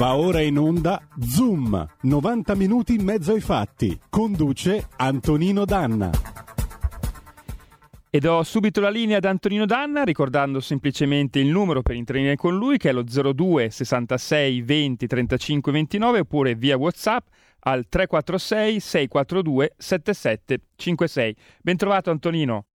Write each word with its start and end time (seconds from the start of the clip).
Va 0.00 0.16
ora 0.16 0.40
in 0.40 0.56
onda 0.56 0.98
Zoom, 1.20 1.86
90 2.00 2.54
minuti 2.54 2.94
in 2.94 3.04
mezzo 3.04 3.34
ai 3.34 3.42
fatti. 3.42 4.00
Conduce 4.08 4.88
Antonino 4.96 5.66
Danna. 5.66 6.10
E 8.08 8.18
do 8.18 8.42
subito 8.42 8.80
la 8.80 8.88
linea 8.88 9.18
ad 9.18 9.26
Antonino 9.26 9.66
Danna 9.66 10.02
ricordando 10.02 10.60
semplicemente 10.60 11.38
il 11.38 11.48
numero 11.48 11.82
per 11.82 11.96
intervenire 11.96 12.36
con 12.36 12.56
lui 12.56 12.78
che 12.78 12.88
è 12.88 12.92
lo 12.92 13.02
02 13.04 13.68
66 13.68 14.62
20 14.62 15.06
35 15.06 15.70
29 15.70 16.20
oppure 16.20 16.54
via 16.54 16.78
Whatsapp 16.78 17.26
al 17.58 17.86
346 17.86 18.80
642 18.80 19.74
7756. 19.76 21.36
Bentrovato 21.60 22.10
Antonino. 22.10 22.69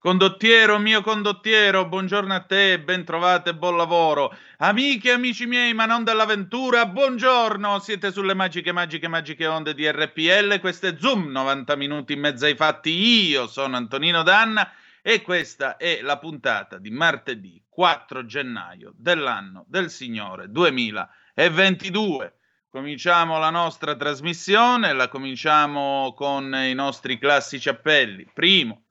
Condottiero, 0.00 0.78
mio 0.78 1.00
condottiero, 1.02 1.88
buongiorno 1.88 2.32
a 2.32 2.42
te, 2.42 2.78
ben 2.78 3.04
trovate, 3.04 3.52
buon 3.52 3.76
lavoro. 3.76 4.32
Amiche 4.58 5.08
e 5.08 5.14
amici 5.14 5.44
miei, 5.44 5.74
ma 5.74 5.86
non 5.86 6.04
dell'avventura, 6.04 6.86
buongiorno. 6.86 7.80
Siete 7.80 8.12
sulle 8.12 8.32
magiche, 8.32 8.70
magiche, 8.70 9.08
magiche 9.08 9.48
onde 9.48 9.74
di 9.74 9.90
RPL. 9.90 10.60
Questo 10.60 10.86
è 10.86 10.96
Zoom, 10.96 11.32
90 11.32 11.74
minuti 11.74 12.12
in 12.12 12.20
mezzo 12.20 12.44
ai 12.44 12.54
fatti. 12.54 12.90
Io 12.90 13.48
sono 13.48 13.76
Antonino 13.76 14.22
Danna 14.22 14.70
e 15.02 15.20
questa 15.20 15.76
è 15.76 15.98
la 16.00 16.18
puntata 16.18 16.78
di 16.78 16.90
martedì 16.90 17.60
4 17.68 18.24
gennaio 18.24 18.92
dell'anno 18.94 19.64
del 19.66 19.90
Signore 19.90 20.48
2022. 20.48 22.34
Cominciamo 22.68 23.40
la 23.40 23.50
nostra 23.50 23.96
trasmissione, 23.96 24.92
la 24.92 25.08
cominciamo 25.08 26.12
con 26.14 26.54
i 26.54 26.74
nostri 26.74 27.18
classici 27.18 27.68
appelli. 27.68 28.30
Primo, 28.32 28.84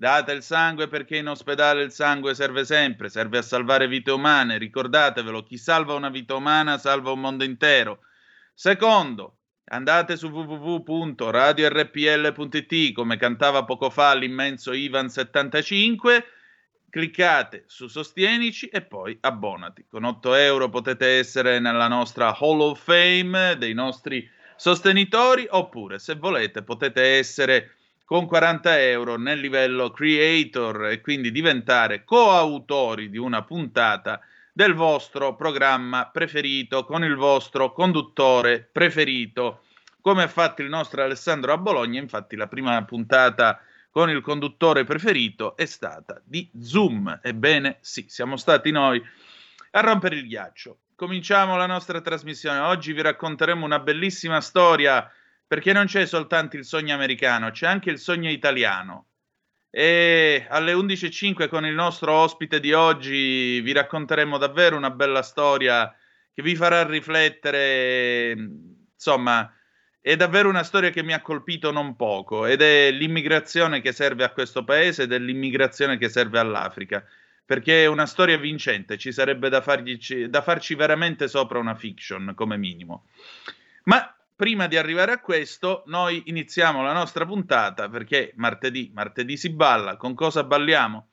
Date 0.00 0.30
il 0.30 0.44
sangue 0.44 0.86
perché 0.86 1.16
in 1.16 1.26
ospedale 1.26 1.82
il 1.82 1.90
sangue 1.90 2.32
serve 2.32 2.64
sempre, 2.64 3.08
serve 3.08 3.38
a 3.38 3.42
salvare 3.42 3.88
vite 3.88 4.12
umane, 4.12 4.56
ricordatevelo, 4.56 5.42
chi 5.42 5.58
salva 5.58 5.94
una 5.94 6.08
vita 6.08 6.36
umana 6.36 6.78
salva 6.78 7.10
un 7.10 7.18
mondo 7.18 7.42
intero. 7.42 8.02
Secondo, 8.54 9.38
andate 9.64 10.16
su 10.16 10.28
www.radiorpl.it 10.28 12.92
come 12.92 13.16
cantava 13.16 13.64
poco 13.64 13.90
fa 13.90 14.14
l'immenso 14.14 14.70
Ivan75, 14.70 16.22
cliccate 16.88 17.64
su 17.66 17.88
Sostienici 17.88 18.68
e 18.68 18.82
poi 18.82 19.18
abbonati. 19.20 19.84
Con 19.90 20.04
8 20.04 20.34
euro 20.34 20.68
potete 20.68 21.18
essere 21.18 21.58
nella 21.58 21.88
nostra 21.88 22.36
Hall 22.38 22.60
of 22.60 22.80
Fame 22.80 23.56
dei 23.58 23.74
nostri 23.74 24.30
sostenitori 24.54 25.48
oppure 25.50 25.98
se 25.98 26.14
volete 26.14 26.62
potete 26.62 27.02
essere 27.02 27.72
con 28.08 28.24
40 28.24 28.80
euro 28.80 29.18
nel 29.18 29.38
livello 29.38 29.90
creator 29.90 30.86
e 30.86 31.02
quindi 31.02 31.30
diventare 31.30 32.04
coautori 32.04 33.10
di 33.10 33.18
una 33.18 33.44
puntata 33.44 34.18
del 34.50 34.72
vostro 34.72 35.36
programma 35.36 36.08
preferito 36.10 36.86
con 36.86 37.04
il 37.04 37.16
vostro 37.16 37.70
conduttore 37.70 38.66
preferito, 38.72 39.64
come 40.00 40.22
ha 40.22 40.28
fatto 40.28 40.62
il 40.62 40.70
nostro 40.70 41.02
Alessandro 41.02 41.52
a 41.52 41.58
Bologna. 41.58 42.00
Infatti, 42.00 42.34
la 42.34 42.46
prima 42.46 42.82
puntata 42.82 43.60
con 43.90 44.08
il 44.08 44.22
conduttore 44.22 44.84
preferito 44.84 45.54
è 45.54 45.66
stata 45.66 46.18
di 46.24 46.50
Zoom. 46.62 47.20
Ebbene, 47.22 47.76
sì, 47.82 48.06
siamo 48.08 48.38
stati 48.38 48.70
noi 48.70 49.02
a 49.72 49.80
rompere 49.80 50.16
il 50.16 50.26
ghiaccio. 50.26 50.78
Cominciamo 50.94 51.58
la 51.58 51.66
nostra 51.66 52.00
trasmissione. 52.00 52.58
Oggi 52.60 52.94
vi 52.94 53.02
racconteremo 53.02 53.66
una 53.66 53.80
bellissima 53.80 54.40
storia 54.40 55.12
perché 55.48 55.72
non 55.72 55.86
c'è 55.86 56.04
soltanto 56.04 56.56
il 56.56 56.64
sogno 56.64 56.94
americano, 56.94 57.50
c'è 57.50 57.66
anche 57.66 57.90
il 57.90 57.98
sogno 57.98 58.30
italiano. 58.30 59.06
E 59.70 60.46
alle 60.48 60.74
11.05 60.74 61.48
con 61.48 61.64
il 61.64 61.74
nostro 61.74 62.12
ospite 62.12 62.60
di 62.60 62.72
oggi 62.72 63.60
vi 63.60 63.72
racconteremo 63.72 64.38
davvero 64.38 64.76
una 64.76 64.90
bella 64.90 65.22
storia 65.22 65.94
che 66.32 66.42
vi 66.42 66.54
farà 66.54 66.86
riflettere, 66.86 68.32
insomma, 68.92 69.52
è 70.00 70.16
davvero 70.16 70.48
una 70.48 70.62
storia 70.62 70.90
che 70.90 71.02
mi 71.02 71.12
ha 71.12 71.20
colpito 71.20 71.70
non 71.70 71.96
poco 71.96 72.46
ed 72.46 72.62
è 72.62 72.90
l'immigrazione 72.90 73.80
che 73.80 73.92
serve 73.92 74.24
a 74.24 74.30
questo 74.30 74.64
paese 74.64 75.04
ed 75.04 75.12
è 75.12 75.18
l'immigrazione 75.18 75.96
che 75.98 76.08
serve 76.08 76.38
all'Africa, 76.38 77.04
perché 77.44 77.84
è 77.84 77.86
una 77.86 78.06
storia 78.06 78.36
vincente, 78.36 78.98
ci 78.98 79.12
sarebbe 79.12 79.48
da, 79.48 79.62
fargli, 79.62 79.98
da 80.26 80.42
farci 80.42 80.74
veramente 80.74 81.26
sopra 81.26 81.58
una 81.58 81.74
fiction 81.74 82.32
come 82.34 82.56
minimo. 82.56 83.06
Ma 83.84 84.17
prima 84.38 84.68
di 84.68 84.76
arrivare 84.76 85.10
a 85.10 85.18
questo, 85.18 85.82
noi 85.86 86.22
iniziamo 86.26 86.80
la 86.80 86.92
nostra 86.92 87.26
puntata 87.26 87.88
perché 87.88 88.32
martedì, 88.36 88.88
martedì 88.94 89.36
si 89.36 89.50
balla. 89.50 89.96
Con 89.96 90.14
cosa 90.14 90.44
balliamo? 90.44 91.08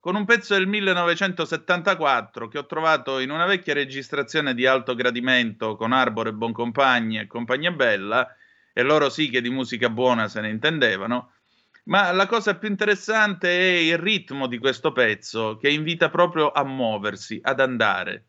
Con 0.00 0.16
un 0.16 0.24
pezzo 0.24 0.54
del 0.54 0.66
1974 0.66 2.48
che 2.48 2.56
ho 2.56 2.64
trovato 2.64 3.18
in 3.18 3.28
una 3.28 3.44
vecchia 3.44 3.74
registrazione 3.74 4.54
di 4.54 4.64
alto 4.64 4.94
gradimento 4.94 5.76
con 5.76 5.92
Arbore, 5.92 6.32
Boncompagni 6.32 7.18
e 7.18 7.26
compagnia 7.26 7.70
bella, 7.70 8.26
e 8.72 8.82
loro 8.82 9.10
sì 9.10 9.28
che 9.28 9.42
di 9.42 9.50
musica 9.50 9.90
buona 9.90 10.26
se 10.28 10.40
ne 10.40 10.48
intendevano. 10.48 11.34
Ma 11.84 12.10
la 12.12 12.24
cosa 12.24 12.56
più 12.56 12.70
interessante 12.70 13.50
è 13.50 13.74
il 13.74 13.98
ritmo 13.98 14.46
di 14.46 14.56
questo 14.56 14.92
pezzo 14.92 15.58
che 15.58 15.68
invita 15.68 16.08
proprio 16.08 16.50
a 16.50 16.64
muoversi, 16.64 17.40
ad 17.42 17.60
andare. 17.60 18.28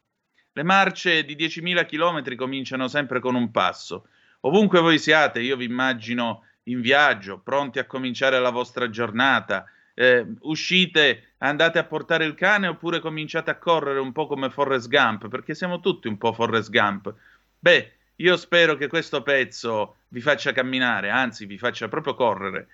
Le 0.51 0.63
marce 0.63 1.23
di 1.23 1.37
10.000 1.37 1.85
km 1.85 2.35
cominciano 2.35 2.89
sempre 2.89 3.21
con 3.21 3.35
un 3.35 3.49
passo 3.49 4.07
Ovunque 4.41 4.79
voi 4.79 4.97
siate, 4.97 5.41
io 5.41 5.55
vi 5.55 5.65
immagino 5.65 6.45
in 6.63 6.81
viaggio, 6.81 7.39
pronti 7.39 7.79
a 7.79 7.85
cominciare 7.85 8.39
la 8.39 8.49
vostra 8.49 8.89
giornata. 8.89 9.65
Eh, 9.93 10.25
uscite, 10.41 11.33
andate 11.39 11.79
a 11.79 11.83
portare 11.83 12.25
il 12.25 12.33
cane 12.33 12.67
oppure 12.67 12.99
cominciate 12.99 13.51
a 13.51 13.57
correre 13.57 13.99
un 13.99 14.11
po' 14.11 14.27
come 14.27 14.49
Forrest 14.49 14.87
Gump, 14.87 15.27
perché 15.27 15.53
siamo 15.53 15.79
tutti 15.79 16.07
un 16.07 16.17
po' 16.17 16.33
Forrest 16.33 16.69
Gump. 16.69 17.13
Beh, 17.59 17.93
io 18.17 18.37
spero 18.37 18.75
che 18.75 18.87
questo 18.87 19.21
pezzo 19.21 19.97
vi 20.09 20.21
faccia 20.21 20.51
camminare, 20.53 21.09
anzi 21.09 21.45
vi 21.45 21.57
faccia 21.57 21.87
proprio 21.87 22.15
correre. 22.15 22.67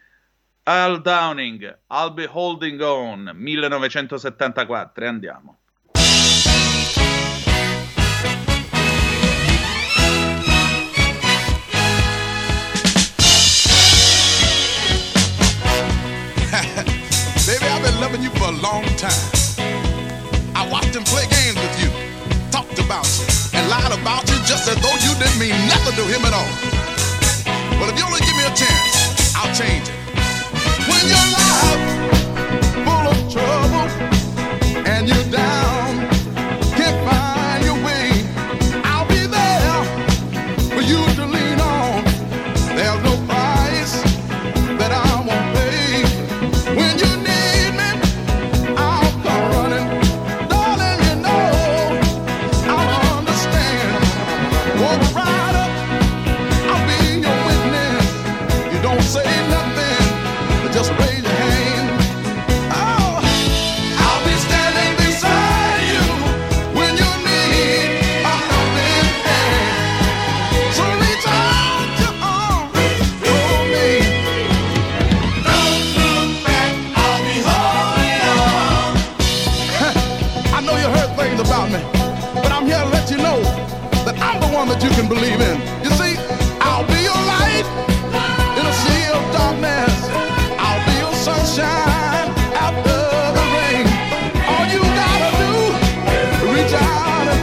Al 0.63 1.01
Downing, 1.01 1.79
I'll 1.88 2.13
be 2.13 2.27
holding 2.29 2.81
on, 2.81 3.31
1974, 3.33 5.06
e 5.06 5.07
andiamo. 17.97 18.02
loving 18.02 18.22
you 18.22 18.30
for 18.31 18.50
a 18.50 18.58
long 18.62 18.84
time. 18.96 19.31
I 20.56 20.68
watched 20.72 20.96
him 20.96 21.03
play 21.03 21.25
games 21.28 21.56
with 21.56 21.75
you, 21.81 21.90
talked 22.52 22.80
about 22.80 23.06
you, 23.18 23.25
and 23.58 23.69
lied 23.69 23.91
about 23.91 24.30
you 24.30 24.38
just 24.46 24.68
as 24.68 24.78
though 24.81 24.97
you 25.06 25.13
didn't 25.18 25.40
mean 25.40 25.56
nothing 25.68 25.96
to 25.96 26.06
him 26.06 26.24
at 26.25 26.34
all. 26.34 26.52
But 27.80 27.90
if 27.90 27.97
you 27.97 28.06
only 28.06 28.22
give 28.22 28.38
me 28.38 28.46
a 28.46 28.53
chance, 28.56 29.36
I'll 29.36 29.53
change 29.53 29.88
it. 29.90 29.96
When 30.90 31.03
your 31.13 31.28
life 31.38 31.84
full 32.86 33.06
of 33.12 33.19
trouble 33.34 33.90
and 34.86 35.07
you're 35.07 35.31
down. 35.31 35.66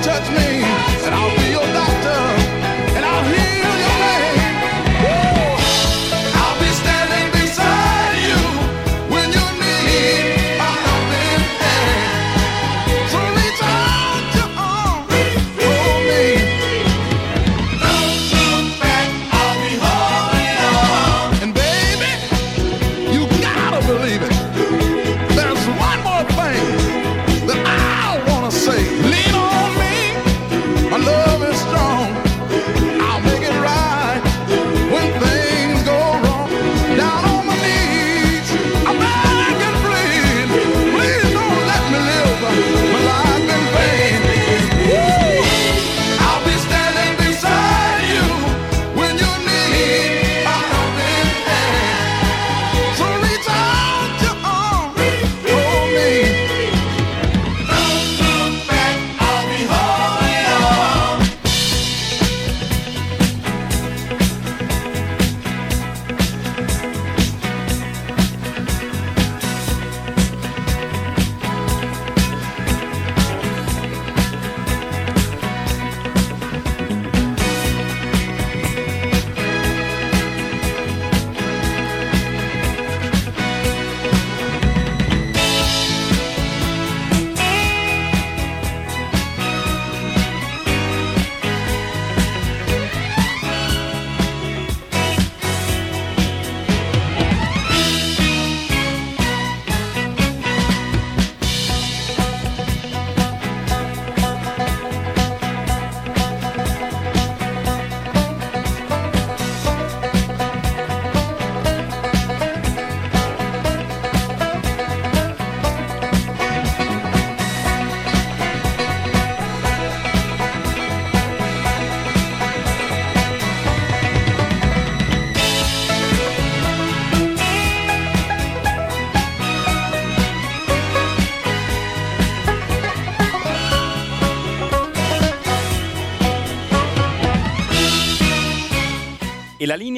touch 0.05 0.31
me. 0.33 0.54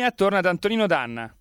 Linea 0.06 0.10
torna 0.12 0.38
ad 0.38 0.46
Antonino 0.46 0.86
Danna. 0.86 1.32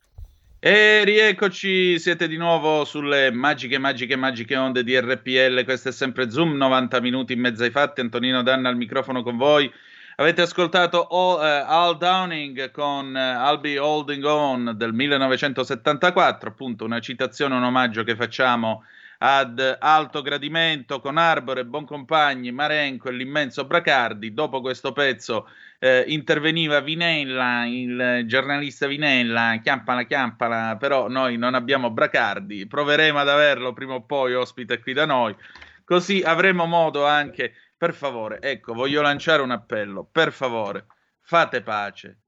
E 0.59 1.03
rieccoci, 1.03 2.00
siete 2.00 2.27
di 2.27 2.38
nuovo 2.38 2.85
sulle 2.85 3.31
magiche, 3.31 3.77
magiche, 3.77 4.15
magiche 4.15 4.56
onde 4.56 4.83
di 4.83 5.00
RPL. 5.00 5.63
Questo 5.63 5.89
è 5.89 5.91
sempre 5.91 6.31
Zoom, 6.31 6.56
90 6.56 7.00
minuti 7.01 7.33
in 7.33 7.39
mezzo 7.39 7.63
ai 7.63 7.69
fatti. 7.69 8.01
Antonino 8.01 8.41
Danna 8.41 8.69
al 8.69 8.75
microfono 8.75 9.21
con 9.21 9.38
voi. 9.38 9.71
Avete 10.15 10.41
ascoltato 10.41 11.06
All, 11.07 11.39
uh, 11.39 11.65
Al 11.67 11.97
Downing 11.97 12.71
con 12.71 13.13
uh, 13.13 13.47
I'll 13.47 13.59
Be 13.59 13.77
Holding 13.77 14.23
On 14.23 14.73
del 14.75 14.94
1974, 14.94 16.50
appunto 16.50 16.85
una 16.85 17.00
citazione, 17.00 17.56
un 17.56 17.63
omaggio 17.63 18.03
che 18.03 18.15
facciamo 18.15 18.85
ad 19.19 19.77
alto 19.79 20.21
gradimento 20.21 21.00
con 21.00 21.17
Arbore, 21.17 21.65
Boncompagni, 21.65 22.51
Marenco 22.51 23.09
e 23.09 23.13
l'immenso 23.13 23.65
Bracardi. 23.65 24.33
Dopo 24.33 24.62
questo 24.62 24.91
pezzo 24.91 25.47
eh, 25.79 26.03
interveniva 26.07 26.79
Vinella, 26.79 27.65
il 27.65 28.23
giornalista 28.25 28.88
Vinella, 28.88 29.59
chiampala, 29.62 30.03
chiampala, 30.03 30.77
però 30.77 31.07
noi 31.07 31.38
non 31.38 31.53
abbiamo 31.53 31.91
Bracardi, 31.91 32.67
proveremo 32.67 33.19
ad 33.19 33.29
averlo 33.29 33.73
prima 33.73 33.94
o 33.94 34.03
poi 34.03 34.33
ospite 34.33 34.79
qui 34.79 34.94
da 34.94 35.06
noi, 35.06 35.35
così 35.83 36.21
avremo 36.21 36.65
modo 36.65 37.06
anche, 37.06 37.53
per 37.77 37.94
favore, 37.94 38.41
ecco, 38.41 38.73
voglio 38.73 39.01
lanciare 39.01 39.41
un 39.41 39.51
appello, 39.51 40.07
per 40.12 40.31
favore, 40.31 40.88
fate 41.21 41.62
pace, 41.62 42.19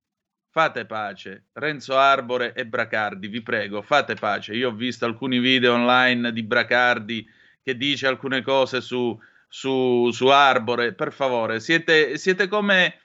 fate 0.57 0.85
pace. 0.85 1.43
Renzo 1.53 1.95
Arbore 1.99 2.53
e 2.55 2.65
Bracardi, 2.65 3.27
vi 3.27 3.43
prego, 3.43 3.83
fate 3.83 4.15
pace. 4.15 4.55
Io 4.55 4.69
ho 4.69 4.73
visto 4.73 5.05
alcuni 5.05 5.37
video 5.37 5.75
online 5.75 6.33
di 6.33 6.41
Bracardi 6.41 7.23
che 7.61 7.77
dice 7.77 8.07
alcune 8.07 8.41
cose 8.41 8.81
su, 8.81 9.15
su, 9.47 10.09
su 10.09 10.25
Arbore. 10.25 10.93
Per 10.93 11.13
favore, 11.13 11.59
siete, 11.59 12.17
siete, 12.17 12.47
come, 12.47 12.95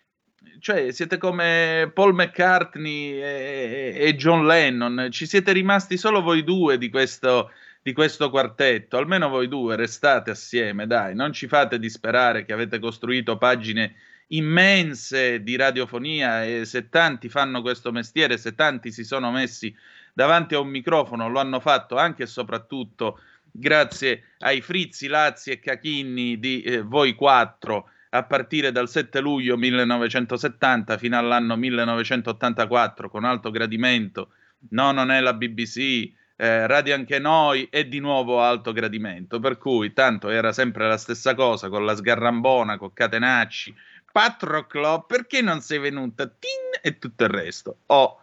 cioè, 0.61 0.93
siete 0.93 1.19
come 1.19 1.91
Paul 1.93 2.15
McCartney 2.15 3.21
e, 3.21 3.97
e, 3.99 4.17
John 4.17 4.47
Lennon. 4.47 5.09
Ci 5.11 5.27
siete 5.27 5.53
rimasti 5.53 5.99
solo 5.99 6.23
voi 6.23 6.45
due 6.45 6.79
di 6.79 6.89
questo, 6.89 7.51
di 7.83 7.93
questo 7.93 8.31
quartetto. 8.31 8.97
Almeno 8.97 9.29
voi 9.29 9.47
due 9.47 9.77
restate 9.77 10.31
assieme, 10.31 10.87
dai. 10.87 11.15
Non 11.15 11.35
ci 11.35 11.49
fate 11.49 11.79
disperare 11.79 12.47
che 12.47 12.55
avete 12.55 12.79
costruito 12.79 13.37
pagine 13.37 13.95
immense 14.33 15.43
di 15.43 15.57
radiofonia 15.57 16.45
e 16.45 16.65
se 16.65 16.89
tanti 16.89 17.29
fanno 17.29 17.63
questo 17.63 17.93
mestiere, 17.93 18.39
se 18.39 18.55
tanti 18.55 18.93
si 18.93 19.05
sono 19.05 19.31
messi 19.31 19.75
davanti 20.13 20.55
a 20.55 20.61
un 20.61 20.69
microfono, 20.69 21.29
lo 21.29 21.41
hanno 21.41 21.61
fatto 21.61 21.97
anche 21.97 22.25
e 22.25 22.27
soprattutto 22.27 23.21
grazie 23.51 24.25
ai 24.39 24.61
frizzi, 24.61 25.07
lazzi 25.07 25.51
e 25.51 25.61
cachinni 25.61 26.39
di 26.39 26.63
eh, 26.63 26.83
voi 26.83 27.15
quattro 27.15 27.89
a 28.11 28.23
partire 28.25 28.73
dal 28.73 28.89
7 28.89 29.21
luglio 29.21 29.57
1970 29.57 30.99
fino 30.99 31.19
all'anno 31.19 31.57
1984 31.57 33.09
con 33.09 33.25
alto 33.25 33.51
gradimento. 33.51 34.33
No, 34.71 34.93
non 34.93 35.11
è 35.11 35.21
la 35.21 35.33
BBC, 35.33 36.13
eh, 36.37 36.67
radio 36.67 36.95
anche 36.95 37.19
noi 37.19 37.69
e 37.71 37.89
di 37.89 38.01
nuovo 38.01 38.43
alto 38.43 38.73
gradimento. 38.73 39.41
Per 39.41 39.57
cui 39.59 39.93
tanto 39.93 40.29
era 40.29 40.53
sempre 40.53 40.87
la 40.87 40.99
stessa 40.99 41.35
cosa 41.35 41.69
con 41.69 41.85
la 41.85 41.95
sgarrambona, 41.95 42.77
con 42.77 42.93
Catenacci, 42.93 43.75
Patroclo, 44.13 45.05
perché 45.09 45.41
non 45.41 45.63
sei 45.63 45.79
venuta? 45.79 46.27
Tin 46.27 46.51
e 46.83 46.99
tutto 46.99 47.25
il 47.25 47.31
resto. 47.31 47.79
Ho 47.87 48.21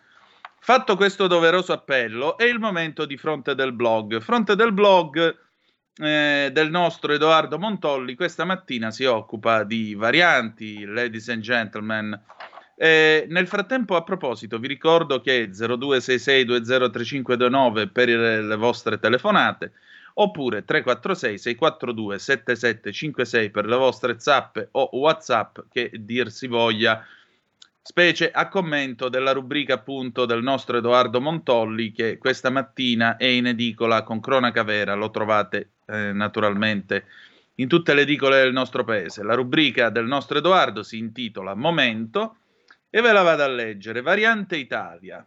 fatto 0.59 0.95
questo 0.95 1.25
doveroso 1.27 1.73
appello, 1.73 2.37
è 2.37 2.43
il 2.43 2.59
momento 2.59 3.05
di 3.05 3.17
fronte 3.17 3.55
del 3.55 3.73
blog. 3.73 4.21
Fronte 4.21 4.55
del 4.55 4.71
blog 4.71 5.37
eh, 5.95 6.49
del 6.53 6.69
nostro 6.69 7.11
Edoardo 7.11 7.59
Montolli 7.59 8.15
questa 8.15 8.45
mattina 8.45 8.89
si 8.91 9.03
occupa 9.05 9.63
di 9.63 9.95
varianti, 9.95 10.85
ladies 10.85 11.27
and 11.29 11.41
gentlemen. 11.41 12.21
Eh, 12.75 13.25
nel 13.27 13.47
frattempo, 13.47 13.95
a 13.97 14.03
proposito, 14.03 14.59
vi 14.59 14.67
ricordo 14.67 15.19
che 15.19 15.49
0266203529 15.49 17.91
per 17.91 18.09
le 18.09 18.55
vostre 18.55 18.99
telefonate 18.99 19.71
oppure 20.15 20.65
346 20.65 21.37
642 21.37 22.19
7756 22.19 23.49
per 23.49 23.65
le 23.65 23.75
vostre 23.75 24.19
zappe 24.19 24.69
o 24.71 24.89
whatsapp 24.93 25.59
che 25.69 25.91
dir 25.93 26.31
si 26.31 26.47
voglia 26.47 27.05
specie 27.81 28.29
a 28.29 28.47
commento 28.49 29.09
della 29.09 29.31
rubrica 29.31 29.75
appunto 29.75 30.25
del 30.25 30.43
nostro 30.43 30.77
Edoardo 30.77 31.19
Montolli 31.19 31.91
che 31.91 32.17
questa 32.17 32.49
mattina 32.49 33.17
è 33.17 33.25
in 33.25 33.47
edicola 33.47 34.03
con 34.03 34.19
cronaca 34.19 34.63
vera, 34.63 34.93
lo 34.93 35.09
trovate 35.09 35.71
eh, 35.87 36.11
naturalmente 36.13 37.05
in 37.55 37.67
tutte 37.67 37.93
le 37.93 38.01
edicole 38.01 38.41
del 38.41 38.53
nostro 38.53 38.83
paese. 38.83 39.23
La 39.23 39.33
rubrica 39.33 39.89
del 39.89 40.05
nostro 40.05 40.37
Edoardo 40.37 40.83
si 40.83 40.97
intitola 40.97 41.55
Momento 41.55 42.37
e 42.89 43.01
ve 43.01 43.11
la 43.11 43.21
vado 43.21 43.43
a 43.43 43.47
leggere. 43.47 44.01
Variante 44.01 44.55
Italia. 44.55 45.25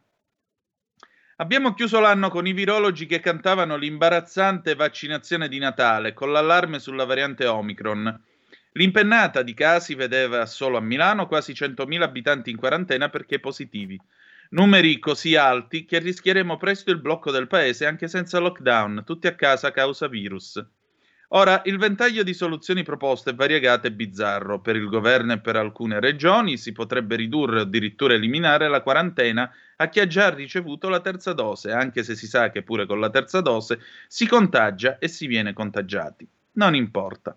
Abbiamo 1.43 1.75
chiuso 1.75 1.99
l'anno 1.99 2.31
con 2.31 2.47
i 2.47 2.53
virologi 2.53 3.07
che 3.07 3.19
cantavano 3.19 3.75
l'imbarazzante 3.75 4.77
vaccinazione 4.77 5.49
di 5.49 5.59
Natale 5.59 6.13
con 6.13 6.31
l'allarme 6.31 6.79
sulla 6.79 7.05
variante 7.05 7.47
Omicron. 7.47 8.17
L'impennata 8.75 9.43
di 9.43 9.53
casi 9.53 9.97
vedeva 9.97 10.47
solo 10.47 10.77
a 10.77 10.81
Milano 10.81 11.27
quasi 11.27 11.51
100.000 11.51 12.01
abitanti 12.01 12.51
in 12.51 12.57
quarantena 12.57 13.09
perché 13.09 13.41
positivi. 13.41 14.01
Numeri 14.51 15.01
così 15.01 15.35
alti 15.35 15.85
che 15.85 15.99
rischieremo 15.99 16.57
presto 16.59 16.93
il 16.93 17.01
blocco 17.01 17.33
del 17.33 17.49
paese 17.49 17.87
anche 17.87 18.07
senza 18.07 18.39
lockdown, 18.39 19.03
tutti 19.05 19.27
a 19.27 19.35
casa 19.35 19.73
causa 19.73 20.07
virus. 20.07 20.65
Ora, 21.35 21.63
il 21.65 21.79
ventaglio 21.79 22.23
di 22.23 22.35
soluzioni 22.35 22.83
proposte 22.83 23.31
è 23.31 23.35
variegato 23.35 23.87
e 23.87 23.93
bizzarro. 23.93 24.61
Per 24.61 24.77
il 24.77 24.87
governo 24.87 25.33
e 25.33 25.41
per 25.41 25.57
alcune 25.57 25.99
regioni 25.99 26.59
si 26.59 26.73
potrebbe 26.73 27.17
ridurre 27.17 27.61
o 27.61 27.63
addirittura 27.63 28.13
eliminare 28.13 28.69
la 28.69 28.83
quarantena 28.83 29.51
a 29.83 29.89
chi 29.89 30.01
ha 30.01 30.07
già 30.07 30.31
ricevuto 30.31 30.89
la 30.89 31.01
terza 31.01 31.33
dose, 31.33 31.73
anche 31.73 32.05
se 32.05 32.15
si 32.15 32.27
sa 32.27 32.51
che 32.51 32.63
pure 32.63 32.87
con 32.87 33.01
la 33.01 33.11
terza 33.11 33.41
dose 33.41 33.81
si 34.07 34.27
contagia 34.29 34.99
e 34.99 35.09
si 35.09 35.27
viene 35.27 35.53
contagiati. 35.53 36.27
Non 36.53 36.75
importa. 36.75 37.37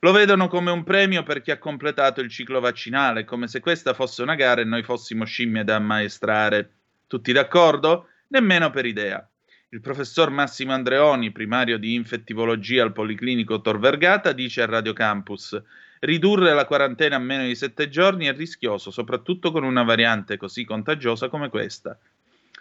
Lo 0.00 0.12
vedono 0.12 0.48
come 0.48 0.70
un 0.70 0.84
premio 0.84 1.22
per 1.22 1.42
chi 1.42 1.50
ha 1.50 1.58
completato 1.58 2.20
il 2.20 2.28
ciclo 2.28 2.60
vaccinale, 2.60 3.24
come 3.24 3.48
se 3.48 3.60
questa 3.60 3.94
fosse 3.94 4.22
una 4.22 4.36
gara 4.36 4.60
e 4.60 4.64
noi 4.64 4.82
fossimo 4.82 5.24
scimmie 5.24 5.64
da 5.64 5.76
ammaestrare. 5.76 6.70
Tutti 7.06 7.32
d'accordo? 7.32 8.08
Nemmeno 8.28 8.70
per 8.70 8.86
idea. 8.86 9.24
Il 9.70 9.80
professor 9.80 10.30
Massimo 10.30 10.72
Andreoni, 10.72 11.32
primario 11.32 11.78
di 11.78 11.94
infettivologia 11.94 12.82
al 12.82 12.92
Policlinico 12.92 13.60
Tor 13.60 13.78
Vergata, 13.78 14.32
dice 14.32 14.62
a 14.62 14.66
Radio 14.66 14.92
Campus: 14.92 15.60
Ridurre 16.04 16.52
la 16.52 16.64
quarantena 16.64 17.14
a 17.14 17.20
meno 17.20 17.44
di 17.44 17.54
sette 17.54 17.88
giorni 17.88 18.26
è 18.26 18.34
rischioso, 18.34 18.90
soprattutto 18.90 19.52
con 19.52 19.62
una 19.62 19.84
variante 19.84 20.36
così 20.36 20.64
contagiosa 20.64 21.28
come 21.28 21.48
questa. 21.48 21.96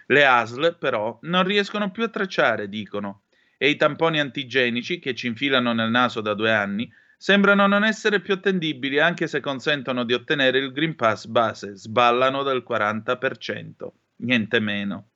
Le 0.06 0.26
ASL, 0.26 0.78
però, 0.78 1.18
non 1.24 1.44
riescono 1.44 1.90
più 1.90 2.04
a 2.04 2.10
tracciare, 2.10 2.70
dicono, 2.70 3.24
e 3.58 3.70
i 3.70 3.78
tamponi 3.78 4.20
antigenici, 4.20 5.00
che 5.00 5.16
ci 5.16 5.26
infilano 5.26 5.74
nel 5.74 5.90
naso 5.90 6.22
da 6.22 6.36
due 6.36 6.54
anni, 6.54 6.88
sembrano 7.18 7.66
non 7.66 7.84
essere 7.84 8.20
più 8.20 8.36
attendibili 8.36 9.00
anche 9.00 9.26
se 9.26 9.40
consentono 9.40 10.04
di 10.04 10.14
ottenere 10.14 10.60
il 10.60 10.72
Green 10.72 10.96
Pass 10.96 11.26
base, 11.26 11.76
sballano 11.76 12.44
del 12.44 12.64
40%, 12.68 13.88
niente 14.18 14.60
meno. 14.60 15.08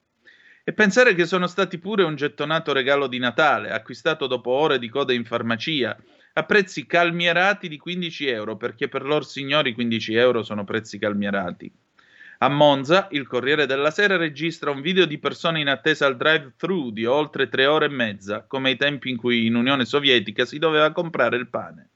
E 0.63 0.73
pensare 0.73 1.13
che 1.13 1.27
sono 1.27 1.45
stati 1.45 1.77
pure 1.77 2.01
un 2.01 2.15
gettonato 2.15 2.73
regalo 2.73 3.05
di 3.05 3.19
Natale, 3.19 3.69
acquistato 3.69 4.25
dopo 4.25 4.49
ore 4.49 4.79
di 4.79 4.89
coda 4.89 5.13
in 5.13 5.25
farmacia, 5.25 5.95
a 6.37 6.43
prezzi 6.43 6.85
calmierati 6.85 7.69
di 7.69 7.77
15 7.77 8.27
euro, 8.27 8.57
perché 8.57 8.89
per 8.89 9.03
loro 9.03 9.23
signori 9.23 9.73
15 9.73 10.15
euro 10.15 10.43
sono 10.43 10.65
prezzi 10.65 10.99
calmierati. 10.99 11.71
A 12.39 12.49
Monza, 12.49 13.07
il 13.11 13.25
Corriere 13.25 13.65
della 13.65 13.89
Sera 13.89 14.17
registra 14.17 14.69
un 14.69 14.81
video 14.81 15.05
di 15.05 15.17
persone 15.17 15.61
in 15.61 15.69
attesa 15.69 16.05
al 16.05 16.17
drive-thru 16.17 16.91
di 16.91 17.05
oltre 17.05 17.47
tre 17.47 17.65
ore 17.65 17.85
e 17.85 17.89
mezza, 17.89 18.43
come 18.45 18.71
ai 18.71 18.75
tempi 18.75 19.09
in 19.09 19.15
cui 19.15 19.45
in 19.45 19.55
Unione 19.55 19.85
Sovietica 19.85 20.43
si 20.43 20.59
doveva 20.59 20.91
comprare 20.91 21.37
il 21.37 21.47
pane. 21.47 21.89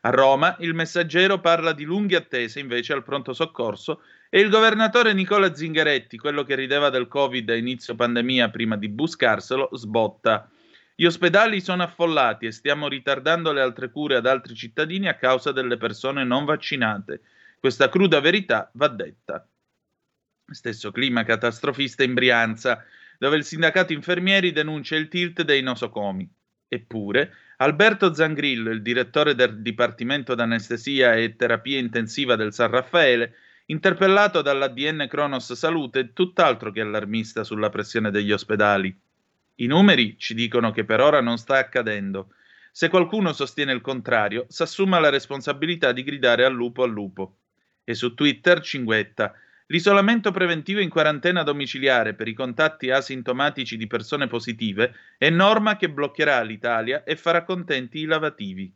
A 0.00 0.10
Roma, 0.10 0.56
il 0.60 0.72
messaggero 0.72 1.40
parla 1.40 1.72
di 1.72 1.84
lunghe 1.84 2.16
attese 2.16 2.60
invece 2.60 2.94
al 2.94 3.02
pronto 3.02 3.34
soccorso 3.34 4.00
e 4.30 4.40
il 4.40 4.48
governatore 4.48 5.12
Nicola 5.12 5.54
Zingaretti, 5.54 6.16
quello 6.16 6.42
che 6.42 6.54
rideva 6.54 6.88
del 6.88 7.06
Covid 7.06 7.50
a 7.50 7.54
inizio 7.54 7.94
pandemia 7.94 8.48
prima 8.48 8.76
di 8.76 8.88
buscarselo, 8.88 9.68
sbotta. 9.72 10.48
Gli 10.96 11.06
ospedali 11.06 11.60
sono 11.60 11.82
affollati 11.82 12.46
e 12.46 12.52
stiamo 12.52 12.86
ritardando 12.86 13.50
le 13.52 13.60
altre 13.60 13.90
cure 13.90 14.16
ad 14.16 14.26
altri 14.26 14.54
cittadini 14.54 15.08
a 15.08 15.16
causa 15.16 15.50
delle 15.50 15.76
persone 15.76 16.22
non 16.22 16.44
vaccinate. 16.44 17.22
Questa 17.58 17.88
cruda 17.88 18.20
verità 18.20 18.70
va 18.74 18.86
detta. 18.86 19.44
Stesso 20.46 20.92
clima 20.92 21.24
catastrofista 21.24 22.04
in 22.04 22.14
Brianza, 22.14 22.84
dove 23.18 23.36
il 23.36 23.44
sindacato 23.44 23.92
infermieri 23.92 24.52
denuncia 24.52 24.94
il 24.94 25.08
tilt 25.08 25.42
dei 25.42 25.62
nosocomi. 25.62 26.30
Eppure, 26.68 27.34
Alberto 27.56 28.14
Zangrillo, 28.14 28.70
il 28.70 28.82
direttore 28.82 29.34
del 29.34 29.62
Dipartimento 29.62 30.36
d'Anestesia 30.36 31.16
e 31.16 31.34
Terapia 31.34 31.78
Intensiva 31.78 32.36
del 32.36 32.52
San 32.52 32.70
Raffaele, 32.70 33.34
interpellato 33.66 34.42
dall'ADN 34.42 35.06
Kronos 35.08 35.54
Salute, 35.54 36.00
è 36.00 36.12
tutt'altro 36.12 36.70
che 36.70 36.82
allarmista 36.82 37.42
sulla 37.42 37.70
pressione 37.70 38.12
degli 38.12 38.30
ospedali. 38.30 38.96
I 39.56 39.66
numeri 39.66 40.16
ci 40.18 40.34
dicono 40.34 40.72
che 40.72 40.84
per 40.84 41.00
ora 41.00 41.20
non 41.20 41.36
sta 41.38 41.58
accadendo. 41.58 42.34
Se 42.72 42.88
qualcuno 42.88 43.32
sostiene 43.32 43.72
il 43.72 43.80
contrario, 43.80 44.46
s'assuma 44.48 44.98
la 44.98 45.10
responsabilità 45.10 45.92
di 45.92 46.02
gridare 46.02 46.44
al 46.44 46.52
lupo 46.52 46.82
al 46.82 46.90
lupo. 46.90 47.36
E 47.84 47.94
su 47.94 48.14
Twitter 48.14 48.60
cinguetta. 48.60 49.32
L'isolamento 49.66 50.30
preventivo 50.32 50.80
in 50.80 50.88
quarantena 50.88 51.42
domiciliare 51.42 52.14
per 52.14 52.28
i 52.28 52.34
contatti 52.34 52.90
asintomatici 52.90 53.76
di 53.76 53.86
persone 53.86 54.26
positive 54.26 54.94
è 55.16 55.30
norma 55.30 55.76
che 55.76 55.88
bloccherà 55.88 56.42
l'Italia 56.42 57.04
e 57.04 57.16
farà 57.16 57.44
contenti 57.44 58.00
i 58.00 58.04
lavativi. 58.04 58.74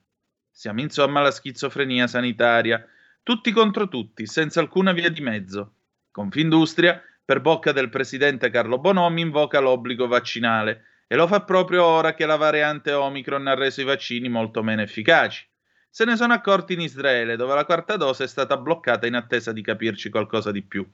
Siamo 0.51 0.81
insomma 0.81 1.21
alla 1.21 1.31
schizofrenia 1.31 2.07
sanitaria, 2.07 2.87
tutti 3.23 3.51
contro 3.53 3.89
tutti, 3.89 4.27
senza 4.27 4.61
alcuna 4.61 4.93
via 4.93 5.11
di 5.11 5.21
mezzo. 5.21 5.75
Confindustria, 6.11 7.03
per 7.29 7.43
bocca 7.43 7.73
del 7.73 7.91
presidente 7.91 8.49
Carlo 8.49 8.79
Bonomi, 8.79 9.21
invoca 9.21 9.61
l'obbligo 9.61 10.07
vaccinale 10.07 11.03
e 11.07 11.15
lo 11.15 11.27
fa 11.27 11.43
proprio 11.43 11.85
ora 11.85 12.15
che 12.15 12.25
la 12.25 12.37
variante 12.37 12.95
Omicron 12.95 13.49
ha 13.49 13.55
reso 13.55 13.83
i 13.83 13.85
vaccini 13.85 14.31
molto 14.31 14.63
meno 14.63 14.81
efficaci. 14.81 15.47
Se 15.91 16.07
ne 16.07 16.17
sono 16.17 16.33
accorti 16.33 16.73
in 16.73 16.81
Israele, 16.81 17.37
dove 17.37 17.55
la 17.55 17.67
quarta 17.67 17.97
dose 17.97 18.25
è 18.25 18.27
stata 18.27 18.57
bloccata 18.57 19.07
in 19.07 19.13
attesa 19.13 19.53
di 19.53 19.61
capirci 19.61 20.09
qualcosa 20.09 20.51
di 20.51 20.63
più. 20.63 20.91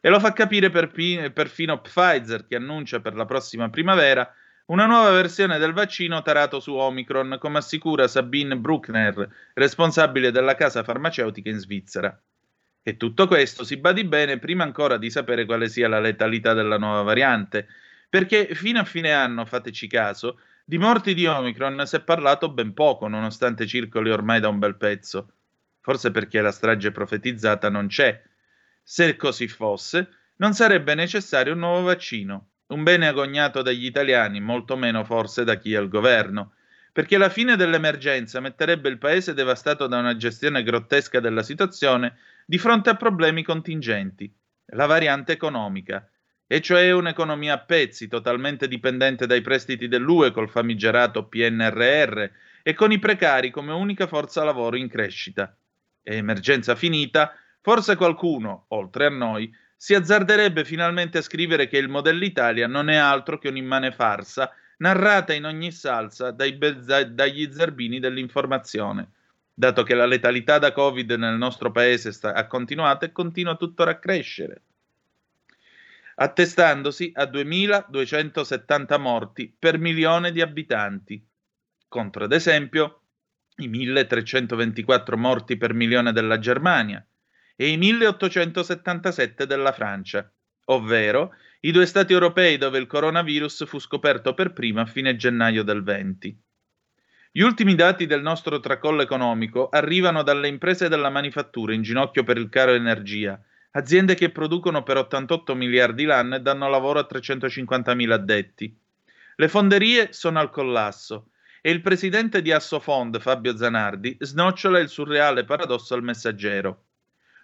E 0.00 0.08
lo 0.08 0.20
fa 0.20 0.32
capire 0.32 0.70
perfino 0.70 1.80
Pfizer, 1.80 2.46
che 2.46 2.54
annuncia 2.54 3.00
per 3.00 3.16
la 3.16 3.24
prossima 3.24 3.68
primavera 3.68 4.32
una 4.66 4.86
nuova 4.86 5.10
versione 5.10 5.58
del 5.58 5.72
vaccino 5.72 6.22
tarato 6.22 6.60
su 6.60 6.72
Omicron, 6.72 7.36
come 7.40 7.58
assicura 7.58 8.06
Sabine 8.06 8.56
Bruckner, 8.56 9.28
responsabile 9.54 10.30
della 10.30 10.54
casa 10.54 10.84
farmaceutica 10.84 11.50
in 11.50 11.58
Svizzera. 11.58 12.16
E 12.84 12.96
tutto 12.96 13.26
questo 13.26 13.64
si 13.64 13.78
badi 13.78 14.04
bene 14.04 14.38
prima 14.38 14.62
ancora 14.62 14.98
di 14.98 15.10
sapere 15.10 15.46
quale 15.46 15.68
sia 15.68 15.88
la 15.88 15.98
letalità 15.98 16.52
della 16.52 16.78
nuova 16.78 17.02
variante, 17.02 17.66
perché 18.08 18.54
fino 18.54 18.78
a 18.78 18.84
fine 18.84 19.10
anno, 19.10 19.44
fateci 19.44 19.88
caso, 19.88 20.38
di 20.64 20.78
morti 20.78 21.14
di 21.14 21.26
Omicron 21.26 21.84
si 21.86 21.96
è 21.96 22.00
parlato 22.00 22.50
ben 22.50 22.74
poco, 22.74 23.08
nonostante 23.08 23.66
circoli 23.66 24.10
ormai 24.10 24.38
da 24.38 24.48
un 24.48 24.60
bel 24.60 24.76
pezzo. 24.76 25.32
Forse 25.80 26.10
perché 26.12 26.40
la 26.40 26.52
strage 26.52 26.92
profetizzata 26.92 27.68
non 27.70 27.88
c'è. 27.88 28.22
Se 28.82 29.16
così 29.16 29.48
fosse, 29.48 30.08
non 30.36 30.52
sarebbe 30.52 30.94
necessario 30.94 31.54
un 31.54 31.58
nuovo 31.60 31.86
vaccino 31.86 32.50
un 32.66 32.82
bene 32.82 33.08
agognato 33.08 33.62
dagli 33.62 33.84
italiani, 33.84 34.40
molto 34.40 34.76
meno 34.76 35.04
forse 35.04 35.44
da 35.44 35.56
chi 35.56 35.74
è 35.74 35.76
al 35.76 35.88
governo, 35.88 36.54
perché 36.92 37.18
la 37.18 37.28
fine 37.28 37.56
dell'emergenza 37.56 38.40
metterebbe 38.40 38.88
il 38.88 38.98
paese 38.98 39.34
devastato 39.34 39.86
da 39.86 39.98
una 39.98 40.16
gestione 40.16 40.62
grottesca 40.62 41.20
della 41.20 41.42
situazione 41.42 42.16
di 42.46 42.58
fronte 42.58 42.90
a 42.90 42.96
problemi 42.96 43.42
contingenti, 43.42 44.32
la 44.72 44.86
variante 44.86 45.32
economica, 45.32 46.08
e 46.46 46.60
cioè 46.60 46.90
un'economia 46.92 47.54
a 47.54 47.58
pezzi, 47.58 48.06
totalmente 48.06 48.68
dipendente 48.68 49.26
dai 49.26 49.40
prestiti 49.40 49.88
dell'UE 49.88 50.30
col 50.30 50.50
famigerato 50.50 51.26
PNRR 51.26 52.24
e 52.62 52.74
con 52.74 52.92
i 52.92 52.98
precari 52.98 53.50
come 53.50 53.72
unica 53.72 54.06
forza 54.06 54.44
lavoro 54.44 54.76
in 54.76 54.88
crescita. 54.88 55.56
E 56.02 56.16
emergenza 56.16 56.74
finita, 56.74 57.32
forse 57.60 57.96
qualcuno, 57.96 58.66
oltre 58.68 59.06
a 59.06 59.10
noi, 59.10 59.52
si 59.76 59.94
azzarderebbe 59.94 60.64
finalmente 60.64 61.18
a 61.18 61.22
scrivere 61.22 61.66
che 61.66 61.78
il 61.78 61.88
modello 61.88 62.24
Italia 62.24 62.66
non 62.66 62.88
è 62.88 62.96
altro 62.96 63.38
che 63.38 63.48
un'immane 63.48 63.90
farsa 63.92 64.50
narrata 64.78 65.32
in 65.32 65.44
ogni 65.44 65.72
salsa 65.72 66.30
dai 66.30 66.52
be- 66.52 66.78
dagli 67.10 67.52
zerbini 67.52 68.00
dell'informazione, 68.00 69.08
dato 69.54 69.84
che 69.84 69.94
la 69.94 70.06
letalità 70.06 70.58
da 70.58 70.72
Covid 70.72 71.12
nel 71.12 71.36
nostro 71.36 71.70
paese 71.70 72.10
sta- 72.10 72.34
ha 72.34 72.46
continuato 72.46 73.04
e 73.04 73.12
continua 73.12 73.54
tuttora 73.54 73.92
a 73.92 73.98
crescere, 73.98 74.62
attestandosi 76.16 77.12
a 77.14 77.24
2.270 77.24 78.98
morti 78.98 79.54
per 79.56 79.78
milione 79.78 80.32
di 80.32 80.40
abitanti, 80.40 81.24
contro 81.88 82.24
ad 82.24 82.32
esempio 82.32 83.02
i 83.58 83.68
1.324 83.68 85.16
morti 85.16 85.56
per 85.56 85.72
milione 85.72 86.12
della 86.12 86.38
Germania, 86.40 87.04
e 87.56 87.68
i 87.68 87.76
1877 87.76 89.46
della 89.46 89.72
Francia, 89.72 90.28
ovvero 90.66 91.34
i 91.60 91.70
due 91.70 91.86
stati 91.86 92.12
europei 92.12 92.58
dove 92.58 92.78
il 92.78 92.86
coronavirus 92.86 93.66
fu 93.66 93.78
scoperto 93.78 94.34
per 94.34 94.52
primo 94.52 94.80
a 94.80 94.86
fine 94.86 95.14
gennaio 95.14 95.62
del 95.62 95.84
20. 95.84 96.42
Gli 97.36 97.42
ultimi 97.42 97.74
dati 97.74 98.06
del 98.06 98.22
nostro 98.22 98.60
tracollo 98.60 99.02
economico 99.02 99.68
arrivano 99.68 100.22
dalle 100.22 100.46
imprese 100.46 100.88
della 100.88 101.10
manifattura 101.10 101.74
in 101.74 101.82
ginocchio 101.82 102.22
per 102.22 102.36
il 102.36 102.48
caro 102.48 102.74
energia, 102.74 103.42
aziende 103.72 104.14
che 104.14 104.30
producono 104.30 104.84
per 104.84 104.98
88 104.98 105.56
miliardi 105.56 106.04
l'anno 106.04 106.36
e 106.36 106.40
danno 106.40 106.68
lavoro 106.68 107.00
a 107.00 107.04
350 107.04 107.92
mila 107.94 108.14
addetti. 108.14 108.72
Le 109.34 109.48
fonderie 109.48 110.12
sono 110.12 110.38
al 110.38 110.50
collasso 110.50 111.30
e 111.60 111.72
il 111.72 111.80
presidente 111.80 112.40
di 112.40 112.52
Assofond, 112.52 113.18
Fabio 113.18 113.56
Zanardi, 113.56 114.16
snocciola 114.20 114.78
il 114.78 114.88
surreale 114.88 115.42
paradosso 115.42 115.94
al 115.94 116.04
messaggero. 116.04 116.84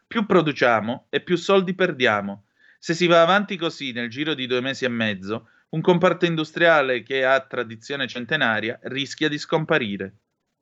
Più 0.07 0.25
produciamo 0.25 1.07
e 1.11 1.21
più 1.21 1.35
soldi 1.35 1.75
perdiamo. 1.75 2.45
Se 2.79 2.95
si 2.95 3.09
va 3.09 3.23
avanti 3.23 3.57
così 3.57 3.91
nel 3.91 4.09
giro 4.09 4.35
di 4.35 4.47
due 4.47 4.61
mesi 4.61 4.85
e 4.85 4.89
mezzo, 4.89 5.49
un 5.71 5.81
comparto 5.81 6.27
industriale 6.27 7.03
che 7.03 7.25
ha 7.25 7.41
tradizione 7.41 8.07
centenaria 8.07 8.79
rischia 8.83 9.29
di 9.29 9.39
scomparire. 9.39 10.15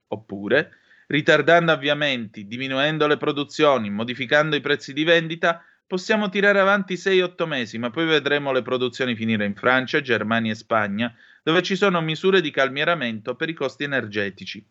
Oppure, 0.08 0.70
ritardando 1.08 1.72
avviamenti, 1.72 2.46
diminuendo 2.46 3.06
le 3.06 3.16
produzioni, 3.16 3.90
modificando 3.90 4.56
i 4.56 4.60
prezzi 4.60 4.92
di 4.92 5.04
vendita, 5.04 5.62
possiamo 5.86 6.28
tirare 6.28 6.60
avanti 6.60 6.94
6-8 6.94 7.46
mesi, 7.46 7.78
ma 7.78 7.90
poi 7.90 8.06
vedremo 8.06 8.52
le 8.52 8.62
produzioni 8.62 9.14
finire 9.14 9.44
in 9.44 9.54
Francia, 9.54 10.00
Germania 10.00 10.52
e 10.52 10.56
Spagna, 10.56 11.14
dove 11.42 11.62
ci 11.62 11.76
sono 11.76 12.00
misure 12.00 12.40
di 12.40 12.50
calmieramento 12.50 13.34
per 13.34 13.48
i 13.48 13.54
costi 13.54 13.84
energetici. 13.84 14.64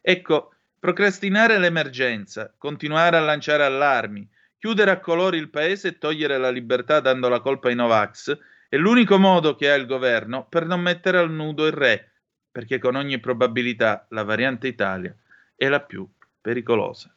Ecco, 0.00 0.54
Procrastinare 0.80 1.58
l'emergenza, 1.58 2.54
continuare 2.56 3.18
a 3.18 3.20
lanciare 3.20 3.64
allarmi, 3.64 4.26
chiudere 4.56 4.90
a 4.90 4.98
colori 4.98 5.36
il 5.36 5.50
paese 5.50 5.88
e 5.88 5.98
togliere 5.98 6.38
la 6.38 6.48
libertà 6.48 7.00
dando 7.00 7.28
la 7.28 7.40
colpa 7.40 7.68
ai 7.68 7.74
Novax 7.74 8.34
è 8.70 8.76
l'unico 8.76 9.18
modo 9.18 9.56
che 9.56 9.68
ha 9.68 9.74
il 9.74 9.84
governo 9.84 10.46
per 10.48 10.64
non 10.64 10.80
mettere 10.80 11.18
al 11.18 11.28
nudo 11.28 11.66
il 11.66 11.72
re, 11.72 12.12
perché 12.52 12.78
con 12.78 12.94
ogni 12.94 13.18
probabilità 13.18 14.06
la 14.10 14.22
variante 14.22 14.68
Italia 14.68 15.12
è 15.56 15.66
la 15.66 15.80
più 15.80 16.08
pericolosa. 16.40 17.12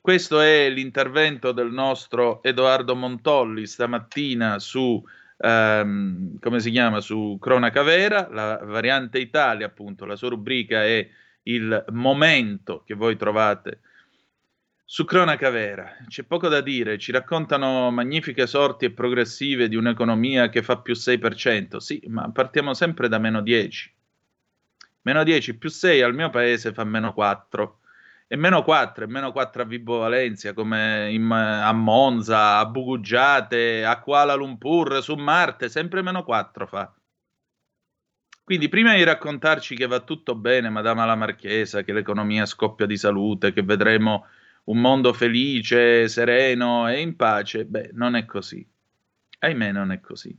Questo 0.00 0.40
è 0.40 0.70
l'intervento 0.70 1.50
del 1.50 1.72
nostro 1.72 2.44
Edoardo 2.44 2.94
Montolli 2.94 3.66
stamattina 3.66 4.60
su, 4.60 5.02
ehm, 5.38 6.38
come 6.38 6.60
si 6.60 6.70
chiama, 6.70 7.00
su 7.00 7.36
Cronaca 7.40 7.82
Vera, 7.82 8.28
la 8.30 8.60
variante 8.62 9.18
Italia, 9.18 9.66
appunto, 9.66 10.04
la 10.04 10.14
sua 10.14 10.28
rubrica 10.28 10.84
è 10.84 11.08
il 11.42 11.84
momento 11.90 12.84
che 12.86 12.94
voi 12.94 13.16
trovate 13.16 13.80
su 14.92 15.06
Cronaca 15.06 15.48
Vera. 15.48 15.96
C'è 16.06 16.22
poco 16.24 16.48
da 16.48 16.60
dire, 16.60 16.98
ci 16.98 17.12
raccontano 17.12 17.90
magnifiche 17.90 18.46
sorti 18.46 18.84
e 18.84 18.90
progressive 18.90 19.66
di 19.66 19.74
un'economia 19.74 20.50
che 20.50 20.62
fa 20.62 20.80
più 20.80 20.92
6%. 20.92 21.78
Sì, 21.78 22.02
ma 22.08 22.30
partiamo 22.30 22.74
sempre 22.74 23.08
da 23.08 23.16
meno 23.16 23.40
10. 23.40 23.94
Meno 25.00 25.24
10 25.24 25.56
più 25.56 25.70
6 25.70 26.02
al 26.02 26.14
mio 26.14 26.28
paese 26.28 26.74
fa 26.74 26.84
meno 26.84 27.14
4. 27.14 27.80
E 28.26 28.36
meno 28.36 28.62
4, 28.62 29.04
e 29.04 29.06
meno 29.06 29.32
4 29.32 29.62
a 29.62 29.64
Vibo 29.64 29.96
Valencia, 29.96 30.52
come 30.52 31.10
in, 31.10 31.26
a 31.30 31.72
Monza, 31.72 32.58
a 32.58 32.66
Bugugiate, 32.66 33.86
a 33.86 33.98
Kuala 33.98 34.34
Lumpur, 34.34 35.02
su 35.02 35.14
Marte, 35.14 35.70
sempre 35.70 36.02
meno 36.02 36.22
4 36.22 36.66
fa. 36.66 36.94
Quindi 38.44 38.68
prima 38.68 38.94
di 38.94 39.04
raccontarci 39.04 39.74
che 39.74 39.86
va 39.86 40.00
tutto 40.00 40.34
bene, 40.34 40.68
Madama 40.68 41.06
la 41.06 41.16
Marchesa, 41.16 41.80
che 41.80 41.94
l'economia 41.94 42.44
scoppia 42.44 42.84
di 42.84 42.98
salute, 42.98 43.54
che 43.54 43.62
vedremo 43.62 44.26
un 44.64 44.80
mondo 44.80 45.12
felice, 45.12 46.08
sereno 46.08 46.88
e 46.88 47.00
in 47.00 47.16
pace, 47.16 47.64
beh, 47.64 47.90
non 47.92 48.14
è 48.14 48.24
così. 48.24 48.66
Ahimè, 49.40 49.72
non 49.72 49.90
è 49.90 50.00
così. 50.00 50.36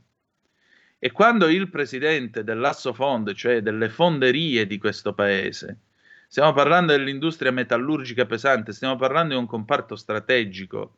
E 0.98 1.12
quando 1.12 1.48
il 1.48 1.68
presidente 1.68 2.44
dell'Assofond, 2.44 3.34
cioè 3.34 3.60
delle 3.60 3.90
fonderie 3.90 4.66
di 4.66 4.78
questo 4.78 5.12
paese, 5.12 5.80
stiamo 6.28 6.54
parlando 6.54 6.92
dell'industria 6.92 7.52
metallurgica 7.52 8.24
pesante, 8.24 8.72
stiamo 8.72 8.96
parlando 8.96 9.34
di 9.34 9.40
un 9.40 9.46
comparto 9.46 9.96
strategico, 9.96 10.96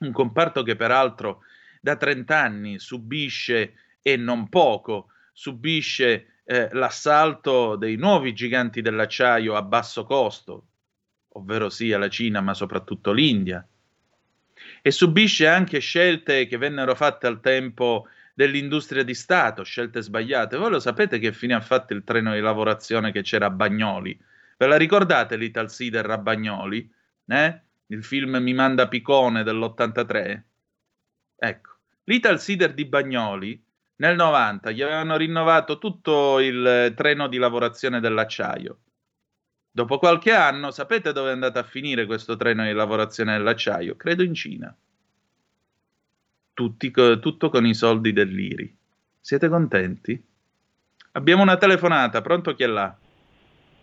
un 0.00 0.10
comparto 0.10 0.64
che 0.64 0.74
peraltro 0.74 1.42
da 1.80 1.96
30 1.96 2.36
anni 2.36 2.78
subisce 2.80 3.74
e 4.02 4.16
non 4.16 4.48
poco 4.48 5.08
subisce 5.32 6.40
eh, 6.44 6.68
l'assalto 6.72 7.76
dei 7.76 7.96
nuovi 7.96 8.34
giganti 8.34 8.82
dell'acciaio 8.82 9.54
a 9.54 9.62
basso 9.62 10.04
costo, 10.04 10.66
ovvero 11.34 11.68
sia 11.68 11.98
la 11.98 12.08
Cina, 12.08 12.40
ma 12.40 12.54
soprattutto 12.54 13.12
l'India, 13.12 13.66
e 14.80 14.90
subisce 14.90 15.46
anche 15.46 15.78
scelte 15.78 16.46
che 16.46 16.56
vennero 16.56 16.94
fatte 16.94 17.26
al 17.26 17.40
tempo 17.40 18.06
dell'industria 18.34 19.02
di 19.02 19.14
Stato, 19.14 19.62
scelte 19.62 20.02
sbagliate. 20.02 20.56
Voi 20.56 20.70
lo 20.70 20.80
sapete 20.80 21.18
che 21.18 21.32
fine 21.32 21.54
ha 21.54 21.60
fatto 21.60 21.92
il 21.92 22.04
treno 22.04 22.32
di 22.32 22.40
lavorazione 22.40 23.12
che 23.12 23.22
c'era 23.22 23.46
a 23.46 23.50
Bagnoli? 23.50 24.18
Ve 24.56 24.66
la 24.66 24.76
ricordate 24.76 25.36
l'Ital 25.36 25.70
Sider 25.70 26.08
a 26.10 26.18
Bagnoli? 26.18 26.90
Eh? 27.26 27.60
Il 27.86 28.04
film 28.04 28.36
Mi 28.36 28.54
manda 28.54 28.88
Picone 28.88 29.42
dell'83? 29.42 30.42
Ecco, 31.36 31.70
l'Ital 32.04 32.40
Sider 32.40 32.72
di 32.72 32.84
Bagnoli 32.86 33.62
nel 33.96 34.16
90 34.16 34.70
gli 34.70 34.82
avevano 34.82 35.16
rinnovato 35.16 35.78
tutto 35.78 36.40
il 36.40 36.92
treno 36.96 37.28
di 37.28 37.36
lavorazione 37.36 38.00
dell'acciaio. 38.00 38.78
Dopo 39.74 39.96
qualche 39.96 40.32
anno, 40.32 40.70
sapete 40.70 41.12
dove 41.12 41.30
è 41.30 41.32
andato 41.32 41.58
a 41.58 41.62
finire 41.62 42.04
questo 42.04 42.36
treno 42.36 42.62
di 42.62 42.72
lavorazione 42.74 43.38
dell'acciaio? 43.38 43.96
Credo 43.96 44.22
in 44.22 44.34
Cina. 44.34 44.76
Tutti, 46.52 46.90
tutto 46.90 47.48
con 47.48 47.64
i 47.64 47.72
soldi 47.72 48.12
dell'IRI. 48.12 48.76
Siete 49.18 49.48
contenti? 49.48 50.22
Abbiamo 51.12 51.40
una 51.40 51.56
telefonata, 51.56 52.20
pronto 52.20 52.54
chi 52.54 52.64
è 52.64 52.66
là? 52.66 52.94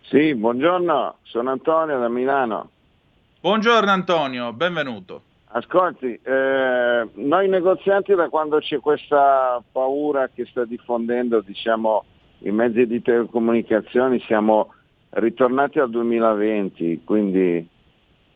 Sì, 0.02 0.36
buongiorno, 0.36 1.18
sono 1.24 1.50
Antonio 1.50 1.98
da 1.98 2.08
Milano. 2.08 2.70
Buongiorno 3.42 3.90
Antonio, 3.90 4.54
benvenuto. 4.54 5.24
Ascolti, 5.46 6.20
eh, 6.22 7.10
noi 7.12 7.50
negozianti 7.50 8.14
da 8.14 8.30
quando 8.30 8.60
c'è 8.60 8.80
questa 8.80 9.60
paura 9.72 10.30
che 10.30 10.46
sta 10.46 10.66
diffondendo 10.66 11.42
diciamo, 11.42 12.06
i 12.40 12.52
mezzi 12.52 12.86
di 12.86 13.02
telecomunicazioni 13.02 14.20
siamo 14.28 14.74
ritornati 15.12 15.80
al 15.80 15.90
2020, 15.90 17.02
quindi 17.04 17.68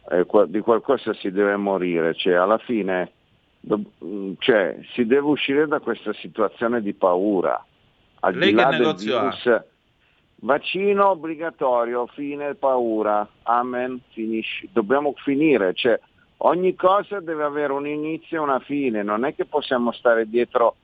eh, 0.10 0.26
di 0.48 0.60
qualcosa 0.60 1.14
si 1.14 1.32
deve 1.32 1.56
morire, 1.56 2.14
cioè 2.16 2.34
alla 2.34 2.58
fine 2.58 3.12
do, 3.60 3.80
cioè, 4.40 4.78
si 4.94 5.06
deve 5.06 5.28
uscire 5.28 5.68
da 5.68 5.80
questa 5.80 6.14
situazione 6.14 6.82
di 6.82 6.94
paura. 6.94 7.64
Al 8.22 8.36
Lei 8.36 8.54
che 8.54 8.66
negozio 8.66 9.20
virus, 9.20 9.46
ha? 9.46 9.66
Vaccino 10.36 11.10
obbligatorio, 11.10 12.06
fine 12.08 12.56
paura, 12.56 13.26
amen, 13.44 14.02
finisci. 14.10 14.70
Dobbiamo 14.74 15.14
finire, 15.24 15.74
cioè, 15.74 15.98
ogni 16.38 16.76
cosa 16.76 17.22
deve 17.22 17.44
avere 17.44 17.72
un 17.72 17.88
inizio 17.88 18.38
e 18.38 18.44
una 18.44 18.60
fine, 18.60 19.04
non 19.04 19.24
è 19.24 19.34
che 19.36 19.46
possiamo 19.46 19.94
stare 19.94 20.28
dietro 20.28 20.76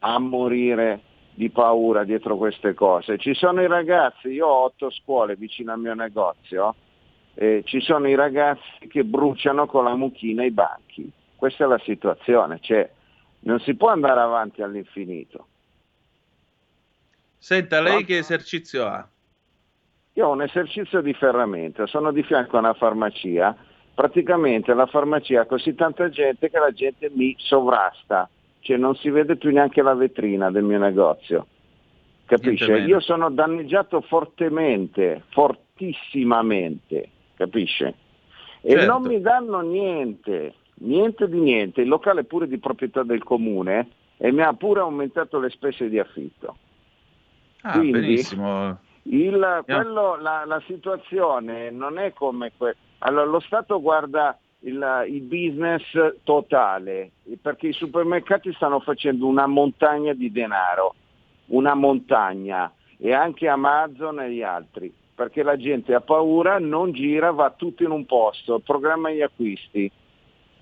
a 0.00 0.18
morire 0.18 1.00
di 1.36 1.50
paura 1.50 2.04
dietro 2.04 2.38
queste 2.38 2.72
cose. 2.72 3.18
Ci 3.18 3.34
sono 3.34 3.60
i 3.60 3.68
ragazzi, 3.68 4.28
io 4.28 4.46
ho 4.46 4.64
otto 4.64 4.90
scuole 4.90 5.36
vicino 5.36 5.72
al 5.72 5.78
mio 5.78 5.92
negozio, 5.92 6.74
e 7.34 7.62
ci 7.66 7.80
sono 7.80 8.08
i 8.08 8.14
ragazzi 8.14 8.88
che 8.88 9.04
bruciano 9.04 9.66
con 9.66 9.84
la 9.84 9.94
mucchina 9.94 10.44
i 10.44 10.50
banchi. 10.50 11.12
Questa 11.36 11.64
è 11.64 11.66
la 11.66 11.78
situazione, 11.80 12.58
cioè 12.62 12.90
non 13.40 13.60
si 13.60 13.74
può 13.74 13.90
andare 13.90 14.20
avanti 14.20 14.62
all'infinito. 14.62 15.46
Senta, 17.36 17.82
lei 17.82 18.04
che 18.04 18.16
esercizio 18.16 18.86
ha? 18.86 19.06
Io 20.14 20.26
ho 20.26 20.32
un 20.32 20.40
esercizio 20.40 21.02
di 21.02 21.12
ferramenta, 21.12 21.86
sono 21.86 22.12
di 22.12 22.22
fianco 22.22 22.56
a 22.56 22.60
una 22.60 22.72
farmacia, 22.72 23.54
praticamente 23.94 24.72
la 24.72 24.86
farmacia 24.86 25.42
ha 25.42 25.44
così 25.44 25.74
tanta 25.74 26.08
gente 26.08 26.48
che 26.48 26.58
la 26.58 26.72
gente 26.72 27.10
mi 27.10 27.34
sovrasta 27.36 28.26
cioè 28.66 28.76
non 28.76 28.96
si 28.96 29.10
vede 29.10 29.36
più 29.36 29.52
neanche 29.52 29.80
la 29.80 29.94
vetrina 29.94 30.50
del 30.50 30.64
mio 30.64 30.78
negozio. 30.78 31.46
Capisce? 32.24 32.78
Io 32.78 32.98
sono 32.98 33.30
danneggiato 33.30 34.00
fortemente, 34.00 35.22
fortissimamente, 35.28 37.08
capisce? 37.36 37.94
E 38.60 38.70
certo. 38.70 38.86
non 38.86 39.02
mi 39.02 39.20
danno 39.20 39.60
niente, 39.60 40.54
niente 40.78 41.28
di 41.28 41.38
niente. 41.38 41.82
Il 41.82 41.88
locale 41.88 42.22
è 42.22 42.24
pure 42.24 42.48
di 42.48 42.58
proprietà 42.58 43.04
del 43.04 43.22
comune 43.22 43.88
e 44.16 44.32
mi 44.32 44.42
ha 44.42 44.52
pure 44.54 44.80
aumentato 44.80 45.38
le 45.38 45.50
spese 45.50 45.88
di 45.88 46.00
affitto. 46.00 46.56
Ah, 47.60 47.78
Quindi, 47.78 48.00
benissimo. 48.00 48.78
Il, 49.02 49.62
quello, 49.64 50.16
la, 50.16 50.42
la, 50.44 50.60
situazione 50.66 51.70
non 51.70 51.98
è 51.98 52.12
come... 52.12 52.50
Que- 52.56 52.74
allora, 52.98 53.26
lo 53.26 53.38
Stato 53.38 53.80
guarda 53.80 54.36
il, 54.60 55.04
il, 55.08 55.22
business 55.22 55.82
totale, 56.24 57.12
perché 57.40 57.68
i 57.68 57.72
supermercati 57.72 58.52
stanno 58.54 58.80
facendo 58.80 59.26
una 59.26 59.46
montagna 59.46 60.12
di 60.12 60.30
denaro, 60.30 60.94
una 61.46 61.74
montagna, 61.74 62.72
e 62.98 63.12
anche 63.12 63.48
Amazon 63.48 64.20
e 64.20 64.32
gli 64.32 64.42
altri, 64.42 64.92
perché 65.14 65.42
la 65.42 65.56
gente 65.56 65.94
ha 65.94 66.00
paura, 66.00 66.58
non 66.58 66.92
gira, 66.92 67.30
va 67.30 67.50
tutto 67.50 67.82
in 67.82 67.90
un 67.90 68.06
posto, 68.06 68.58
programma 68.60 69.10
gli 69.10 69.22
acquisti. 69.22 69.90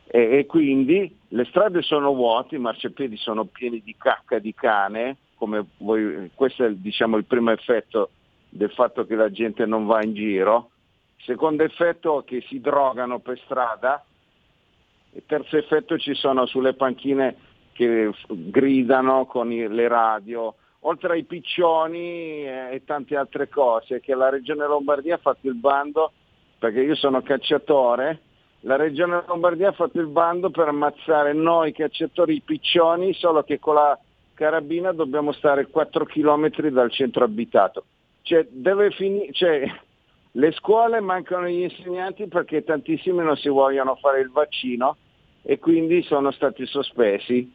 E, 0.07 0.39
e 0.39 0.47
quindi 0.47 1.17
le 1.29 1.45
strade 1.47 1.83
sono 1.83 2.13
vuote, 2.13 2.57
i 2.57 2.61
marciapiedi 2.61 3.17
sono 3.17 3.47
pieni 3.47 3.81
di 3.83 3.97
cacca 3.97 4.39
di 4.39 4.55
cane, 4.55 5.17
come 5.37 5.65
voi, 5.79 6.31
questo 6.35 6.65
è 6.65 6.73
diciamo, 6.73 7.17
il 7.17 7.25
primo 7.25 7.51
effetto 7.51 8.11
del 8.49 8.71
fatto 8.71 9.05
che 9.05 9.17
la 9.17 9.31
gente 9.31 9.67
non 9.67 9.87
va 9.87 10.03
in 10.05 10.15
giro, 10.15 10.71
Secondo 11.23 11.63
effetto 11.63 12.23
che 12.27 12.45
si 12.49 12.61
drogano 12.61 13.19
per 13.21 13.39
strada. 13.45 14.05
E 15.13 15.23
terzo 15.27 15.57
effetto 15.57 15.97
ci 15.99 16.15
sono 16.15 16.47
sulle 16.47 16.75
panchine 16.75 17.37
che 17.73 18.11
gridano 18.27 19.27
con 19.27 19.49
le 19.49 19.89
radio, 19.89 20.55
oltre 20.81 21.13
ai 21.15 21.25
piccioni 21.25 22.45
e 22.45 22.83
tante 22.85 23.17
altre 23.17 23.49
cose 23.49 24.01
che 24.01 24.15
la 24.15 24.29
Regione 24.29 24.67
Lombardia 24.67 25.17
ha 25.17 25.19
fatto 25.19 25.49
il 25.49 25.55
bando, 25.55 26.13
perché 26.59 26.81
io 26.81 26.95
sono 26.95 27.23
cacciatore, 27.23 28.21
la 28.61 28.77
Regione 28.77 29.23
Lombardia 29.27 29.69
ha 29.69 29.73
fatto 29.73 30.01
il 30.01 30.07
bando 30.07 30.51
per 30.51 30.69
ammazzare 30.69 31.33
noi 31.33 31.73
cacciatori 31.73 32.37
i 32.37 32.41
piccioni, 32.41 33.13
solo 33.13 33.43
che 33.43 33.59
con 33.59 33.75
la 33.75 33.99
carabina 34.35 34.93
dobbiamo 34.93 35.33
stare 35.33 35.67
4 35.67 36.07
km 36.07 36.49
dal 36.71 36.91
centro 36.91 37.25
abitato. 37.25 37.85
Cioè, 38.23 38.47
deve 38.51 38.91
finire, 38.91 39.33
cioè, 39.33 39.71
le 40.37 40.53
scuole 40.53 41.01
mancano 41.01 41.47
gli 41.47 41.63
insegnanti 41.63 42.27
perché 42.27 42.65
tantissimi 42.65 43.23
non 43.23 43.37
si 43.37 43.49
vogliono 43.49 43.95
fare 43.97 44.21
il 44.21 44.31
vaccino 44.31 44.97
e 45.43 45.59
quindi 45.59 46.03
sono 46.03 46.33
stati 46.33 46.67
sospesi 46.67 47.53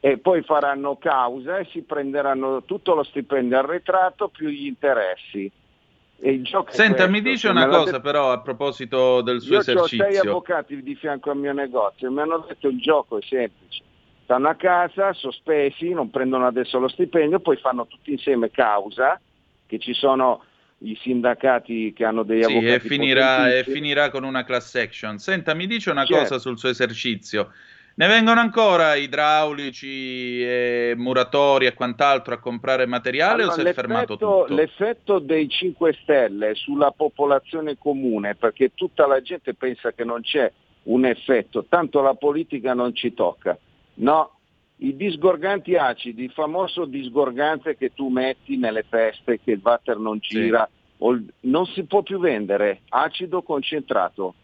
e 0.00 0.18
poi 0.18 0.42
faranno 0.42 0.96
causa 0.96 1.58
e 1.58 1.66
si 1.70 1.82
prenderanno 1.82 2.64
tutto 2.64 2.94
lo 2.94 3.04
stipendio 3.04 3.58
arretrato 3.58 4.28
più 4.28 4.48
gli 4.48 4.66
interessi. 4.66 5.50
Senta, 6.68 7.06
mi 7.06 7.20
dice 7.20 7.48
una 7.48 7.68
cosa 7.68 7.92
detto... 7.92 8.00
però 8.00 8.32
a 8.32 8.40
proposito 8.40 9.20
del 9.20 9.40
suo 9.40 9.54
Io 9.54 9.60
esercizio. 9.60 9.96
Io 9.96 10.04
ho 10.04 10.10
sei 10.10 10.28
avvocati 10.28 10.82
di 10.82 10.94
fianco 10.94 11.30
al 11.30 11.36
mio 11.36 11.52
negozio 11.52 12.08
e 12.08 12.10
mi 12.10 12.20
hanno 12.20 12.44
detto 12.48 12.68
il 12.68 12.80
gioco 12.80 13.18
è 13.18 13.22
semplice. 13.22 13.84
Stanno 14.24 14.48
a 14.48 14.54
casa, 14.54 15.12
sospesi, 15.12 15.90
non 15.90 16.10
prendono 16.10 16.46
adesso 16.46 16.78
lo 16.78 16.88
stipendio, 16.88 17.38
poi 17.38 17.56
fanno 17.58 17.86
tutti 17.86 18.10
insieme 18.10 18.50
causa, 18.50 19.20
che 19.66 19.78
ci 19.78 19.92
sono 19.92 20.42
i 20.78 20.96
sindacati 21.00 21.92
che 21.94 22.04
hanno 22.04 22.22
degli 22.22 22.42
sì, 22.42 22.50
avvocati. 22.50 22.72
E 22.74 22.80
finirà, 22.80 23.54
e 23.54 23.64
finirà 23.64 24.10
con 24.10 24.24
una 24.24 24.44
class 24.44 24.74
action. 24.74 25.18
Senta, 25.18 25.54
mi 25.54 25.66
dice 25.66 25.90
una 25.90 26.04
certo. 26.04 26.22
cosa 26.22 26.38
sul 26.38 26.58
suo 26.58 26.68
esercizio. 26.68 27.52
Ne 27.98 28.08
vengono 28.08 28.40
ancora 28.40 28.94
idraulici, 28.94 30.42
e 30.42 30.92
muratori 30.98 31.64
e 31.64 31.72
quant'altro 31.72 32.34
a 32.34 32.38
comprare 32.38 32.84
materiale 32.84 33.44
allora, 33.44 33.56
o 33.56 33.58
si 33.58 33.66
è 33.66 33.72
fermato 33.72 34.18
tutto? 34.18 34.46
L'effetto 34.50 35.18
dei 35.18 35.48
5 35.48 35.96
Stelle 36.02 36.54
sulla 36.54 36.90
popolazione 36.90 37.78
comune, 37.78 38.34
perché 38.34 38.72
tutta 38.74 39.06
la 39.06 39.22
gente 39.22 39.54
pensa 39.54 39.92
che 39.92 40.04
non 40.04 40.20
c'è 40.20 40.52
un 40.84 41.06
effetto, 41.06 41.64
tanto 41.70 42.02
la 42.02 42.12
politica 42.12 42.74
non 42.74 42.94
ci 42.94 43.14
tocca. 43.14 43.56
No, 43.94 44.35
i 44.78 44.94
disgorganti 44.96 45.74
acidi, 45.74 46.24
il 46.24 46.32
famoso 46.32 46.84
disgorgante 46.84 47.76
che 47.76 47.94
tu 47.94 48.08
metti 48.08 48.56
nelle 48.56 48.84
feste, 48.88 49.40
che 49.42 49.52
il 49.52 49.60
water 49.62 49.98
non 49.98 50.18
gira, 50.18 50.68
sì. 50.98 51.24
non 51.40 51.66
si 51.66 51.84
può 51.84 52.02
più 52.02 52.18
vendere, 52.18 52.80
acido 52.90 53.42
concentrato. 53.42 54.34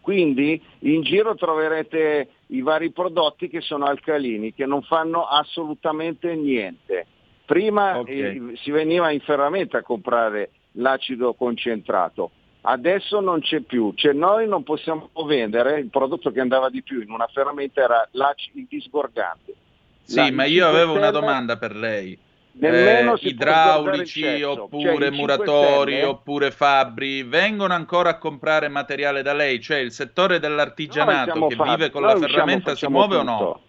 Quindi 0.00 0.60
in 0.80 1.02
giro 1.02 1.34
troverete 1.34 2.28
i 2.48 2.62
vari 2.62 2.90
prodotti 2.92 3.48
che 3.48 3.60
sono 3.60 3.86
alcalini, 3.86 4.54
che 4.54 4.66
non 4.66 4.82
fanno 4.82 5.26
assolutamente 5.26 6.34
niente. 6.34 7.06
Prima 7.44 7.98
okay. 7.98 8.18
eh, 8.18 8.56
si 8.56 8.70
veniva 8.70 9.10
in 9.10 9.20
ferramenta 9.20 9.78
a 9.78 9.82
comprare 9.82 10.50
l'acido 10.72 11.34
concentrato, 11.34 12.30
Adesso 12.60 13.20
non 13.20 13.40
c'è 13.40 13.60
più, 13.60 13.92
cioè 13.94 14.12
noi 14.12 14.48
non 14.48 14.64
possiamo 14.64 15.10
vendere, 15.24 15.78
il 15.78 15.88
prodotto 15.88 16.30
che 16.32 16.40
andava 16.40 16.68
di 16.68 16.82
più 16.82 17.00
in 17.00 17.10
una 17.10 17.28
ferramenta 17.32 17.82
era 17.82 18.08
il 18.12 18.66
disgorgante. 18.68 19.54
Sì, 20.02 20.16
La, 20.16 20.32
ma 20.32 20.44
io 20.44 20.66
avevo 20.66 20.94
una 20.94 21.10
domanda 21.10 21.56
per 21.56 21.74
lei. 21.76 22.18
Eh, 22.60 23.14
idraulici 23.20 24.42
oppure 24.42 24.96
cioè, 24.96 25.10
muratori 25.10 25.92
stelle, 25.92 26.04
oppure 26.04 26.50
fabbri 26.50 27.22
vengono 27.22 27.72
ancora 27.72 28.10
a 28.10 28.18
comprare 28.18 28.66
materiale 28.68 29.22
da 29.22 29.32
lei? 29.32 29.60
Cioè 29.60 29.78
il 29.78 29.92
settore 29.92 30.40
dell'artigianato 30.40 31.46
che 31.46 31.54
fabri, 31.54 31.70
vive 31.70 31.90
con 31.90 32.02
la 32.02 32.16
ferramenta 32.16 32.74
si 32.74 32.88
muove 32.88 33.18
tutto. 33.18 33.30
o 33.30 33.38
no? 33.38 33.60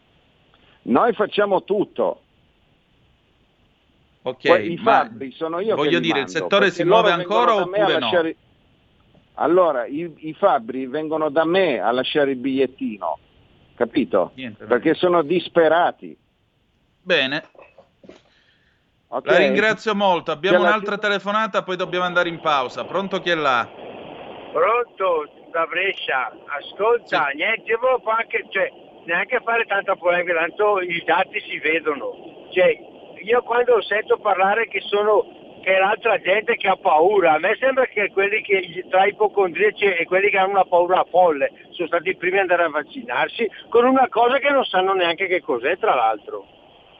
Noi 0.84 1.14
facciamo 1.14 1.64
tutto. 1.64 2.22
Ok, 4.24 4.48
Poi, 4.48 4.72
i 4.72 4.78
fabbri 4.78 5.32
sono 5.34 5.60
io 5.60 5.76
voglio 5.76 6.00
dire, 6.00 6.22
mando, 6.22 6.32
il 6.32 6.38
settore 6.38 6.72
si 6.72 6.84
muove 6.84 7.12
ancora 7.12 7.56
oppure 7.56 8.00
no? 8.00 8.10
Allora 9.42 9.86
i, 9.86 10.14
i, 10.18 10.34
fabbri 10.34 10.86
vengono 10.86 11.30
da 11.30 11.46
me 11.46 11.80
a 11.80 11.92
lasciare 11.92 12.32
il 12.32 12.38
bigliettino, 12.38 13.18
capito? 13.76 14.32
Niente, 14.36 14.66
Perché 14.66 14.94
sono 14.96 15.22
disperati. 15.22 16.16
Bene. 17.02 17.48
Okay. 19.08 19.32
La 19.32 19.38
ringrazio 19.40 19.96
molto. 19.96 20.32
Abbiamo 20.32 20.60
un'altra 20.60 20.96
la... 20.96 20.98
telefonata, 20.98 21.64
poi 21.64 21.78
dobbiamo 21.78 22.06
andare 22.06 22.28
in 22.28 22.42
pausa. 22.42 22.84
Pronto 22.84 23.22
chi 23.22 23.30
è 23.30 23.36
là? 23.36 23.68
Pronto 24.52 25.30
da 25.52 25.66
Brescia. 25.66 26.32
Ascolta, 26.60 27.30
sì. 27.32 27.38
niente, 27.38 27.76
volevo 27.76 28.10
anche, 28.12 28.46
cioè, 28.50 28.70
neanche 29.06 29.40
fare 29.44 29.64
tanta 29.66 29.96
polemica, 29.96 30.34
tanto 30.34 30.82
i 30.82 31.02
dati 31.06 31.40
si 31.40 31.58
vedono. 31.60 32.12
Cioè, 32.52 32.78
io 33.24 33.42
quando 33.44 33.82
sento 33.84 34.18
parlare 34.18 34.68
che 34.68 34.82
sono 34.82 35.39
è 35.76 35.80
l'altra 35.80 36.20
gente 36.20 36.56
che 36.56 36.68
ha 36.68 36.76
paura. 36.76 37.34
A 37.34 37.40
me 37.40 37.56
sembra 37.60 37.86
che 37.86 38.10
quelli 38.12 38.42
che 38.42 38.86
tra 38.90 39.06
ipocondriaci 39.06 39.86
e 39.86 40.06
quelli 40.06 40.30
che 40.30 40.38
hanno 40.38 40.52
una 40.52 40.66
paura 40.66 41.04
folle 41.10 41.52
sono 41.72 41.88
stati 41.88 42.10
i 42.10 42.16
primi 42.16 42.38
ad 42.38 42.50
andare 42.50 42.64
a 42.64 42.70
vaccinarsi 42.70 43.50
con 43.70 43.86
una 43.86 44.08
cosa 44.10 44.38
che 44.40 44.50
non 44.50 44.64
sanno 44.66 44.94
neanche 44.94 45.28
che 45.28 45.42
cos'è 45.42 45.78
tra 45.78 45.96
l'altro. 45.96 46.46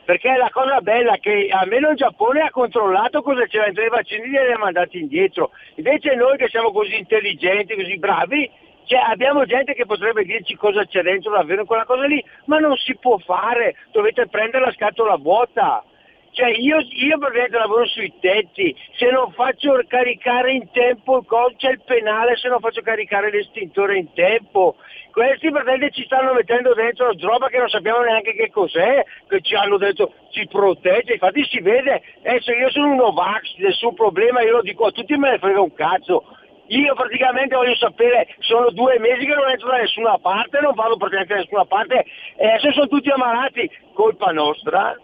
Perché 0.06 0.36
la 0.38 0.50
cosa 0.50 0.82
bella 0.82 1.14
è 1.14 1.20
che 1.20 1.50
almeno 1.52 1.90
il 1.90 1.96
Giappone 1.96 2.42
ha 2.42 2.50
controllato 2.50 3.22
cosa 3.22 3.46
c'era 3.46 3.66
dentro 3.66 3.86
i 3.86 3.90
vaccini 3.90 4.36
e 4.36 4.46
li 4.46 4.52
ha 4.54 4.58
mandati 4.58 5.00
indietro. 5.00 5.52
Invece 5.76 6.16
noi 6.16 6.36
che 6.38 6.48
siamo 6.48 6.72
così 6.72 6.98
intelligenti, 6.98 7.76
così 7.76 7.98
bravi, 8.00 8.50
cioè, 8.90 9.02
abbiamo 9.08 9.46
gente 9.46 9.76
che 9.76 9.86
potrebbe 9.86 10.24
dirci 10.24 10.56
cosa 10.56 10.84
c'è 10.84 11.04
dentro 11.04 11.32
davvero 11.32 11.62
in 11.62 11.68
quella 11.68 11.86
cosa 11.86 12.06
lì, 12.06 12.24
ma 12.46 12.58
non 12.58 12.76
si 12.76 12.98
può 12.98 13.20
fare, 13.20 13.76
dovete 13.92 14.26
prendere 14.26 14.66
la 14.66 14.72
scatola 14.72 15.16
vuota. 15.16 15.84
Cioè 16.32 16.50
io, 16.50 16.78
io 16.80 17.18
praticamente 17.18 17.58
lavoro 17.58 17.86
sui 17.88 18.14
tetti, 18.20 18.76
se 18.98 19.10
non 19.10 19.32
faccio 19.34 19.80
caricare 19.88 20.52
in 20.54 20.70
tempo 20.72 21.18
il 21.18 21.26
coso 21.26 21.56
c'è 21.58 21.72
il 21.72 21.82
penale 21.84 22.36
se 22.38 22.48
non 22.48 22.60
faccio 22.60 22.82
caricare 22.82 23.32
l'estintore 23.32 23.98
in 23.98 24.14
tempo. 24.14 24.76
Questi 25.12 25.50
praticamente 25.50 25.92
ci 25.92 26.06
stanno 26.06 26.34
mettendo 26.34 26.74
dentro 26.74 27.12
roba 27.20 27.48
che 27.48 27.58
non 27.58 27.68
sappiamo 27.68 28.02
neanche 28.02 28.34
che 28.36 28.50
cos'è, 28.52 29.04
che 29.28 29.42
ci 29.42 29.56
hanno 29.56 29.78
detto 29.78 30.14
ci 30.30 30.48
protegge, 30.48 31.14
infatti 31.14 31.44
si 31.46 31.60
vede, 31.60 32.02
adesso 32.24 32.52
io 32.52 32.70
sono 32.70 32.92
un 32.92 32.96
Novax, 32.96 33.56
nessun 33.58 33.96
problema, 33.96 34.42
io 34.42 34.58
lo 34.58 34.62
dico 34.62 34.86
a 34.86 34.92
tutti 34.92 35.18
me 35.18 35.32
ne 35.32 35.40
frega 35.40 35.60
un 35.60 35.74
cazzo. 35.74 36.24
Io 36.68 36.94
praticamente 36.94 37.56
voglio 37.56 37.76
sapere, 37.76 38.28
sono 38.40 38.70
due 38.70 39.00
mesi 39.00 39.26
che 39.26 39.34
non 39.34 39.50
entro 39.50 39.70
da 39.70 39.78
nessuna 39.78 40.20
parte, 40.20 40.60
non 40.62 40.76
vado 40.76 40.98
praticamente 40.98 41.34
da 41.34 41.40
nessuna 41.40 41.66
parte 41.66 42.06
e 42.38 42.48
adesso 42.48 42.72
sono 42.74 42.88
tutti 42.88 43.10
ammalati, 43.10 43.70
colpa 43.94 44.32
nostra? 44.32 44.96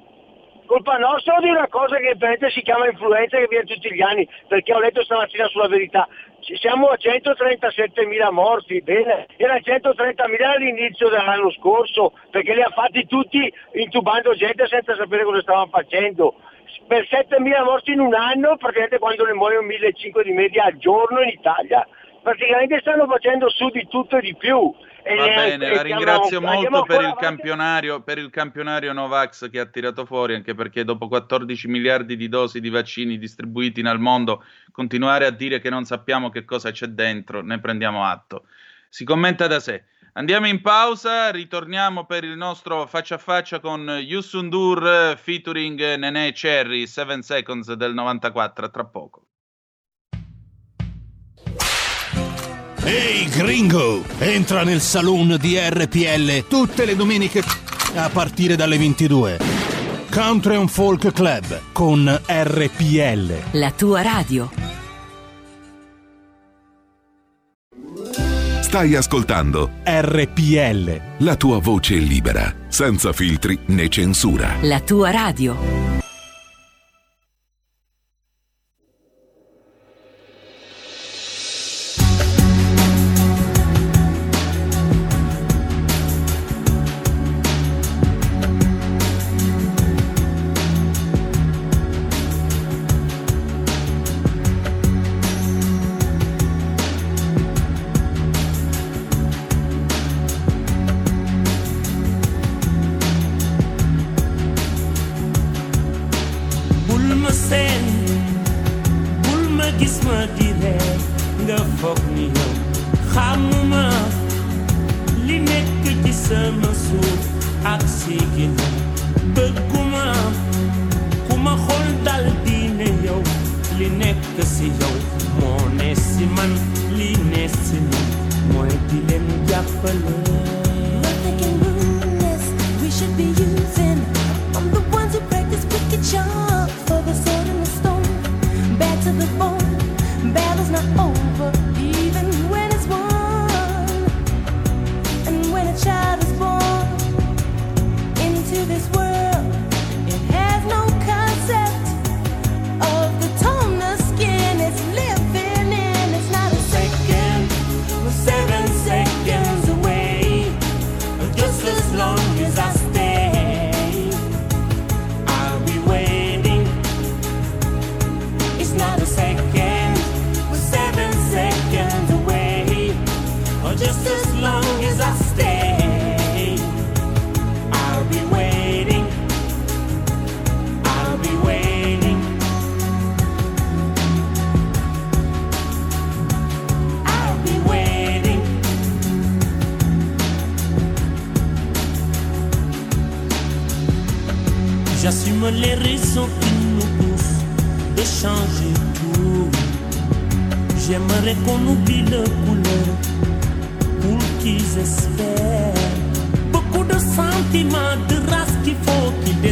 Colpa 0.65 0.97
nostra 0.97 1.35
o 1.35 1.41
di 1.41 1.49
una 1.49 1.67
cosa 1.67 1.97
che 1.97 2.15
veramente 2.15 2.49
si 2.49 2.61
chiama 2.61 2.87
influenza 2.87 3.37
che 3.37 3.47
viene 3.47 3.65
tutti 3.65 3.93
gli 3.93 4.01
anni, 4.01 4.27
perché 4.47 4.73
ho 4.73 4.79
letto 4.79 5.03
stamattina 5.03 5.47
sulla 5.47 5.67
verità. 5.67 6.07
Siamo 6.59 6.87
a 6.87 6.97
137.000 6.99 8.31
morti, 8.31 8.81
bene, 8.81 9.25
era 9.37 9.55
130.000 9.55 10.43
all'inizio 10.43 11.09
dell'anno 11.09 11.51
scorso, 11.51 12.13
perché 12.29 12.53
li 12.53 12.61
ha 12.61 12.69
fatti 12.69 13.07
tutti 13.07 13.51
intubando 13.73 14.35
gente 14.35 14.67
senza 14.67 14.95
sapere 14.95 15.23
cosa 15.23 15.41
stavano 15.41 15.67
facendo. 15.67 16.35
Per 16.87 17.07
7.000 17.09 17.63
morti 17.63 17.93
in 17.93 17.99
un 17.99 18.13
anno, 18.13 18.57
praticamente 18.57 18.99
quando 18.99 19.25
ne 19.25 19.33
muoiono 19.33 19.67
1.500 19.67 20.21
di 20.21 20.33
media 20.33 20.65
al 20.65 20.77
giorno 20.77 21.21
in 21.21 21.29
Italia, 21.29 21.87
praticamente 22.21 22.79
stanno 22.79 23.07
facendo 23.07 23.49
su 23.49 23.69
di 23.69 23.87
tutto 23.87 24.17
e 24.17 24.21
di 24.21 24.35
più. 24.35 24.73
Va 25.05 25.27
bene, 25.27 25.69
la 25.71 25.83
ringrazio 25.83 26.41
molto 26.41 26.81
per 26.81 27.01
il, 27.01 27.15
campionario, 27.19 28.01
per 28.01 28.17
il 28.17 28.31
campionario 28.31 28.91
Novax 28.91 29.51
che 29.51 29.59
ha 29.59 29.65
tirato 29.67 30.03
fuori, 30.03 30.33
anche 30.33 30.55
perché 30.55 30.83
dopo 30.83 31.07
14 31.07 31.67
miliardi 31.67 32.15
di 32.15 32.27
dosi 32.27 32.59
di 32.59 32.69
vaccini 32.69 33.19
distribuiti 33.19 33.83
nel 33.83 33.99
mondo, 33.99 34.43
continuare 34.71 35.27
a 35.27 35.29
dire 35.29 35.59
che 35.59 35.69
non 35.69 35.85
sappiamo 35.85 36.29
che 36.31 36.43
cosa 36.43 36.71
c'è 36.71 36.87
dentro, 36.87 37.43
ne 37.43 37.59
prendiamo 37.59 38.03
atto. 38.03 38.45
Si 38.89 39.03
commenta 39.03 39.45
da 39.45 39.59
sé. 39.59 39.83
Andiamo 40.13 40.47
in 40.47 40.61
pausa, 40.61 41.29
ritorniamo 41.29 42.05
per 42.05 42.23
il 42.23 42.35
nostro 42.35 42.87
faccia 42.87 43.15
a 43.15 43.19
faccia 43.19 43.59
con 43.59 43.87
Yusundur 43.87 45.17
featuring 45.17 45.95
Nene 45.97 46.31
Cherry, 46.31 46.87
7 46.87 47.21
Seconds 47.21 47.73
del 47.73 47.93
94, 47.93 48.71
tra 48.71 48.85
poco. 48.85 49.27
Ehi 52.85 53.27
gringo, 53.29 54.03
entra 54.19 54.63
nel 54.63 54.79
saloon 54.79 55.37
di 55.41 55.57
RPL 55.57 56.45
tutte 56.47 56.85
le 56.85 56.95
domeniche 56.95 57.41
a 57.95 58.09
partire 58.09 58.55
dalle 58.55 58.77
22. 58.77 59.39
Country 60.11 60.55
and 60.55 60.69
Folk 60.69 61.11
Club 61.11 61.61
con 61.71 62.21
RPL. 62.27 63.33
La 63.53 63.71
tua 63.71 64.03
radio. 64.03 64.51
Stai 68.61 68.93
ascoltando 68.93 69.71
RPL. 69.83 71.01
la 71.19 71.35
tua 71.37 71.57
voce 71.59 71.95
libera, 71.95 72.53
senza 72.67 73.13
filtri 73.13 73.57
né 73.67 73.89
censura. 73.89 74.57
La 74.61 74.79
tua 74.81 75.09
radio. 75.09 75.94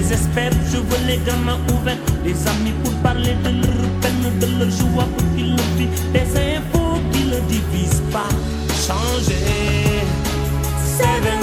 Désespèrent. 0.04 0.52
Je 0.72 0.78
veux 0.78 1.08
les 1.08 1.18
gamins 1.26 1.60
ouverts, 1.74 1.98
des 2.24 2.36
amis 2.48 2.74
pour 2.84 2.94
parler 3.02 3.36
de 3.44 3.50
leur 3.50 3.90
peine, 4.02 4.40
de 4.40 4.48
leur 4.60 4.70
joie 4.70 5.08
pour 5.16 5.36
qu'ils 5.36 5.56
le 5.56 5.64
vivent. 5.78 6.12
Des 6.12 6.56
infos 6.58 7.00
qui 7.12 7.26
ne 7.26 7.40
divisent 7.48 8.04
pas. 8.12 8.30
Changer. 8.86 10.04
Seven 10.98 11.43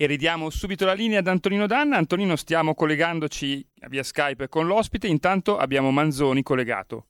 E 0.00 0.06
ridiamo 0.06 0.48
subito 0.48 0.84
la 0.84 0.92
linea 0.92 1.18
ad 1.18 1.26
Antonino 1.26 1.66
Danna. 1.66 1.96
Antonino, 1.96 2.36
stiamo 2.36 2.72
collegandoci 2.72 3.66
via 3.88 4.04
Skype 4.04 4.48
con 4.48 4.68
l'ospite. 4.68 5.08
Intanto 5.08 5.58
abbiamo 5.58 5.90
Manzoni 5.90 6.44
collegato. 6.44 7.06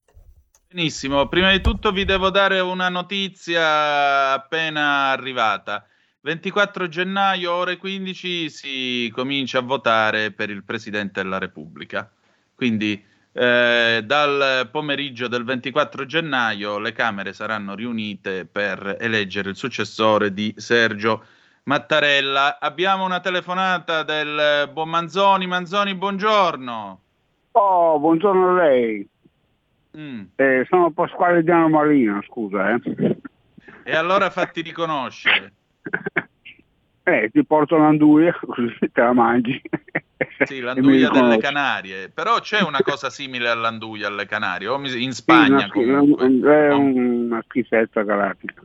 Benissimo, 0.66 1.29
prima 1.29 1.53
di 1.53 1.61
tutto 1.61 1.92
vi 1.92 2.07
devo 2.07 2.31
dare 2.31 2.61
una 2.61 2.88
notizia 2.88 4.33
appena 4.33 5.11
arrivata. 5.11 5.87
24 6.22 6.88
gennaio, 6.88 7.53
ore 7.53 7.77
15, 7.77 8.48
si 8.48 9.12
comincia 9.14 9.59
a 9.59 9.62
votare 9.62 10.31
per 10.31 10.48
il 10.48 10.64
Presidente 10.64 11.22
della 11.22 11.38
Repubblica. 11.38 12.11
Quindi 12.55 13.05
eh, 13.33 14.01
dal 14.03 14.66
pomeriggio 14.72 15.29
del 15.29 15.44
24 15.44 16.07
gennaio 16.07 16.79
le 16.79 16.92
Camere 16.92 17.35
saranno 17.35 17.74
riunite 17.74 18.46
per 18.46 18.96
eleggere 18.98 19.51
il 19.51 19.57
successore 19.57 20.33
di 20.33 20.55
Sergio 20.57 21.37
Mattarella. 21.78 22.57
Abbiamo 22.59 23.04
una 23.04 23.20
telefonata 23.20 24.02
del 24.02 24.70
buon 24.72 24.88
Manzoni. 24.88 25.46
Manzoni, 25.46 25.94
buongiorno. 25.94 27.00
Oh, 27.52 27.98
buongiorno 27.98 28.48
a 28.48 28.62
lei. 28.62 29.07
Mm. 29.98 30.22
Eh, 30.35 30.64
sono 30.70 30.90
Pasquale 30.92 31.42
Diano 31.42 31.68
Marino, 31.68 32.22
scusa. 32.26 32.70
Eh. 32.72 33.16
E 33.85 33.94
allora 33.94 34.31
fatti 34.31 34.62
riconoscere. 34.62 35.52
Eh, 37.09 37.31
ti 37.33 37.42
porto 37.42 37.78
l'anduia 37.78 38.38
così 38.38 38.76
te 38.92 39.00
la 39.00 39.14
mangi. 39.14 39.59
Sì, 40.44 40.61
l'anduia 40.61 41.09
delle. 41.09 41.38
Canarie. 41.38 42.11
Però 42.11 42.38
c'è 42.40 42.61
una 42.61 42.81
cosa 42.83 43.09
simile 43.09 43.48
all'anduia 43.48 44.09
alle 44.09 44.26
Canarie, 44.26 44.68
o 44.68 44.76
in 44.78 44.88
Sì, 44.88 45.12
Spagna 45.12 45.54
una, 45.57 45.68
schi- 45.68 45.85
comunque. 45.87 46.66
è 46.66 46.70
una 46.74 47.42
schifezza 47.48 48.02
galattica. 48.02 48.62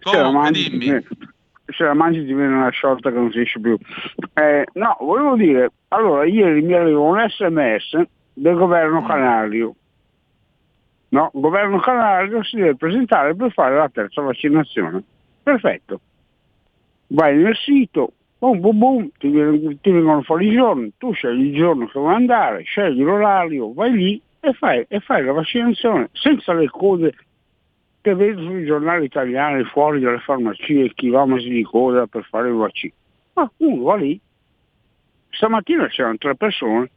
Comunque, 0.00 0.32
mangi, 0.32 0.70
dimmi. 0.70 1.06
Se 1.72 1.84
la 1.84 1.94
mangi 1.94 2.24
ti 2.24 2.32
viene 2.34 2.54
una 2.54 2.70
sciolta 2.70 3.10
che 3.10 3.16
non 3.16 3.30
si 3.30 3.40
esce 3.40 3.60
più. 3.60 3.76
Eh, 4.34 4.66
no, 4.74 4.96
volevo 5.00 5.36
dire, 5.36 5.70
allora 5.88 6.24
ieri 6.24 6.62
mi 6.62 6.74
arriva 6.74 7.00
un 7.00 7.24
sms 7.28 8.02
del 8.34 8.54
governo 8.54 9.02
Mm. 9.02 9.06
canario. 9.06 9.74
No, 11.10 11.30
il 11.34 11.40
governo 11.40 11.78
canario 11.78 12.42
si 12.42 12.56
deve 12.56 12.76
presentare 12.76 13.34
per 13.34 13.52
fare 13.52 13.76
la 13.76 13.88
terza 13.88 14.22
vaccinazione. 14.22 15.02
Perfetto. 15.42 16.00
Vai 17.08 17.36
nel 17.36 17.54
sito, 17.56 18.12
boom 18.38 18.60
boom 18.60 18.78
boom, 18.78 19.10
ti, 19.18 19.30
ti 19.80 19.90
vengono 19.90 20.22
fuori 20.22 20.48
i 20.48 20.52
giorni, 20.52 20.92
tu 20.96 21.12
scegli 21.12 21.48
il 21.48 21.54
giorno 21.54 21.86
che 21.86 21.98
vuoi 21.98 22.14
andare, 22.14 22.62
scegli 22.62 23.02
l'orario, 23.02 23.74
vai 23.74 23.92
lì 23.92 24.22
e 24.40 24.52
fai, 24.54 24.84
e 24.88 25.00
fai 25.00 25.22
la 25.22 25.32
vaccinazione 25.32 26.08
senza 26.12 26.54
le 26.54 26.68
code 26.70 27.14
che 28.02 28.14
vedo 28.14 28.42
sui 28.42 28.64
giornali 28.64 29.06
italiani 29.06 29.62
fuori 29.64 30.00
dalle 30.00 30.18
farmacie, 30.18 30.92
chilometri 30.92 31.48
di 31.48 31.62
coda 31.62 32.06
per 32.06 32.24
fare 32.24 32.48
il 32.48 32.54
vaccino. 32.54 32.92
Ma 33.34 33.50
uno 33.58 33.82
va 33.84 33.96
lì, 33.96 34.20
stamattina 35.30 35.86
c'erano 35.86 36.18
tre 36.18 36.34
persone, 36.34 36.90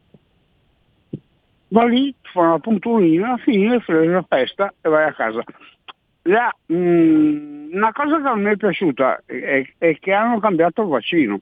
va 1.69 1.85
lì, 1.85 2.13
fa 2.21 2.39
una 2.41 2.59
punturina, 2.59 3.37
fine, 3.37 3.79
frega 3.79 4.11
la 4.11 4.25
festa 4.27 4.73
e 4.81 4.89
vai 4.89 5.07
a 5.07 5.13
casa. 5.13 5.43
La, 6.23 6.51
mm, 6.73 7.73
una 7.73 7.91
cosa 7.91 8.19
che 8.19 8.27
a 8.27 8.35
me 8.35 8.51
è 8.51 8.57
piaciuta 8.57 9.21
è, 9.25 9.63
è 9.77 9.99
che 9.99 10.11
hanno 10.11 10.39
cambiato 10.39 10.81
il 10.81 10.87
vaccino. 10.87 11.39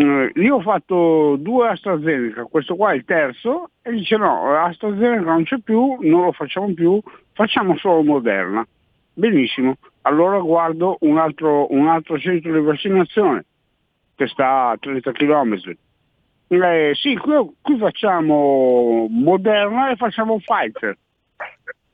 Mm, 0.00 0.28
io 0.36 0.56
ho 0.56 0.60
fatto 0.62 1.36
due 1.38 1.68
AstraZeneca, 1.68 2.44
questo 2.44 2.76
qua 2.76 2.92
è 2.92 2.94
il 2.94 3.04
terzo, 3.04 3.70
e 3.82 3.92
dice 3.92 4.16
no, 4.16 4.56
AstraZeneca 4.56 5.30
non 5.30 5.44
c'è 5.44 5.58
più, 5.58 5.98
non 6.00 6.24
lo 6.24 6.32
facciamo 6.32 6.72
più, 6.72 7.00
facciamo 7.32 7.76
solo 7.76 8.02
Moderna. 8.02 8.66
Benissimo, 9.12 9.76
allora 10.02 10.38
guardo 10.38 10.96
un 11.00 11.18
altro, 11.18 11.70
un 11.74 11.88
altro 11.88 12.18
centro 12.18 12.52
di 12.52 12.64
vaccinazione 12.64 13.44
che 14.14 14.26
sta 14.28 14.70
a 14.70 14.76
30 14.78 15.12
km. 15.12 15.60
Eh, 16.48 16.92
sì, 16.94 17.14
qui, 17.16 17.34
qui 17.60 17.76
facciamo 17.78 19.06
Moderna 19.10 19.90
e 19.90 19.96
facciamo 19.96 20.38
Pfizer. 20.38 20.96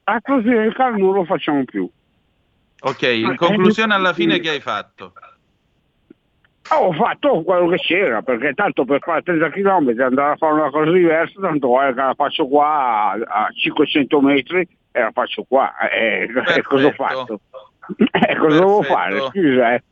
AstraZeneca 0.05 0.91
non 0.91 1.15
lo 1.15 1.25
facciamo 1.25 1.65
più. 1.65 1.91
Ok, 2.81 3.03
in 3.03 3.35
conclusione 3.35 3.93
alla 3.93 4.13
fine 4.13 4.39
che 4.39 4.51
hai 4.51 4.61
fatto? 4.61 5.13
Ah, 6.71 6.81
Ho 6.83 6.93
fatto 6.93 7.43
quello 7.43 7.69
che 7.69 7.79
c'era, 7.79 8.23
perché 8.23 8.53
tanto 8.55 8.85
per 8.85 9.01
fare 9.01 9.23
30 9.23 9.51
km 9.51 9.95
andare 10.01 10.33
a 10.33 10.37
fare 10.37 10.53
una 10.53 10.71
cosa 10.71 10.91
diversa, 10.91 11.41
tanto 11.41 11.69
vale 11.69 11.95
che 11.95 12.01
la 12.01 12.15
faccio 12.15 12.47
qua 12.47 12.67
a, 12.67 13.45
a 13.45 13.49
500 13.51 14.21
metri 14.21 14.69
e 14.93 15.01
la 15.01 15.11
faccio 15.13 15.45
qua. 15.45 15.75
Eh, 15.89 16.29
eh, 16.57 16.63
cosa 16.63 16.87
ho 16.87 16.93
fatto? 16.93 17.41
Eh, 17.97 18.37
cosa 18.37 18.59
devo 18.59 18.83
fare? 18.83 19.19
Scusa, 19.31 19.75
eh. 19.75 19.83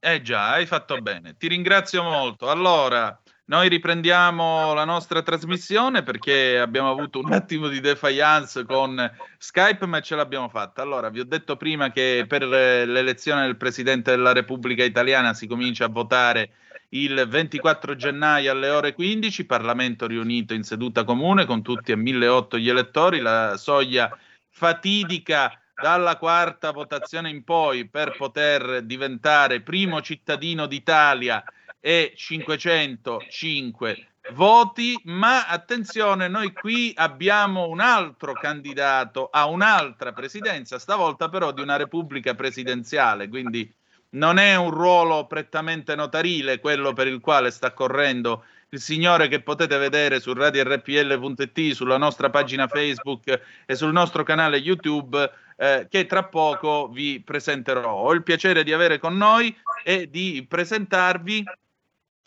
Eh 0.00 0.22
già, 0.22 0.54
hai 0.54 0.66
fatto 0.66 1.00
bene. 1.00 1.36
Ti 1.38 1.46
ringrazio 1.46 2.02
molto. 2.02 2.50
Allora, 2.50 3.16
noi 3.50 3.68
riprendiamo 3.68 4.72
la 4.74 4.84
nostra 4.84 5.22
trasmissione 5.22 6.04
perché 6.04 6.56
abbiamo 6.56 6.88
avuto 6.88 7.18
un 7.18 7.32
attimo 7.32 7.66
di 7.66 7.80
defiance 7.80 8.64
con 8.64 9.10
Skype, 9.38 9.86
ma 9.86 10.00
ce 10.00 10.14
l'abbiamo 10.14 10.48
fatta. 10.48 10.82
Allora, 10.82 11.08
vi 11.08 11.18
ho 11.18 11.24
detto 11.24 11.56
prima 11.56 11.90
che 11.90 12.26
per 12.28 12.44
eh, 12.44 12.86
l'elezione 12.86 13.42
del 13.42 13.56
Presidente 13.56 14.12
della 14.12 14.32
Repubblica 14.32 14.84
Italiana 14.84 15.34
si 15.34 15.48
comincia 15.48 15.86
a 15.86 15.88
votare 15.88 16.50
il 16.90 17.26
24 17.28 17.96
gennaio 17.96 18.52
alle 18.52 18.68
ore 18.68 18.94
15, 18.94 19.44
Parlamento 19.46 20.06
riunito 20.06 20.54
in 20.54 20.62
seduta 20.62 21.02
comune 21.02 21.44
con 21.44 21.60
tutti 21.60 21.90
e 21.90 21.96
1008 21.96 22.56
gli 22.56 22.68
elettori, 22.68 23.18
la 23.18 23.56
soglia 23.56 24.16
fatidica 24.48 25.60
dalla 25.74 26.16
quarta 26.18 26.70
votazione 26.70 27.30
in 27.30 27.42
poi 27.42 27.88
per 27.88 28.14
poter 28.16 28.82
diventare 28.82 29.60
primo 29.60 30.00
cittadino 30.00 30.66
d'Italia 30.66 31.42
e 31.80 32.12
505 32.14 34.06
voti, 34.32 35.00
ma 35.04 35.46
attenzione, 35.46 36.28
noi 36.28 36.52
qui 36.52 36.92
abbiamo 36.94 37.66
un 37.68 37.80
altro 37.80 38.32
candidato 38.32 39.28
a 39.30 39.46
un'altra 39.46 40.12
presidenza, 40.12 40.78
stavolta 40.78 41.28
però 41.28 41.52
di 41.52 41.62
una 41.62 41.76
repubblica 41.76 42.34
presidenziale, 42.34 43.28
quindi 43.28 43.72
non 44.10 44.38
è 44.38 44.56
un 44.56 44.70
ruolo 44.70 45.26
prettamente 45.26 45.94
notarile 45.94 46.58
quello 46.58 46.92
per 46.92 47.06
il 47.06 47.20
quale 47.20 47.50
sta 47.50 47.72
correndo 47.72 48.44
il 48.72 48.80
signore 48.80 49.28
che 49.28 49.40
potete 49.40 49.76
vedere 49.78 50.20
su 50.20 50.32
radiorpl.it, 50.32 51.72
sulla 51.72 51.96
nostra 51.96 52.30
pagina 52.30 52.68
Facebook 52.68 53.40
e 53.66 53.74
sul 53.74 53.90
nostro 53.90 54.22
canale 54.22 54.58
YouTube, 54.58 55.28
eh, 55.56 55.88
che 55.90 56.06
tra 56.06 56.24
poco 56.24 56.88
vi 56.88 57.20
presenterò. 57.20 57.92
Ho 57.92 58.12
il 58.12 58.22
piacere 58.22 58.62
di 58.62 58.72
avere 58.72 58.98
con 58.98 59.16
noi 59.16 59.54
e 59.82 60.08
di 60.08 60.46
presentarvi 60.48 61.44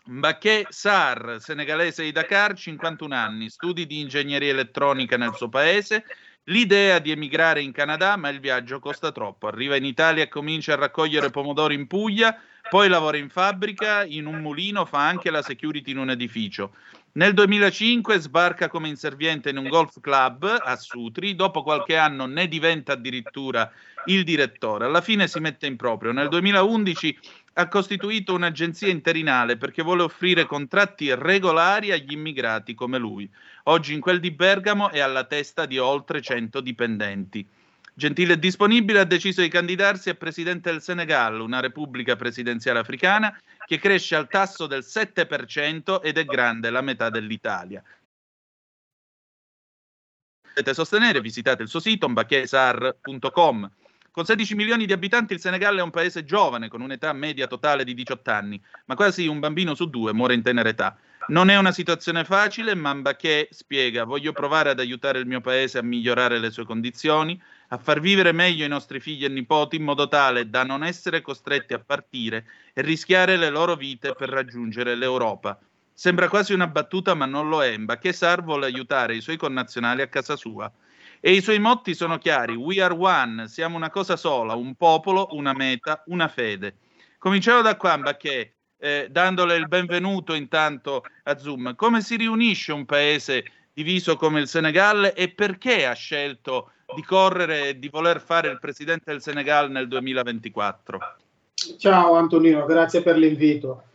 Mbaké 0.06 0.66
Sar, 0.68 1.38
senegalese 1.40 2.04
di 2.04 2.12
Dakar, 2.12 2.56
51 2.56 3.16
anni, 3.16 3.50
studi 3.50 3.86
di 3.86 4.02
ingegneria 4.02 4.52
elettronica 4.52 5.16
nel 5.16 5.34
suo 5.34 5.48
paese, 5.48 6.04
l'idea 6.46 7.00
di 7.00 7.12
emigrare 7.12 7.62
in 7.62 7.72
Canada, 7.72 8.18
ma 8.18 8.28
il 8.28 8.42
viaggio 8.42 8.80
costa 8.80 9.14
troppo. 9.14 9.48
Arriva 9.48 9.78
in 9.78 9.86
Italia 9.86 10.24
e 10.24 10.28
comincia 10.28 10.74
a 10.74 10.76
raccogliere 10.78 11.30
pomodori 11.30 11.76
in 11.76 11.88
Puglia, 11.88 12.38
poi 12.70 12.90
lavora 12.90 13.16
in 13.16 13.30
fabbrica, 13.30 14.04
in 14.04 14.26
un 14.26 14.42
mulino, 14.42 14.84
fa 14.84 15.08
anche 15.08 15.32
la 15.32 15.42
security 15.42 15.92
in 15.92 16.00
un 16.00 16.10
edificio. 16.10 16.74
Nel 17.14 17.34
2005 17.34 18.20
sbarca 18.20 18.68
come 18.68 18.90
inserviente 18.90 19.52
in 19.52 19.58
un 19.58 19.70
golf 19.70 20.02
club 20.02 20.44
a 20.62 20.76
Sutri, 20.76 21.36
dopo 21.36 21.64
qualche 21.64 21.96
anno 21.96 22.26
ne 22.26 22.50
diventa 22.50 22.94
addirittura 22.94 23.72
il 24.06 24.24
direttore. 24.26 24.86
Alla 24.86 25.00
fine 25.00 25.28
si 25.28 25.40
mette 25.40 25.68
in 25.68 25.78
proprio. 25.78 26.12
Nel 26.12 26.28
2011 26.28 27.18
ha 27.54 27.68
costituito 27.68 28.34
un'agenzia 28.34 28.88
interinale 28.88 29.58
perché 29.58 29.84
vuole 29.84 30.04
offrire 30.04 30.46
contratti 30.46 31.14
regolari 31.14 31.92
agli 31.92 32.14
immigrati 32.14 32.74
come 32.74 32.98
lui. 32.98 33.30
Oggi 33.66 33.94
in 33.94 34.00
quel 34.00 34.20
di 34.20 34.32
Bergamo 34.32 34.90
è 34.90 35.00
alla 35.00 35.26
testa 35.26 35.66
di 35.66 35.78
oltre 35.78 36.22
100 36.22 36.62
dipendenti. 36.62 37.48
Gentile 37.96 38.34
e 38.34 38.40
disponibile, 38.40 39.02
ha 39.02 39.04
deciso 39.04 39.42
di 39.42 39.50
candidarsi 39.50 40.10
a 40.10 40.16
presidente 40.16 40.72
del 40.72 40.82
Senegal, 40.82 41.40
una 41.40 41.60
repubblica 41.60 42.16
presidenziale 42.16 42.80
africana 42.80 43.40
che 43.68 43.78
cresce 43.78 44.16
al 44.16 44.28
tasso 44.28 44.66
del 44.66 44.84
7% 44.84 46.02
ed 46.02 46.18
è 46.18 46.26
grande 46.26 46.72
la 46.72 46.82
metà 46.82 47.12
dell'Italia. 47.12 47.84
Potete 50.42 50.74
sostenere, 50.74 51.22
visitate 51.22 51.62
il 51.62 51.70
suo 51.70 51.80
sito 51.80 52.10
mbachesar.com. 52.10 53.72
Con 54.14 54.26
16 54.26 54.54
milioni 54.54 54.86
di 54.86 54.94
abitanti 54.94 55.34
il 55.34 55.40
Senegal 55.40 55.76
è 55.76 55.82
un 55.82 55.90
paese 55.90 56.24
giovane, 56.24 56.68
con 56.68 56.82
un'età 56.82 57.12
media 57.14 57.48
totale 57.48 57.84
di 57.84 57.96
18 57.96 58.30
anni, 58.30 58.62
ma 58.86 58.94
quasi 58.94 59.26
un 59.26 59.40
bambino 59.40 59.74
su 59.74 59.90
due 59.90 60.14
muore 60.14 60.36
in 60.36 60.44
tenera 60.44 60.70
età. 60.70 60.96
Non 61.30 61.50
è 61.50 61.58
una 61.58 61.72
situazione 61.72 62.24
facile, 62.24 62.76
ma 62.76 62.94
Mbaché 62.94 63.48
spiega: 63.50 64.04
Voglio 64.04 64.32
provare 64.32 64.70
ad 64.70 64.80
aiutare 64.80 65.18
il 65.18 65.26
mio 65.26 65.42
paese 65.42 65.80
a 65.80 65.82
migliorare 65.82 66.38
le 66.38 66.52
sue 66.52 66.64
condizioni, 66.64 67.42
a 67.70 67.80
far 67.80 68.00
vivere 68.02 68.34
meglio 68.34 68.64
i 68.64 68.68
nostri 68.68 69.00
figli 69.00 69.26
e 69.26 69.30
nipoti 69.30 69.78
in 69.78 69.84
modo 69.84 70.08
tale 70.08 70.48
da 70.48 70.62
non 70.62 70.84
essere 70.84 71.22
costretti 71.22 71.74
a 71.74 71.80
partire 71.80 72.46
e 72.72 72.84
rischiare 72.84 73.36
le 73.36 73.50
loro 73.50 73.76
vite 73.76 74.14
per 74.14 74.30
raggiungere 74.30 74.94
l'Europa. 74.94 75.60
Sembra 75.92 76.30
quasi 76.30 76.54
una 76.54 76.68
battuta, 76.68 77.16
ma 77.16 77.26
non 77.26 77.50
lo 77.50 77.64
è. 77.64 77.76
Mbaché 77.76 78.14
Sar 78.14 78.44
vuole 78.44 78.68
aiutare 78.68 79.16
i 79.16 79.22
suoi 79.22 79.38
connazionali 79.38 80.04
a 80.04 80.08
casa 80.08 80.36
sua. 80.36 80.72
E 81.26 81.32
i 81.32 81.42
suoi 81.42 81.58
motti 81.58 81.96
sono 81.96 82.18
chiari: 82.18 82.54
We 82.54 82.82
are 82.82 82.94
one, 82.94 83.48
siamo 83.48 83.78
una 83.78 83.90
cosa 83.90 84.18
sola, 84.18 84.56
un 84.56 84.76
popolo, 84.76 85.30
una 85.32 85.54
meta, 85.54 86.04
una 86.08 86.28
fede. 86.28 86.76
Cominciamo 87.18 87.62
da 87.62 87.78
qua, 87.78 87.96
Mbaché 87.96 88.56
eh, 88.78 89.08
dandole 89.10 89.56
il 89.56 89.70
benvenuto 89.70 90.34
intanto 90.34 91.06
a 91.24 91.38
Zoom. 91.38 91.76
Come 91.76 92.02
si 92.02 92.18
riunisce 92.18 92.74
un 92.74 92.84
paese 92.84 93.46
diviso 93.72 94.18
come 94.18 94.42
il 94.42 94.50
Senegal 94.50 95.14
e 95.16 95.30
perché 95.30 95.86
ha 95.86 95.94
scelto 95.94 96.72
di 96.94 97.02
correre 97.04 97.70
e 97.70 97.80
di 97.80 97.88
voler 97.88 98.20
fare 98.20 98.50
il 98.50 98.60
presidente 98.60 99.10
del 99.10 99.22
Senegal 99.22 99.72
nel 99.72 99.88
2024? 99.88 101.00
Ciao 101.78 102.16
Antonino, 102.16 102.66
grazie 102.66 103.02
per 103.02 103.16
l'invito. 103.16 103.86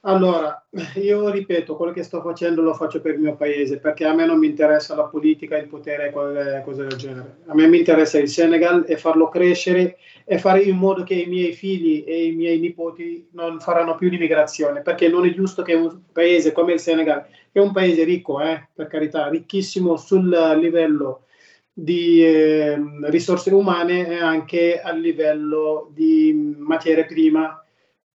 Allora, 0.00 0.66
io 0.96 1.28
ripeto, 1.30 1.76
quello 1.76 1.92
che 1.92 2.02
sto 2.02 2.20
facendo 2.20 2.60
lo 2.60 2.74
faccio 2.74 3.00
per 3.00 3.14
il 3.14 3.20
mio 3.20 3.36
paese, 3.36 3.78
perché 3.78 4.04
a 4.04 4.14
me 4.14 4.26
non 4.26 4.38
mi 4.38 4.48
interessa 4.48 4.96
la 4.96 5.04
politica, 5.04 5.56
il 5.56 5.68
potere 5.68 6.10
cose 6.10 6.86
del 6.86 6.96
genere. 6.96 7.38
A 7.46 7.54
me 7.54 7.68
mi 7.68 7.78
interessa 7.78 8.18
il 8.18 8.28
Senegal 8.28 8.84
e 8.88 8.96
farlo 8.96 9.28
crescere 9.28 9.98
e 10.24 10.38
fare 10.38 10.62
in 10.62 10.76
modo 10.76 11.04
che 11.04 11.14
i 11.14 11.26
miei 11.26 11.52
figli 11.52 12.04
e 12.06 12.26
i 12.26 12.32
miei 12.32 12.58
nipoti 12.58 13.28
non 13.32 13.60
faranno 13.60 13.94
più 13.94 14.08
l'immigrazione, 14.08 14.82
perché 14.82 15.08
non 15.08 15.24
è 15.24 15.32
giusto 15.32 15.62
che 15.62 15.74
un 15.74 16.00
paese 16.12 16.50
come 16.50 16.72
il 16.72 16.80
Senegal, 16.80 17.24
che 17.24 17.60
è 17.60 17.62
un 17.62 17.72
paese 17.72 18.02
ricco, 18.02 18.40
eh, 18.40 18.68
per 18.74 18.88
carità, 18.88 19.28
ricchissimo 19.28 19.96
sul 19.96 20.28
livello 20.58 21.26
di 21.72 22.24
eh, 22.24 22.76
risorse 23.02 23.52
umane 23.52 24.08
e 24.08 24.16
anche 24.16 24.80
a 24.80 24.92
livello 24.92 25.90
di 25.92 26.54
materia 26.56 27.04
prima 27.04 27.60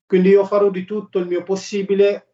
quindi 0.09 0.29
io 0.29 0.43
farò 0.43 0.71
di 0.71 0.85
tutto 0.85 1.19
il 1.19 1.27
mio 1.27 1.43
possibile 1.43 2.29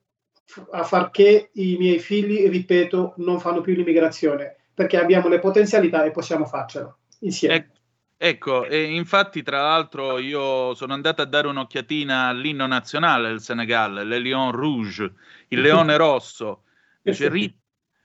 a 0.72 0.86
far 0.86 1.12
che 1.12 1.50
i 1.56 1.76
miei 1.78 2.00
figli, 2.00 2.48
ripeto, 2.48 3.16
non 3.18 3.42
fanno 3.42 3.60
più 3.60 3.76
l'immigrazione, 3.76 4.56
perché 4.74 4.98
abbiamo 4.98 5.28
le 5.28 5.40
potenzialità 5.40 6.06
e 6.06 6.12
possiamo 6.12 6.46
farcelo 6.46 7.00
insieme. 7.20 7.56
Ecco. 7.56 7.74
Ecco, 8.18 8.64
e 8.64 8.82
infatti 8.82 9.44
tra 9.44 9.62
l'altro 9.62 10.20
io 10.20 10.74
sono 10.74 10.94
andato 10.94 11.22
a 11.22 11.26
dare 11.26 11.50
un'occhiatina 11.50 12.28
all'inno 12.28 12.66
nazionale 12.66 13.28
del 13.28 13.42
Senegal, 13.42 14.08
le 14.08 14.20
Lion 14.20 14.52
Rouge, 14.52 15.14
il 15.50 15.60
leone 15.60 15.98
rosso. 15.98 16.64
Dice, 17.02 17.30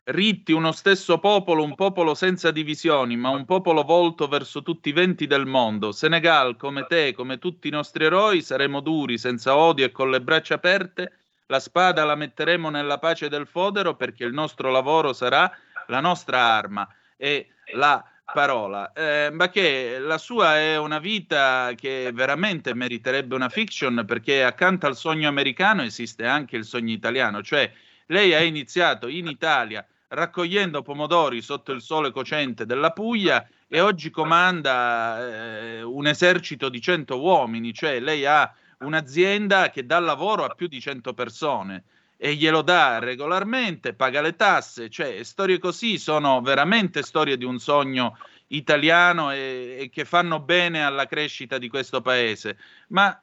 Ritti, 0.02 0.52
uno 0.52 0.72
stesso 0.72 1.18
popolo, 1.18 1.62
un 1.62 1.74
popolo 1.74 2.14
senza 2.14 2.50
divisioni, 2.50 3.16
ma 3.16 3.28
un 3.28 3.44
popolo 3.44 3.82
volto 3.82 4.26
verso 4.28 4.62
tutti 4.62 4.88
i 4.88 4.92
venti 4.92 5.26
del 5.26 5.46
mondo. 5.46 5.92
Senegal, 5.92 6.56
come 6.56 6.86
te, 6.86 7.12
come 7.12 7.38
tutti 7.38 7.68
i 7.68 7.70
nostri 7.70 8.04
eroi, 8.04 8.42
saremo 8.42 8.80
duri, 8.80 9.18
senza 9.18 9.54
odio 9.54 9.84
e 9.84 9.92
con 9.92 10.10
le 10.10 10.20
braccia 10.20 10.54
aperte. 10.54 11.12
La 11.46 11.60
spada 11.60 12.04
la 12.04 12.14
metteremo 12.14 12.70
nella 12.70 12.98
pace 12.98 13.28
del 13.28 13.46
fodero 13.46 13.94
perché 13.94 14.24
il 14.24 14.32
nostro 14.32 14.70
lavoro 14.70 15.12
sarà 15.12 15.50
la 15.86 16.00
nostra 16.00 16.40
arma 16.40 16.88
e 17.16 17.48
la 17.74 18.02
parola. 18.32 18.92
Eh, 18.92 19.30
ma 19.32 19.48
che 19.48 19.98
la 19.98 20.18
sua 20.18 20.58
è 20.58 20.78
una 20.78 20.98
vita 20.98 21.72
che 21.76 22.10
veramente 22.12 22.74
meriterebbe 22.74 23.34
una 23.34 23.48
fiction 23.48 24.04
perché 24.06 24.44
accanto 24.44 24.86
al 24.86 24.96
sogno 24.96 25.28
americano 25.28 25.82
esiste 25.82 26.24
anche 26.26 26.56
il 26.56 26.64
sogno 26.64 26.92
italiano, 26.92 27.42
cioè 27.42 27.70
lei 28.10 28.34
ha 28.34 28.40
iniziato 28.40 29.08
in 29.08 29.26
Italia 29.26 29.84
raccogliendo 30.08 30.82
pomodori 30.82 31.40
sotto 31.40 31.72
il 31.72 31.80
sole 31.80 32.10
cocente 32.10 32.66
della 32.66 32.90
Puglia 32.90 33.48
e 33.68 33.80
oggi 33.80 34.10
comanda 34.10 35.18
eh, 35.20 35.82
un 35.82 36.06
esercito 36.06 36.68
di 36.68 36.80
100 36.80 37.20
uomini, 37.20 37.72
cioè 37.72 38.00
lei 38.00 38.26
ha 38.26 38.52
un'azienda 38.78 39.70
che 39.70 39.86
dà 39.86 40.00
lavoro 40.00 40.44
a 40.44 40.54
più 40.54 40.66
di 40.66 40.80
100 40.80 41.14
persone 41.14 41.84
e 42.16 42.34
glielo 42.34 42.62
dà 42.62 42.98
regolarmente, 42.98 43.94
paga 43.94 44.20
le 44.20 44.34
tasse, 44.34 44.90
cioè 44.90 45.22
storie 45.22 45.58
così 45.58 45.96
sono 45.96 46.40
veramente 46.40 47.02
storie 47.02 47.36
di 47.36 47.44
un 47.44 47.58
sogno 47.60 48.18
italiano 48.48 49.30
e, 49.30 49.76
e 49.80 49.90
che 49.90 50.04
fanno 50.04 50.40
bene 50.40 50.84
alla 50.84 51.06
crescita 51.06 51.56
di 51.56 51.68
questo 51.68 52.00
paese. 52.00 52.58
Ma 52.88 53.18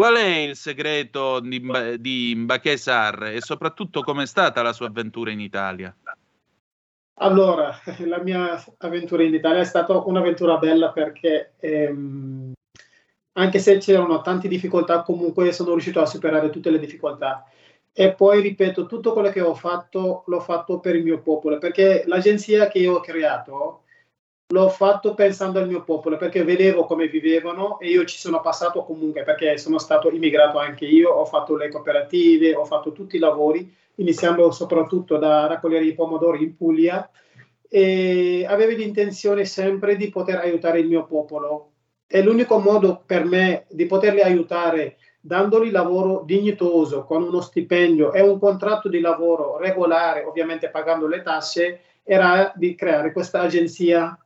Qual 0.00 0.16
è 0.16 0.36
il 0.38 0.56
segreto 0.56 1.40
di, 1.40 1.60
di 1.98 2.32
Mbaké 2.34 2.78
Sarr 2.78 3.24
e 3.24 3.42
soprattutto 3.42 4.00
com'è 4.00 4.24
stata 4.24 4.62
la 4.62 4.72
sua 4.72 4.86
avventura 4.86 5.30
in 5.30 5.40
Italia? 5.40 5.94
Allora, 7.18 7.78
la 8.06 8.22
mia 8.22 8.64
avventura 8.78 9.24
in 9.24 9.34
Italia 9.34 9.60
è 9.60 9.64
stata 9.64 9.98
un'avventura 9.98 10.56
bella 10.56 10.90
perché 10.90 11.52
ehm, 11.60 12.54
anche 13.32 13.58
se 13.58 13.76
c'erano 13.76 14.22
tante 14.22 14.48
difficoltà, 14.48 15.02
comunque 15.02 15.52
sono 15.52 15.72
riuscito 15.72 16.00
a 16.00 16.06
superare 16.06 16.48
tutte 16.48 16.70
le 16.70 16.78
difficoltà. 16.78 17.44
E 17.92 18.14
poi, 18.14 18.40
ripeto, 18.40 18.86
tutto 18.86 19.12
quello 19.12 19.28
che 19.28 19.42
ho 19.42 19.54
fatto 19.54 20.22
l'ho 20.24 20.40
fatto 20.40 20.80
per 20.80 20.96
il 20.96 21.04
mio 21.04 21.20
popolo, 21.20 21.58
perché 21.58 22.04
l'agenzia 22.06 22.68
che 22.68 22.78
io 22.78 22.94
ho 22.94 23.00
creato 23.00 23.82
l'ho 24.50 24.68
fatto 24.68 25.14
pensando 25.14 25.58
al 25.58 25.68
mio 25.68 25.82
popolo 25.82 26.16
perché 26.16 26.42
vedevo 26.42 26.84
come 26.84 27.06
vivevano 27.06 27.78
e 27.78 27.88
io 27.88 28.04
ci 28.04 28.18
sono 28.18 28.40
passato 28.40 28.82
comunque 28.82 29.22
perché 29.22 29.56
sono 29.58 29.78
stato 29.78 30.10
immigrato 30.10 30.58
anche 30.58 30.86
io, 30.86 31.10
ho 31.10 31.24
fatto 31.24 31.56
le 31.56 31.68
cooperative, 31.68 32.54
ho 32.54 32.64
fatto 32.64 32.92
tutti 32.92 33.16
i 33.16 33.20
lavori, 33.20 33.72
iniziando 33.96 34.50
soprattutto 34.50 35.18
da 35.18 35.46
raccogliere 35.46 35.84
i 35.84 35.94
pomodori 35.94 36.42
in 36.42 36.56
Puglia 36.56 37.08
e 37.68 38.44
avevo 38.48 38.72
l'intenzione 38.76 39.44
sempre 39.44 39.96
di 39.96 40.08
poter 40.10 40.38
aiutare 40.38 40.80
il 40.80 40.88
mio 40.88 41.04
popolo. 41.04 41.70
È 42.04 42.20
l'unico 42.20 42.58
modo 42.58 43.02
per 43.06 43.24
me 43.24 43.66
di 43.68 43.86
poterli 43.86 44.20
aiutare 44.20 44.96
dandogli 45.20 45.70
lavoro 45.70 46.22
dignitoso, 46.24 47.04
con 47.04 47.22
uno 47.22 47.40
stipendio 47.40 48.12
e 48.12 48.20
un 48.20 48.40
contratto 48.40 48.88
di 48.88 48.98
lavoro 48.98 49.58
regolare, 49.58 50.24
ovviamente 50.24 50.70
pagando 50.70 51.06
le 51.06 51.22
tasse, 51.22 51.82
era 52.02 52.52
di 52.56 52.74
creare 52.74 53.12
questa 53.12 53.42
agenzia 53.42 54.18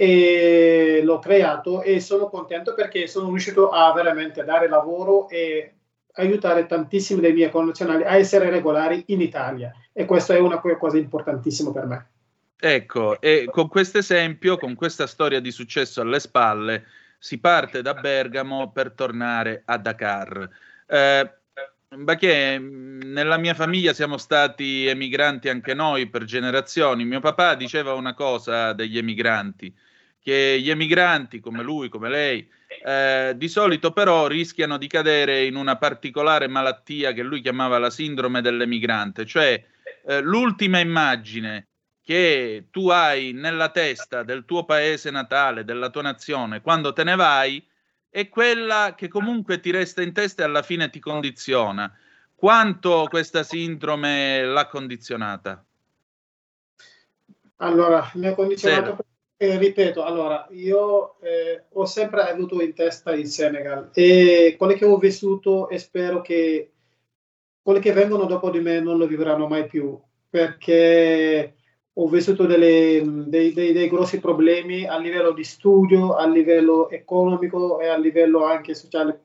e 0.00 1.00
l'ho 1.02 1.18
creato 1.18 1.82
e 1.82 1.98
sono 1.98 2.28
contento 2.28 2.72
perché 2.72 3.08
sono 3.08 3.30
riuscito 3.30 3.70
a 3.70 3.92
veramente 3.92 4.44
dare 4.44 4.68
lavoro 4.68 5.28
e 5.28 5.72
aiutare 6.12 6.66
tantissimi 6.66 7.20
dei 7.20 7.32
miei 7.32 7.50
connazionali 7.50 8.04
a 8.04 8.14
essere 8.14 8.48
regolari 8.48 9.02
in 9.08 9.20
Italia 9.20 9.72
e 9.92 10.04
questo 10.04 10.34
è 10.34 10.38
una 10.38 10.60
cosa 10.60 10.98
importantissima 10.98 11.72
per 11.72 11.86
me. 11.86 12.10
Ecco, 12.60 13.20
e 13.20 13.48
con 13.50 13.66
questo 13.66 13.98
esempio, 13.98 14.56
con 14.56 14.76
questa 14.76 15.08
storia 15.08 15.40
di 15.40 15.50
successo 15.50 16.00
alle 16.00 16.20
spalle, 16.20 16.84
si 17.18 17.38
parte 17.38 17.82
da 17.82 17.94
Bergamo 17.94 18.70
per 18.70 18.92
tornare 18.92 19.62
a 19.64 19.78
Dakar. 19.78 20.48
Eh, 20.86 21.32
perché 22.04 22.56
nella 22.58 23.36
mia 23.36 23.54
famiglia 23.54 23.92
siamo 23.92 24.16
stati 24.16 24.86
emigranti 24.86 25.48
anche 25.48 25.74
noi 25.74 26.06
per 26.06 26.22
generazioni. 26.22 27.04
Mio 27.04 27.18
papà 27.18 27.56
diceva 27.56 27.94
una 27.94 28.14
cosa 28.14 28.72
degli 28.72 28.96
emigranti 28.96 29.74
che 30.28 30.60
gli 30.60 30.68
emigranti 30.68 31.40
come 31.40 31.62
lui, 31.62 31.88
come 31.88 32.10
lei, 32.10 32.46
eh, 32.84 33.32
di 33.34 33.48
solito 33.48 33.92
però 33.92 34.26
rischiano 34.26 34.76
di 34.76 34.86
cadere 34.86 35.46
in 35.46 35.56
una 35.56 35.76
particolare 35.76 36.48
malattia 36.48 37.12
che 37.12 37.22
lui 37.22 37.40
chiamava 37.40 37.78
la 37.78 37.88
sindrome 37.88 38.42
dell'emigrante, 38.42 39.24
cioè 39.24 39.64
eh, 40.04 40.20
l'ultima 40.20 40.80
immagine 40.80 41.68
che 42.02 42.66
tu 42.70 42.90
hai 42.90 43.32
nella 43.32 43.70
testa 43.70 44.22
del 44.22 44.44
tuo 44.44 44.66
paese 44.66 45.10
natale, 45.10 45.64
della 45.64 45.88
tua 45.88 46.02
nazione, 46.02 46.60
quando 46.60 46.92
te 46.92 47.04
ne 47.04 47.16
vai, 47.16 47.66
è 48.10 48.28
quella 48.28 48.92
che 48.94 49.08
comunque 49.08 49.60
ti 49.60 49.70
resta 49.70 50.02
in 50.02 50.12
testa 50.12 50.42
e 50.42 50.44
alla 50.44 50.62
fine 50.62 50.90
ti 50.90 51.00
condiziona. 51.00 51.90
Quanto 52.34 53.06
questa 53.08 53.42
sindrome 53.42 54.44
l'ha 54.44 54.66
condizionata? 54.66 55.64
Allora, 57.56 58.10
mi 58.14 58.26
ha 58.26 58.34
condizionato. 58.34 59.07
Eh, 59.40 59.56
ripeto, 59.58 60.02
allora, 60.02 60.46
io 60.50 61.18
eh, 61.20 61.64
ho 61.72 61.84
sempre 61.86 62.22
avuto 62.22 62.60
in 62.60 62.74
testa 62.74 63.12
il 63.14 63.26
Senegal 63.28 63.90
e 63.94 64.56
quello 64.58 64.72
che 64.74 64.84
ho 64.84 64.98
vissuto 64.98 65.68
e 65.68 65.78
spero 65.78 66.20
che 66.20 66.72
quelli 67.62 67.80
che 67.80 67.92
vengono 67.92 68.24
dopo 68.24 68.50
di 68.50 68.58
me 68.60 68.80
non 68.80 68.98
lo 68.98 69.06
vivranno 69.06 69.46
mai 69.46 69.66
più, 69.66 69.96
perché 70.28 71.54
ho 71.92 72.08
vissuto 72.08 72.46
delle- 72.46 73.02
dei, 73.26 73.52
dei- 73.52 73.72
dei 73.72 73.88
grossi 73.88 74.18
problemi 74.20 74.86
a 74.86 74.98
livello 74.98 75.32
di 75.32 75.44
studio, 75.44 76.14
a 76.14 76.26
livello 76.28 76.88
economico 76.90 77.80
e 77.80 77.86
a 77.88 77.96
livello 77.98 78.44
anche 78.44 78.74
sociale. 78.74 79.20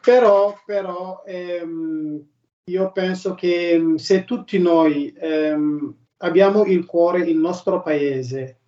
Però, 0.00 0.56
però 0.64 1.22
ehm, 1.26 2.26
io 2.64 2.92
penso 2.92 3.34
che 3.34 3.78
mm, 3.78 3.94
se 3.96 4.24
tutti 4.24 4.58
noi 4.58 5.12
ehm, 5.16 5.94
abbiamo 6.18 6.64
il 6.64 6.84
cuore 6.86 7.20
il 7.28 7.36
nostro 7.36 7.82
paese 7.82 8.61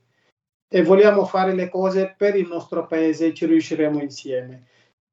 e 0.74 0.82
vogliamo 0.82 1.24
fare 1.24 1.54
le 1.54 1.68
cose 1.68 2.16
per 2.18 2.34
il 2.34 2.48
nostro 2.48 2.84
paese, 2.88 3.32
ci 3.32 3.46
riusciremo 3.46 4.02
insieme. 4.02 4.64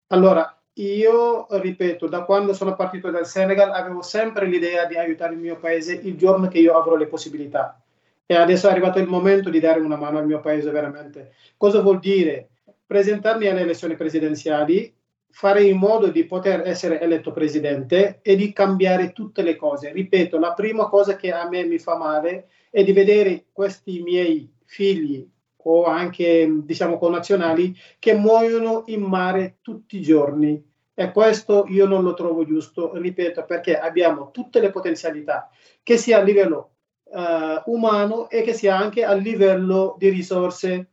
Allora, 0.08 0.60
io 0.74 1.46
ripeto, 1.52 2.08
da 2.08 2.24
quando 2.24 2.54
sono 2.54 2.76
partito 2.76 3.12
dal 3.12 3.28
Senegal 3.28 3.70
avevo 3.72 4.02
sempre 4.02 4.48
l'idea 4.48 4.86
di 4.86 4.98
aiutare 4.98 5.34
il 5.34 5.40
mio 5.40 5.58
paese 5.58 5.94
il 5.94 6.18
giorno 6.18 6.48
che 6.48 6.58
io 6.58 6.76
avrò 6.76 6.96
le 6.96 7.06
possibilità. 7.06 7.80
E 8.26 8.34
adesso 8.34 8.68
è 8.68 8.72
arrivato 8.72 8.98
il 8.98 9.08
momento 9.08 9.52
di 9.52 9.60
dare 9.60 9.80
una 9.80 9.98
mano 9.98 10.18
al 10.18 10.26
mio 10.26 10.40
paese 10.40 10.72
veramente. 10.72 11.34
Cosa 11.58 11.80
vuol 11.80 12.00
dire? 12.00 12.50
Presentarmi 12.84 13.46
alle 13.46 13.62
elezioni 13.62 13.96
presidenziali, 13.96 14.92
fare 15.30 15.62
in 15.62 15.78
modo 15.78 16.08
di 16.08 16.26
poter 16.26 16.68
essere 16.68 17.00
eletto 17.00 17.34
presidente 17.34 18.18
e 18.24 18.36
di 18.36 18.52
cambiare 18.52 19.12
tutte 19.12 19.44
le 19.44 19.56
cose. 19.56 19.92
Ripeto, 19.92 20.40
la 20.40 20.54
prima 20.54 20.90
cosa 20.90 21.16
che 21.16 21.32
a 21.32 21.48
me 21.48 21.66
mi 21.66 21.78
fa 21.78 21.98
male 21.98 22.48
è 22.72 22.84
di 22.84 22.94
vedere 22.94 23.46
questi 23.52 24.02
miei 24.02 24.52
figli 24.66 25.30
o 25.64 25.86
anche 25.86 26.50
diciamo 26.64 26.98
connazionali 26.98 27.76
che 28.00 28.14
muoiono 28.14 28.84
in 28.88 29.02
mare 29.02 29.58
tutti 29.62 29.98
i 29.98 30.02
giorni 30.02 30.70
e 30.94 31.12
questo 31.12 31.66
io 31.68 31.88
non 31.88 32.04
lo 32.04 32.14
trovo 32.14 32.46
giusto, 32.46 32.92
ripeto, 32.94 33.46
perché 33.46 33.78
abbiamo 33.78 34.30
tutte 34.32 34.60
le 34.60 34.70
potenzialità, 34.70 35.50
che 35.82 35.98
sia 35.98 36.20
a 36.20 36.22
livello 36.22 36.72
eh, 37.12 37.62
umano 37.66 38.30
e 38.30 38.42
che 38.42 38.54
sia 38.54 38.78
anche 38.78 39.04
a 39.04 39.14
livello 39.14 39.96
di 39.98 40.10
risorse. 40.10 40.90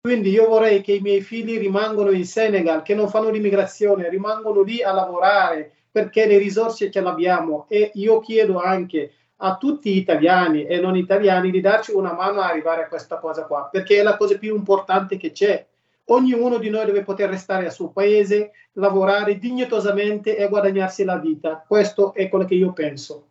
Quindi 0.00 0.30
io 0.30 0.48
vorrei 0.48 0.80
che 0.80 0.94
i 0.94 1.00
miei 1.00 1.20
figli 1.20 1.58
rimangano 1.58 2.10
in 2.10 2.24
Senegal, 2.24 2.82
che 2.82 2.94
non 2.94 3.08
fanno 3.08 3.30
l'immigrazione, 3.30 4.08
rimangono 4.08 4.62
lì 4.62 4.82
a 4.82 4.92
lavorare 4.92 5.72
perché 5.92 6.26
le 6.26 6.38
risorse 6.38 6.90
ce 6.90 7.00
l'abbiamo 7.00 7.66
e 7.68 7.90
io 7.94 8.18
chiedo 8.20 8.58
anche 8.58 9.12
a 9.44 9.56
tutti 9.56 9.92
gli 9.92 9.96
italiani 9.96 10.64
e 10.64 10.80
non 10.80 10.96
italiani 10.96 11.50
di 11.50 11.60
darci 11.60 11.92
una 11.92 12.14
mano 12.14 12.40
a 12.40 12.48
arrivare 12.48 12.84
a 12.84 12.88
questa 12.88 13.18
cosa 13.18 13.44
qua, 13.44 13.68
perché 13.70 13.98
è 13.98 14.02
la 14.02 14.16
cosa 14.16 14.38
più 14.38 14.54
importante 14.54 15.16
che 15.16 15.32
c'è. 15.32 15.66
Ognuno 16.06 16.58
di 16.58 16.70
noi 16.70 16.86
deve 16.86 17.02
poter 17.02 17.28
restare 17.28 17.66
al 17.66 17.72
suo 17.72 17.90
paese, 17.90 18.52
lavorare 18.74 19.38
dignitosamente 19.38 20.36
e 20.36 20.48
guadagnarsi 20.48 21.04
la 21.04 21.16
vita. 21.16 21.64
Questo 21.66 22.14
è 22.14 22.28
quello 22.28 22.44
che 22.44 22.54
io 22.54 22.72
penso. 22.72 23.26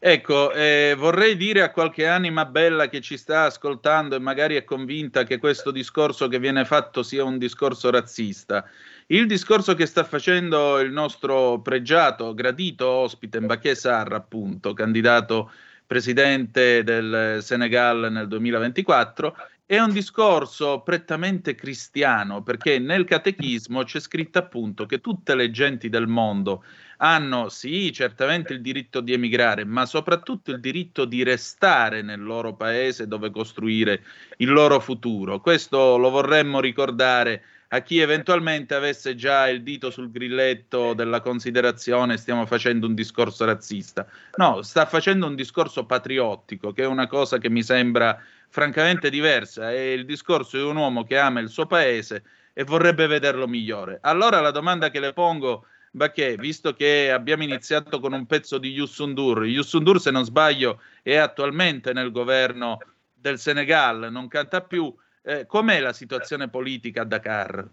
Ecco, 0.00 0.52
eh, 0.52 0.94
vorrei 0.96 1.36
dire 1.36 1.62
a 1.62 1.72
qualche 1.72 2.06
anima 2.06 2.44
bella 2.44 2.88
che 2.88 3.00
ci 3.00 3.16
sta 3.16 3.44
ascoltando 3.44 4.14
e 4.14 4.20
magari 4.20 4.54
è 4.54 4.62
convinta 4.62 5.24
che 5.24 5.38
questo 5.38 5.72
discorso 5.72 6.28
che 6.28 6.38
viene 6.38 6.64
fatto 6.64 7.02
sia 7.02 7.24
un 7.24 7.36
discorso 7.36 7.90
razzista. 7.90 8.64
Il 9.10 9.26
discorso 9.26 9.74
che 9.74 9.86
sta 9.86 10.04
facendo 10.04 10.78
il 10.80 10.92
nostro 10.92 11.62
pregiato, 11.62 12.34
gradito 12.34 12.86
ospite 12.86 13.40
Mbaké 13.40 13.74
Sarr, 13.74 14.12
appunto, 14.12 14.74
candidato 14.74 15.50
presidente 15.86 16.84
del 16.84 17.38
Senegal 17.40 18.12
nel 18.12 18.28
2024, 18.28 19.34
è 19.64 19.78
un 19.78 19.92
discorso 19.92 20.80
prettamente 20.80 21.54
cristiano, 21.54 22.42
perché 22.42 22.78
nel 22.78 23.06
catechismo 23.06 23.82
c'è 23.82 23.98
scritto 23.98 24.36
appunto 24.36 24.84
che 24.84 25.00
tutte 25.00 25.34
le 25.34 25.50
genti 25.50 25.88
del 25.88 26.06
mondo 26.06 26.62
hanno 26.98 27.48
sì, 27.48 27.90
certamente 27.94 28.52
il 28.52 28.60
diritto 28.60 29.00
di 29.00 29.14
emigrare, 29.14 29.64
ma 29.64 29.86
soprattutto 29.86 30.50
il 30.50 30.60
diritto 30.60 31.06
di 31.06 31.22
restare 31.22 32.02
nel 32.02 32.22
loro 32.22 32.56
paese 32.56 33.08
dove 33.08 33.30
costruire 33.30 34.02
il 34.36 34.50
loro 34.50 34.80
futuro. 34.80 35.40
Questo 35.40 35.96
lo 35.96 36.10
vorremmo 36.10 36.60
ricordare 36.60 37.42
a 37.68 37.80
chi 37.80 37.98
eventualmente 37.98 38.74
avesse 38.74 39.14
già 39.14 39.48
il 39.48 39.62
dito 39.62 39.90
sul 39.90 40.10
grilletto 40.10 40.94
della 40.94 41.20
considerazione 41.20 42.16
stiamo 42.16 42.46
facendo 42.46 42.86
un 42.86 42.94
discorso 42.94 43.44
razzista. 43.44 44.06
No, 44.36 44.62
sta 44.62 44.86
facendo 44.86 45.26
un 45.26 45.34
discorso 45.34 45.84
patriottico, 45.84 46.72
che 46.72 46.84
è 46.84 46.86
una 46.86 47.06
cosa 47.06 47.38
che 47.38 47.50
mi 47.50 47.62
sembra 47.62 48.18
francamente 48.48 49.10
diversa. 49.10 49.70
È 49.70 49.78
il 49.78 50.06
discorso 50.06 50.56
di 50.56 50.62
un 50.62 50.76
uomo 50.76 51.04
che 51.04 51.18
ama 51.18 51.40
il 51.40 51.50
suo 51.50 51.66
paese 51.66 52.24
e 52.54 52.64
vorrebbe 52.64 53.06
vederlo 53.06 53.46
migliore. 53.46 53.98
Allora 54.02 54.40
la 54.40 54.50
domanda 54.50 54.90
che 54.90 55.00
le 55.00 55.12
pongo 55.12 55.66
Baché, 55.90 56.36
visto 56.36 56.74
che 56.74 57.10
abbiamo 57.10 57.42
iniziato 57.42 57.98
con 57.98 58.12
un 58.12 58.26
pezzo 58.26 58.58
di 58.58 58.70
Yusundur, 58.70 59.46
Yusundur 59.46 60.00
se 60.00 60.10
non 60.10 60.24
sbaglio 60.24 60.80
è 61.02 61.16
attualmente 61.16 61.92
nel 61.92 62.10
governo 62.10 62.78
del 63.14 63.38
Senegal, 63.38 64.08
non 64.10 64.28
canta 64.28 64.60
più, 64.60 64.94
eh, 65.28 65.46
com'è 65.46 65.78
la 65.80 65.92
situazione 65.92 66.48
politica 66.48 67.02
a 67.02 67.04
Dakar? 67.04 67.68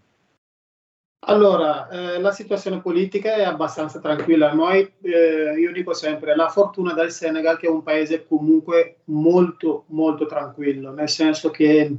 Allora, 1.28 1.88
eh, 1.88 2.20
la 2.20 2.30
situazione 2.30 2.80
politica 2.80 3.34
è 3.34 3.42
abbastanza 3.42 3.98
tranquilla. 3.98 4.52
Noi, 4.52 4.92
eh, 5.00 5.54
io 5.58 5.72
dico 5.72 5.94
sempre, 5.94 6.36
la 6.36 6.48
fortuna 6.48 6.92
del 6.92 7.10
Senegal 7.10 7.56
che 7.56 7.66
è 7.66 7.70
un 7.70 7.82
paese 7.82 8.26
comunque 8.26 8.98
molto, 9.04 9.84
molto 9.88 10.26
tranquillo, 10.26 10.92
nel 10.92 11.08
senso 11.08 11.50
che 11.50 11.96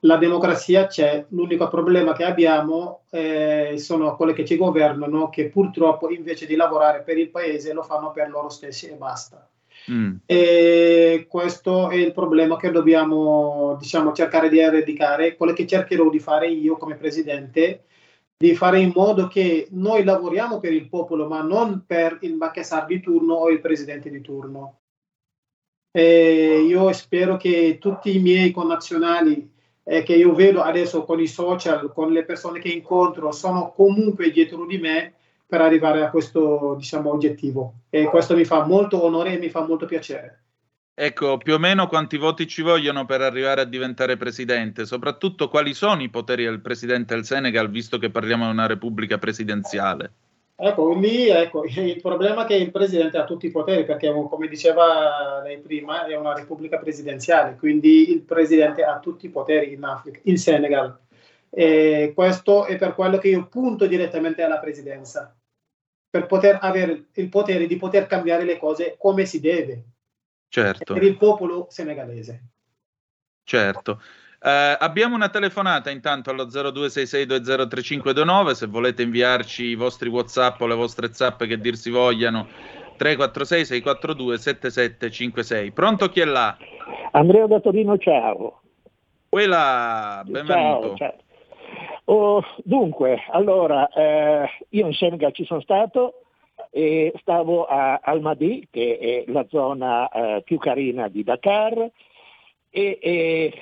la 0.00 0.16
democrazia 0.16 0.86
c'è, 0.86 1.24
l'unico 1.28 1.68
problema 1.68 2.12
che 2.12 2.24
abbiamo 2.24 3.04
eh, 3.10 3.74
sono 3.78 4.14
quelle 4.14 4.34
che 4.34 4.44
ci 4.44 4.56
governano, 4.56 5.30
che 5.30 5.48
purtroppo 5.48 6.10
invece 6.10 6.46
di 6.46 6.54
lavorare 6.54 7.02
per 7.02 7.16
il 7.16 7.30
paese 7.30 7.72
lo 7.72 7.82
fanno 7.82 8.10
per 8.10 8.28
loro 8.28 8.50
stessi 8.50 8.88
e 8.88 8.94
basta. 8.94 9.48
Mm. 9.90 10.16
E 10.26 11.26
questo 11.28 11.90
è 11.90 11.96
il 11.96 12.12
problema 12.12 12.56
che 12.56 12.70
dobbiamo 12.70 13.76
diciamo, 13.80 14.12
cercare 14.12 14.48
di 14.48 14.58
eradicare, 14.58 15.36
quello 15.36 15.52
che 15.52 15.66
cercherò 15.66 16.08
di 16.08 16.20
fare 16.20 16.48
io 16.48 16.76
come 16.76 16.94
presidente, 16.94 17.84
di 18.36 18.54
fare 18.54 18.80
in 18.80 18.92
modo 18.94 19.28
che 19.28 19.68
noi 19.70 20.04
lavoriamo 20.04 20.60
per 20.60 20.72
il 20.72 20.88
popolo, 20.88 21.26
ma 21.26 21.42
non 21.42 21.84
per 21.86 22.18
il 22.22 22.34
Bacchesar 22.34 22.86
di 22.86 23.00
turno 23.00 23.34
o 23.34 23.50
il 23.50 23.60
presidente 23.60 24.10
di 24.10 24.20
turno. 24.20 24.78
E 25.90 26.64
io 26.66 26.92
spero 26.92 27.36
che 27.36 27.78
tutti 27.80 28.16
i 28.16 28.20
miei 28.20 28.50
connazionali 28.50 29.50
eh, 29.84 30.02
che 30.02 30.14
io 30.14 30.32
vedo 30.34 30.62
adesso 30.62 31.04
con 31.04 31.20
i 31.20 31.26
social, 31.26 31.92
con 31.92 32.12
le 32.12 32.24
persone 32.24 32.60
che 32.60 32.68
incontro, 32.68 33.32
sono 33.32 33.72
comunque 33.72 34.30
dietro 34.30 34.64
di 34.64 34.78
me 34.78 35.14
per 35.52 35.60
arrivare 35.60 36.02
a 36.02 36.08
questo 36.08 36.76
diciamo, 36.78 37.12
oggettivo. 37.12 37.74
E 37.90 38.04
questo 38.04 38.34
mi 38.34 38.46
fa 38.46 38.64
molto 38.64 39.04
onore 39.04 39.34
e 39.34 39.38
mi 39.38 39.50
fa 39.50 39.66
molto 39.66 39.84
piacere. 39.84 40.44
Ecco, 40.94 41.36
più 41.36 41.52
o 41.52 41.58
meno 41.58 41.88
quanti 41.88 42.16
voti 42.16 42.46
ci 42.46 42.62
vogliono 42.62 43.04
per 43.04 43.20
arrivare 43.20 43.60
a 43.60 43.66
diventare 43.66 44.16
presidente? 44.16 44.86
Soprattutto 44.86 45.50
quali 45.50 45.74
sono 45.74 46.02
i 46.02 46.08
poteri 46.08 46.44
del 46.44 46.62
presidente 46.62 47.14
del 47.14 47.26
Senegal, 47.26 47.68
visto 47.68 47.98
che 47.98 48.08
parliamo 48.08 48.46
di 48.46 48.50
una 48.50 48.66
repubblica 48.66 49.18
presidenziale? 49.18 50.12
Ecco, 50.56 50.94
lì 50.94 51.28
ecco, 51.28 51.64
il 51.68 52.00
problema 52.00 52.44
è 52.44 52.46
che 52.46 52.54
il 52.54 52.70
presidente 52.70 53.18
ha 53.18 53.24
tutti 53.24 53.44
i 53.44 53.50
poteri, 53.50 53.84
perché 53.84 54.10
come 54.10 54.48
diceva 54.48 55.42
lei 55.44 55.58
prima, 55.58 56.06
è 56.06 56.16
una 56.16 56.32
repubblica 56.32 56.78
presidenziale, 56.78 57.56
quindi 57.58 58.10
il 58.10 58.22
presidente 58.22 58.84
ha 58.84 58.98
tutti 59.00 59.26
i 59.26 59.30
poteri 59.30 59.74
in 59.74 59.84
Africa, 59.84 60.18
in 60.22 60.38
Senegal. 60.38 60.98
E 61.54 62.12
questo 62.14 62.64
è 62.64 62.78
per 62.78 62.94
quello 62.94 63.18
che 63.18 63.28
io 63.28 63.46
punto 63.46 63.86
direttamente 63.86 64.42
alla 64.42 64.58
presidenza, 64.58 65.36
per 66.12 66.26
poter 66.26 66.58
avere 66.60 67.06
il 67.14 67.28
potere 67.30 67.66
di 67.66 67.78
poter 67.78 68.06
cambiare 68.06 68.44
le 68.44 68.58
cose 68.58 68.96
come 68.98 69.24
si 69.24 69.40
deve, 69.40 69.84
Certo, 70.46 70.92
per 70.92 71.02
il 71.02 71.16
popolo 71.16 71.68
senegalese. 71.70 72.48
certo. 73.42 73.98
Eh, 74.38 74.76
abbiamo 74.78 75.14
una 75.14 75.30
telefonata 75.30 75.88
intanto 75.88 76.28
allo 76.28 76.44
0266203529 76.44 78.50
se 78.50 78.66
volete 78.66 79.02
inviarci 79.02 79.64
i 79.64 79.74
vostri 79.74 80.10
whatsapp 80.10 80.60
o 80.60 80.66
le 80.66 80.74
vostre 80.74 81.14
zappe 81.14 81.46
che 81.46 81.58
dir 81.58 81.76
si 81.76 81.88
vogliano 81.88 82.46
346 82.98 83.64
642 83.64 84.36
7756 84.36 85.72
pronto 85.72 86.10
chi 86.10 86.20
è 86.20 86.26
là? 86.26 86.54
Andrea 87.12 87.46
da 87.46 87.58
Torino, 87.60 87.96
ciao. 87.96 88.60
Quella, 89.30 90.22
benvenuto 90.26 90.94
Ciao, 90.94 90.96
ciao. 90.96 91.16
Oh, 92.04 92.42
dunque, 92.64 93.22
allora, 93.30 93.88
eh, 93.88 94.48
io 94.70 94.86
in 94.86 94.92
Senegal 94.92 95.32
ci 95.32 95.44
sono 95.44 95.60
stato 95.60 96.24
e 96.70 97.12
stavo 97.20 97.64
a 97.64 98.00
Almadi, 98.02 98.66
che 98.70 98.98
è 98.98 99.30
la 99.30 99.46
zona 99.48 100.08
eh, 100.08 100.42
più 100.42 100.58
carina 100.58 101.08
di 101.08 101.22
Dakar, 101.22 101.90
E, 102.74 102.98
e 103.02 103.52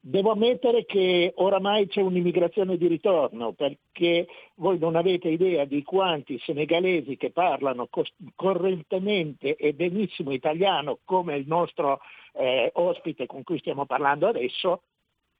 devo 0.00 0.30
ammettere 0.30 0.86
che 0.86 1.34
oramai 1.36 1.86
c'è 1.86 2.00
un'immigrazione 2.00 2.78
di 2.78 2.86
ritorno 2.86 3.52
perché 3.52 4.26
voi 4.54 4.78
non 4.78 4.96
avete 4.96 5.28
idea 5.28 5.66
di 5.66 5.82
quanti 5.82 6.38
senegalesi 6.38 7.18
che 7.18 7.30
parlano 7.30 7.88
cos- 7.90 8.14
correntemente 8.34 9.56
e 9.56 9.74
benissimo 9.74 10.32
italiano 10.32 11.00
come 11.04 11.36
il 11.36 11.46
nostro 11.46 12.00
eh, 12.32 12.70
ospite 12.72 13.26
con 13.26 13.42
cui 13.42 13.58
stiamo 13.58 13.84
parlando 13.84 14.28
adesso 14.28 14.80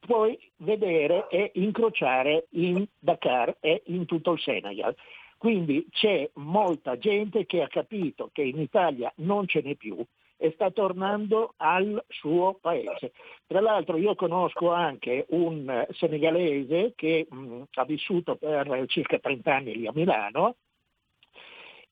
puoi 0.06 0.38
vedere 0.56 1.28
e 1.28 1.50
incrociare 1.54 2.46
in 2.50 2.86
Dakar 2.98 3.56
e 3.60 3.82
in 3.86 4.04
tutto 4.06 4.32
il 4.32 4.40
Senegal. 4.40 4.94
Quindi 5.38 5.86
c'è 5.90 6.28
molta 6.34 6.96
gente 6.96 7.44
che 7.46 7.62
ha 7.62 7.68
capito 7.68 8.30
che 8.32 8.42
in 8.42 8.60
Italia 8.60 9.12
non 9.16 9.46
ce 9.46 9.60
n'è 9.62 9.74
più 9.74 9.96
e 10.36 10.52
sta 10.52 10.70
tornando 10.70 11.54
al 11.58 12.02
suo 12.08 12.58
paese. 12.60 13.12
Tra 13.46 13.60
l'altro 13.60 13.96
io 13.96 14.14
conosco 14.14 14.72
anche 14.72 15.26
un 15.30 15.86
senegalese 15.90 16.92
che 16.96 17.26
mh, 17.28 17.62
ha 17.74 17.84
vissuto 17.84 18.36
per 18.36 18.84
circa 18.86 19.18
30 19.18 19.54
anni 19.54 19.76
lì 19.76 19.86
a 19.86 19.92
Milano 19.94 20.56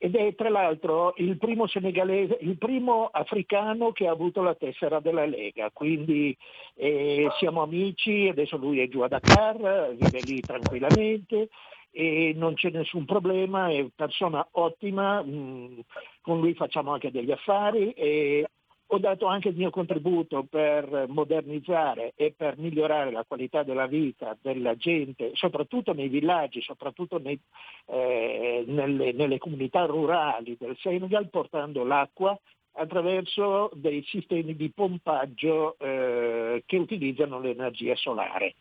ed 0.05 0.17
è 0.17 0.35
tra 0.35 0.49
l'altro 0.49 1.15
il 1.19 1.39
primo 1.39 1.67
il 1.73 2.57
primo 2.59 3.07
africano 3.07 3.93
che 3.93 4.09
ha 4.09 4.11
avuto 4.11 4.43
la 4.43 4.57
tessera 4.57 4.99
della 4.99 5.25
Lega, 5.27 5.71
quindi 5.73 6.37
eh, 6.75 7.29
siamo 7.39 7.63
amici, 7.63 8.27
adesso 8.27 8.57
lui 8.57 8.81
è 8.81 8.89
giù 8.89 9.03
a 9.03 9.07
Dakar, 9.07 9.95
vive 9.95 10.19
lì 10.25 10.41
tranquillamente 10.41 11.51
e 11.93 12.33
non 12.35 12.55
c'è 12.55 12.71
nessun 12.71 13.05
problema, 13.05 13.69
è 13.69 13.87
persona 13.95 14.45
ottima, 14.51 15.23
mh, 15.23 15.85
con 16.21 16.41
lui 16.41 16.55
facciamo 16.55 16.93
anche 16.93 17.13
degli 17.13 17.31
affari 17.31 17.93
e 17.93 18.49
ho 18.95 18.99
dato 18.99 19.25
anche 19.25 19.49
il 19.49 19.57
mio 19.57 19.71
contributo 19.71 20.45
per 20.45 21.07
modernizzare 21.09 22.13
e 22.15 22.35
per 22.37 22.59
migliorare 22.59 23.11
la 23.11 23.25
qualità 23.27 23.63
della 23.63 23.87
vita 23.87 24.37
della 24.43 24.77
gente, 24.77 25.31
soprattutto 25.33 25.95
nei 25.95 26.09
villaggi, 26.09 26.61
soprattutto 26.61 27.19
nei, 27.19 27.41
eh, 27.87 28.65
nelle, 28.67 29.13
nelle 29.13 29.39
comunità 29.39 29.87
rurali 29.87 30.59
del 30.61 30.77
Senegal, 30.79 31.31
portando 31.31 31.85
l'acqua 31.85 32.39
attraverso 32.73 33.71
dei 33.73 34.03
sistemi 34.03 34.55
di 34.55 34.71
pompaggio 34.71 35.77
eh, 35.79 36.63
che 36.67 36.77
utilizzano 36.77 37.41
l'energia 37.41 37.97
solare. 37.97 38.55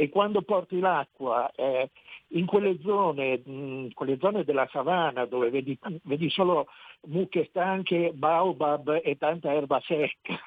E 0.00 0.08
quando 0.08 0.40
porti 0.40 0.78
l'acqua 0.78 1.52
eh, 1.54 1.90
in 2.28 2.46
quelle 2.46 2.78
zone, 2.80 3.42
mh, 3.44 3.88
quelle 3.92 4.16
zone 4.18 4.44
della 4.44 4.66
savana 4.72 5.26
dove 5.26 5.50
vedi, 5.50 5.78
vedi 6.04 6.30
solo 6.30 6.68
mucche 7.08 7.44
stanche, 7.50 8.10
baobab 8.14 8.98
e 9.04 9.18
tanta 9.18 9.52
erba 9.52 9.78
secca. 9.84 10.38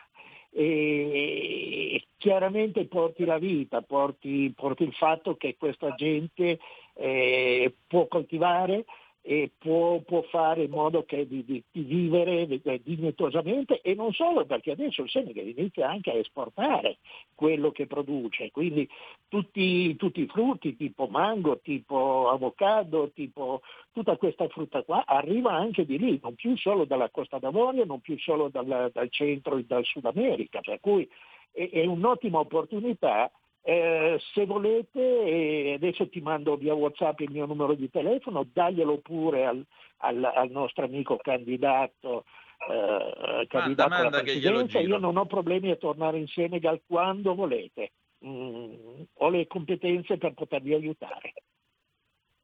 E 0.49 2.03
chiaramente 2.17 2.87
porti 2.87 3.25
la 3.25 3.37
vita, 3.37 3.83
porti, 3.83 4.51
porti 4.55 4.85
il 4.85 4.93
fatto 4.93 5.35
che 5.35 5.55
questa 5.55 5.93
gente 5.93 6.57
eh, 6.95 7.75
può 7.85 8.07
coltivare, 8.07 8.85
e 9.26 9.51
può, 9.57 9.99
può, 9.99 10.21
fare 10.24 10.63
in 10.63 10.69
modo 10.69 11.05
che 11.05 11.26
di, 11.26 11.45
di, 11.45 11.63
di 11.71 11.82
vivere 11.84 12.45
dignitosamente 12.84 13.80
e 13.82 13.95
non 13.95 14.11
solo 14.11 14.45
perché 14.45 14.71
adesso 14.71 15.03
il 15.03 15.09
Senegal 15.09 15.47
inizia 15.47 15.89
anche 15.89 16.11
a 16.11 16.15
esportare 16.15 16.97
quello 17.34 17.71
che 17.71 17.88
produce, 17.88 18.51
quindi 18.51 18.88
tutti, 19.30 19.95
tutti 19.95 20.19
i 20.19 20.28
frutti 20.28 20.76
tipo 20.76 21.07
mango, 21.07 21.59
tipo 21.61 22.28
avocado, 22.30 23.11
tipo 23.13 23.61
tutta 23.93 24.17
questa 24.17 24.49
frutta 24.49 24.84
qua 24.84 25.05
arriva 25.05 25.53
anche 25.53 25.86
di 25.86 25.97
lì, 25.97 26.19
non 26.21 26.36
più 26.36 26.57
solo 26.57 26.84
dalla 26.84 27.09
Costa 27.09 27.39
d'Avorio, 27.39 27.86
non 27.86 28.01
più 28.01 28.19
solo 28.19 28.49
dal, 28.49 28.91
dal 28.91 29.09
centro 29.09 29.55
e 29.55 29.63
dal 29.63 29.86
Sud 29.86 30.03
America, 30.03 30.59
per 30.59 30.82
cui 30.82 31.09
è, 31.53 31.69
è 31.69 31.86
un'ottima 31.86 32.39
opportunità 32.39 33.32
eh, 33.66 34.20
se 34.34 34.45
volete, 34.45 34.99
eh, 34.99 35.74
adesso 35.76 36.09
ti 36.09 36.20
mando 36.20 36.57
via 36.57 36.74
WhatsApp 36.74 37.22
il 37.22 37.32
mio 37.32 37.45
numero 37.45 37.74
di 37.76 37.89
telefono, 37.89 38.45
daglielo 38.51 38.97
pure 38.97 39.45
al, 39.45 39.66
al, 39.97 40.24
al 40.24 40.49
nostro 40.49 40.84
amico 40.84 41.16
candidato, 41.16 42.26
eh, 42.70 43.47
candidato 43.47 43.89
manda, 43.89 44.07
alla 44.07 44.22
presidenza. 44.22 44.80
Io 44.80 44.97
non 44.97 45.16
ho 45.16 45.26
problemi 45.26 45.72
a 45.72 45.78
tornare 45.78 46.18
in 46.18 46.28
Senegal 46.28 46.82
quando 46.86 47.36
volete. 47.36 47.93
Mm, 48.26 49.03
ho 49.14 49.30
le 49.30 49.47
competenze 49.47 50.18
per 50.18 50.34
potervi 50.34 50.74
aiutare. 50.74 51.34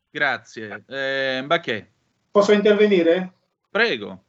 Grazie. 0.10 0.86
Eh, 0.88 1.42
Mbacche. 1.44 1.92
Posso 2.32 2.54
intervenire? 2.54 3.34
Prego. 3.70 4.24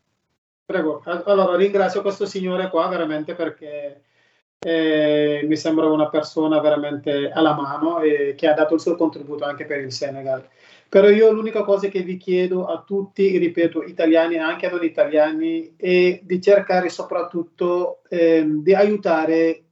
Prego. 0.65 1.03
Allora 1.05 1.57
ringrazio 1.57 2.03
questo 2.03 2.27
signore 2.27 2.69
qua 2.69 2.89
veramente 2.89 3.35
perché 3.35 4.03
eh, 4.63 5.41
mi 5.45 5.57
sembra 5.57 5.87
una 5.87 6.09
persona 6.09 6.61
veramente 6.61 7.31
alla 7.31 7.55
mano 7.55 8.01
e 8.01 8.35
che 8.37 8.47
ha 8.47 8.53
dato 8.53 8.75
il 8.75 8.81
suo 8.81 8.95
contributo 8.95 9.45
anche 9.45 9.65
per 9.65 9.81
il 9.81 9.93
Senegal. 9.93 10.47
Però 10.89 11.09
io 11.09 11.31
l'unica 11.31 11.63
cosa 11.63 11.89
che 11.89 12.03
vi 12.03 12.17
chiedo 12.17 12.67
a 12.67 12.83
tutti, 12.85 13.39
ripeto, 13.39 13.83
italiani 13.85 14.35
e 14.35 14.39
anche 14.39 14.69
non 14.69 14.85
italiani, 14.85 15.75
è 15.77 16.21
di 16.23 16.41
cercare 16.41 16.89
soprattutto 16.89 18.03
eh, 18.09 18.45
di 18.47 18.75
aiutare 18.75 19.65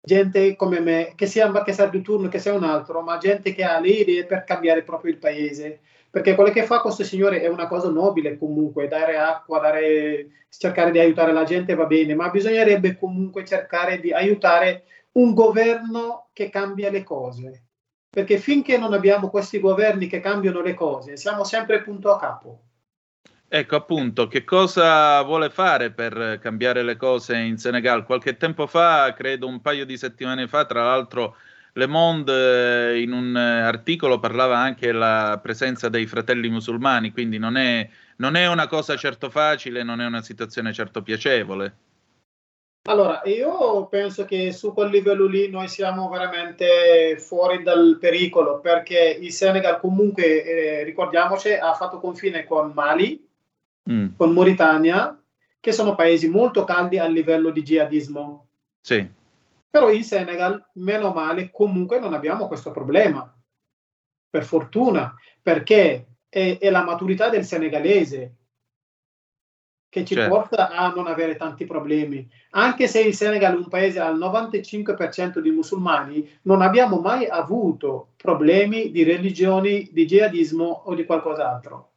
gente 0.00 0.54
come 0.56 0.80
me, 0.80 1.12
che 1.16 1.26
sia 1.26 1.46
ambasciatore 1.46 1.90
di 1.90 2.02
turno, 2.02 2.28
che 2.28 2.38
sia 2.38 2.52
un 2.54 2.64
altro, 2.64 3.00
ma 3.02 3.18
gente 3.18 3.52
che 3.54 3.64
ha 3.64 3.80
le 3.80 3.88
idee 3.88 4.24
per 4.24 4.44
cambiare 4.44 4.82
proprio 4.82 5.12
il 5.12 5.18
paese 5.18 5.80
perché 6.14 6.36
quello 6.36 6.52
che 6.52 6.62
fa 6.62 6.78
questo 6.78 7.02
signore 7.02 7.40
è 7.40 7.48
una 7.48 7.66
cosa 7.66 7.88
nobile 7.88 8.38
comunque, 8.38 8.86
dare 8.86 9.18
acqua, 9.18 9.58
dare, 9.58 10.44
cercare 10.48 10.92
di 10.92 11.00
aiutare 11.00 11.32
la 11.32 11.42
gente 11.42 11.74
va 11.74 11.86
bene, 11.86 12.14
ma 12.14 12.30
bisognerebbe 12.30 12.96
comunque 12.96 13.44
cercare 13.44 13.98
di 13.98 14.12
aiutare 14.12 14.84
un 15.14 15.34
governo 15.34 16.28
che 16.32 16.50
cambia 16.50 16.88
le 16.88 17.02
cose, 17.02 17.64
perché 18.10 18.38
finché 18.38 18.78
non 18.78 18.92
abbiamo 18.92 19.28
questi 19.28 19.58
governi 19.58 20.06
che 20.06 20.20
cambiano 20.20 20.60
le 20.60 20.74
cose, 20.74 21.16
siamo 21.16 21.42
sempre 21.42 21.82
punto 21.82 22.12
a 22.12 22.18
capo. 22.20 22.60
Ecco 23.48 23.74
appunto, 23.74 24.28
che 24.28 24.44
cosa 24.44 25.20
vuole 25.22 25.50
fare 25.50 25.90
per 25.90 26.38
cambiare 26.40 26.84
le 26.84 26.94
cose 26.94 27.38
in 27.38 27.58
Senegal? 27.58 28.04
Qualche 28.04 28.36
tempo 28.36 28.68
fa, 28.68 29.12
credo 29.14 29.48
un 29.48 29.60
paio 29.60 29.84
di 29.84 29.96
settimane 29.96 30.46
fa, 30.46 30.64
tra 30.64 30.84
l'altro 30.84 31.34
le 31.76 31.86
Monde 31.86 32.92
eh, 32.92 33.00
in 33.02 33.12
un 33.12 33.36
eh, 33.36 33.60
articolo 33.62 34.20
parlava 34.20 34.58
anche 34.58 34.86
della 34.86 35.38
presenza 35.42 35.88
dei 35.88 36.06
fratelli 36.06 36.48
musulmani, 36.48 37.10
quindi 37.10 37.38
non 37.38 37.56
è, 37.56 37.88
non 38.16 38.36
è 38.36 38.46
una 38.46 38.66
cosa 38.66 38.96
certo 38.96 39.28
facile, 39.28 39.82
non 39.82 40.00
è 40.00 40.06
una 40.06 40.22
situazione 40.22 40.72
certo 40.72 41.02
piacevole. 41.02 41.76
Allora, 42.86 43.22
io 43.24 43.86
penso 43.86 44.26
che 44.26 44.52
su 44.52 44.74
quel 44.74 44.90
livello 44.90 45.26
lì 45.26 45.48
noi 45.48 45.68
siamo 45.68 46.08
veramente 46.10 47.16
fuori 47.18 47.62
dal 47.62 47.96
pericolo 47.98 48.60
perché 48.60 49.18
il 49.20 49.32
Senegal 49.32 49.80
comunque, 49.80 50.44
eh, 50.44 50.84
ricordiamoci, 50.84 51.54
ha 51.54 51.72
fatto 51.72 51.98
confine 51.98 52.44
con 52.44 52.72
Mali, 52.74 53.26
mm. 53.90 54.08
con 54.16 54.32
Mauritania, 54.32 55.18
che 55.58 55.72
sono 55.72 55.94
paesi 55.94 56.28
molto 56.28 56.64
caldi 56.64 56.98
a 56.98 57.06
livello 57.06 57.50
di 57.50 57.62
jihadismo. 57.62 58.46
Sì. 58.82 59.22
Però 59.74 59.90
in 59.90 60.04
Senegal, 60.04 60.70
meno 60.74 61.12
male, 61.12 61.50
comunque 61.50 61.98
non 61.98 62.14
abbiamo 62.14 62.46
questo 62.46 62.70
problema, 62.70 63.28
per 64.30 64.44
fortuna, 64.44 65.12
perché 65.42 66.18
è, 66.28 66.58
è 66.60 66.70
la 66.70 66.84
maturità 66.84 67.28
del 67.28 67.44
senegalese 67.44 68.36
che 69.88 70.04
ci 70.04 70.14
certo. 70.14 70.32
porta 70.32 70.70
a 70.70 70.92
non 70.94 71.08
avere 71.08 71.34
tanti 71.34 71.64
problemi. 71.64 72.24
Anche 72.50 72.86
se 72.86 73.00
il 73.00 73.14
Senegal 73.14 73.54
è 73.54 73.56
un 73.56 73.66
paese 73.66 73.98
al 73.98 74.16
95% 74.16 75.40
di 75.40 75.50
musulmani, 75.50 76.38
non 76.42 76.62
abbiamo 76.62 77.00
mai 77.00 77.26
avuto 77.26 78.12
problemi 78.14 78.92
di 78.92 79.02
religioni, 79.02 79.88
di 79.90 80.06
jihadismo 80.06 80.82
o 80.84 80.94
di 80.94 81.04
qualcos'altro. 81.04 81.90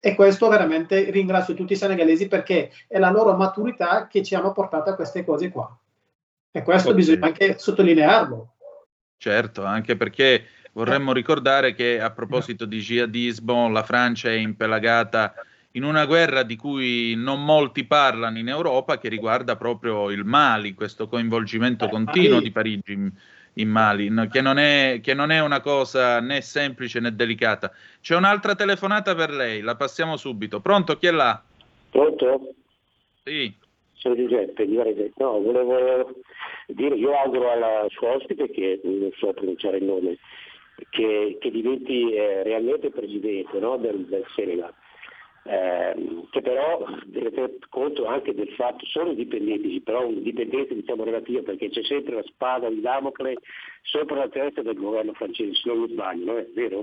E 0.00 0.14
questo 0.14 0.48
veramente 0.48 1.10
ringrazio 1.10 1.52
tutti 1.52 1.74
i 1.74 1.76
senegalesi 1.76 2.26
perché 2.26 2.70
è 2.86 2.98
la 2.98 3.10
loro 3.10 3.36
maturità 3.36 4.06
che 4.06 4.22
ci 4.22 4.34
hanno 4.34 4.52
portato 4.52 4.88
a 4.88 4.94
queste 4.94 5.26
cose 5.26 5.50
qua. 5.50 5.78
E 6.58 6.62
questo 6.62 6.92
bisogna 6.92 7.26
anche 7.26 7.56
sottolinearlo. 7.56 8.54
Certo, 9.16 9.64
anche 9.64 9.96
perché 9.96 10.44
vorremmo 10.72 11.12
ricordare 11.12 11.72
che 11.72 12.00
a 12.00 12.10
proposito 12.10 12.64
di 12.64 12.80
jihadismo 12.80 13.68
la 13.68 13.84
Francia 13.84 14.28
è 14.28 14.34
impelagata 14.34 15.34
in 15.72 15.84
una 15.84 16.04
guerra 16.04 16.42
di 16.42 16.56
cui 16.56 17.14
non 17.16 17.44
molti 17.44 17.84
parlano 17.84 18.38
in 18.38 18.48
Europa 18.48 18.98
che 18.98 19.08
riguarda 19.08 19.54
proprio 19.54 20.10
il 20.10 20.24
Mali, 20.24 20.74
questo 20.74 21.06
coinvolgimento 21.06 21.84
eh, 21.84 21.90
continuo 21.90 22.40
di 22.40 22.50
Parigi 22.50 22.92
in, 22.92 23.08
in 23.54 23.68
Mali, 23.68 24.12
che 24.28 24.40
non, 24.40 24.58
è, 24.58 24.98
che 25.00 25.14
non, 25.14 25.30
è, 25.30 25.40
una 25.40 25.60
cosa 25.60 26.18
né 26.20 26.40
semplice 26.40 26.98
né 26.98 27.14
delicata. 27.14 27.70
C'è 28.00 28.16
un'altra 28.16 28.56
telefonata 28.56 29.14
per 29.14 29.30
lei, 29.30 29.60
la 29.60 29.76
passiamo 29.76 30.16
subito. 30.16 30.58
Pronto, 30.58 30.96
chi 30.96 31.06
è 31.06 31.12
là? 31.12 31.40
Pronto? 31.90 32.54
Sì. 33.22 33.54
Sono 33.92 34.16
Giuseppe, 34.16 34.64
no, 35.16 35.40
volevo 35.40 36.14
dire, 36.74 36.94
io 36.94 37.16
auguro 37.16 37.50
alla 37.50 37.86
sua 37.90 38.14
ospite, 38.14 38.50
che 38.50 38.80
non 38.82 39.10
so 39.16 39.32
pronunciare 39.32 39.78
il 39.78 39.84
nome, 39.84 40.18
che, 40.90 41.38
che 41.40 41.50
diventi 41.50 42.12
eh, 42.12 42.42
realmente 42.42 42.90
presidente 42.90 43.58
no, 43.58 43.76
del, 43.76 44.04
del 44.06 44.24
Senegal. 44.34 44.72
ehm, 45.44 46.28
che 46.30 46.42
però 46.42 46.84
deve 47.06 47.30
tener 47.30 47.58
conto 47.70 48.06
anche 48.06 48.34
del 48.34 48.50
fatto, 48.50 48.84
sono 48.86 49.10
indipendenti, 49.10 49.80
però 49.80 50.06
un 50.06 50.22
dipendente 50.22 50.74
diciamo 50.74 51.04
relativo 51.04 51.42
perché 51.42 51.70
c'è 51.70 51.82
sempre 51.84 52.16
la 52.16 52.22
spada 52.26 52.68
di 52.68 52.80
Damocle 52.80 53.36
sopra 53.82 54.16
la 54.16 54.28
testa 54.28 54.62
del 54.62 54.76
governo 54.76 55.12
francese, 55.14 55.54
se 55.54 55.68
non 55.68 55.80
mi 55.80 55.88
sbaglio, 55.88 56.32
no? 56.32 56.38
è 56.38 56.46
vero? 56.54 56.82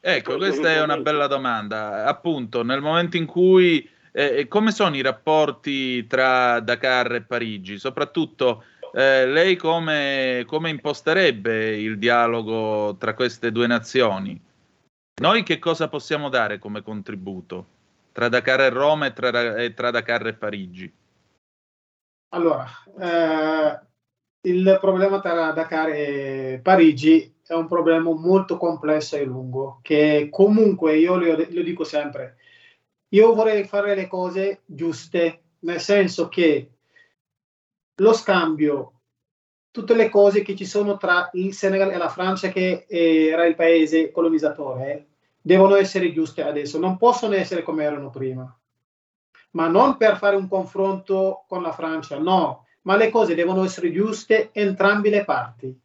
Ecco, 0.00 0.36
questa 0.36 0.70
è 0.70 0.82
una 0.82 0.98
bella 0.98 1.26
domanda. 1.26 2.04
Appunto, 2.04 2.62
nel 2.62 2.82
momento 2.82 3.16
in 3.16 3.24
cui 3.24 3.88
eh, 4.16 4.46
come 4.46 4.70
sono 4.70 4.94
i 4.94 5.02
rapporti 5.02 6.06
tra 6.06 6.60
Dakar 6.60 7.14
e 7.16 7.22
Parigi? 7.22 7.78
Soprattutto 7.78 8.62
eh, 8.92 9.26
lei 9.26 9.56
come, 9.56 10.44
come 10.46 10.70
imposterebbe 10.70 11.76
il 11.76 11.98
dialogo 11.98 12.96
tra 12.96 13.14
queste 13.14 13.50
due 13.50 13.66
nazioni? 13.66 14.40
Noi 15.20 15.42
che 15.42 15.58
cosa 15.58 15.88
possiamo 15.88 16.28
dare 16.28 16.60
come 16.60 16.82
contributo 16.82 17.66
tra 18.12 18.28
Dakar 18.28 18.60
e 18.60 18.68
Roma 18.68 19.06
e 19.06 19.12
tra, 19.12 19.56
e 19.56 19.74
tra 19.74 19.90
Dakar 19.90 20.28
e 20.28 20.34
Parigi? 20.34 20.92
Allora, 22.28 22.66
eh, 23.00 23.80
il 24.42 24.78
problema 24.80 25.20
tra 25.20 25.50
Dakar 25.50 25.88
e 25.88 26.60
Parigi 26.62 27.34
è 27.44 27.52
un 27.52 27.66
problema 27.66 28.12
molto 28.14 28.56
complesso 28.56 29.16
e 29.16 29.24
lungo, 29.24 29.80
che 29.82 30.28
comunque 30.30 30.96
io 30.96 31.16
lo, 31.16 31.36
lo 31.36 31.62
dico 31.62 31.82
sempre, 31.82 32.36
io 33.14 33.32
vorrei 33.32 33.64
fare 33.64 33.94
le 33.94 34.08
cose 34.08 34.62
giuste, 34.66 35.42
nel 35.60 35.80
senso 35.80 36.28
che 36.28 36.70
lo 37.94 38.12
scambio, 38.12 38.92
tutte 39.70 39.94
le 39.94 40.08
cose 40.08 40.42
che 40.42 40.56
ci 40.56 40.64
sono 40.64 40.96
tra 40.96 41.30
il 41.34 41.54
Senegal 41.54 41.92
e 41.92 41.96
la 41.96 42.08
Francia, 42.08 42.48
che 42.48 42.86
era 42.88 43.46
il 43.46 43.54
paese 43.54 44.10
colonizzatore, 44.10 44.92
eh, 44.92 45.06
devono 45.40 45.76
essere 45.76 46.12
giuste 46.12 46.42
adesso, 46.42 46.78
non 46.78 46.96
possono 46.96 47.34
essere 47.34 47.62
come 47.62 47.84
erano 47.84 48.10
prima. 48.10 48.52
Ma 49.52 49.68
non 49.68 49.96
per 49.96 50.16
fare 50.16 50.34
un 50.34 50.48
confronto 50.48 51.44
con 51.46 51.62
la 51.62 51.72
Francia, 51.72 52.18
no, 52.18 52.66
ma 52.82 52.96
le 52.96 53.10
cose 53.10 53.36
devono 53.36 53.62
essere 53.62 53.92
giuste 53.92 54.50
entrambe 54.52 55.10
le 55.10 55.24
parti. 55.24 55.80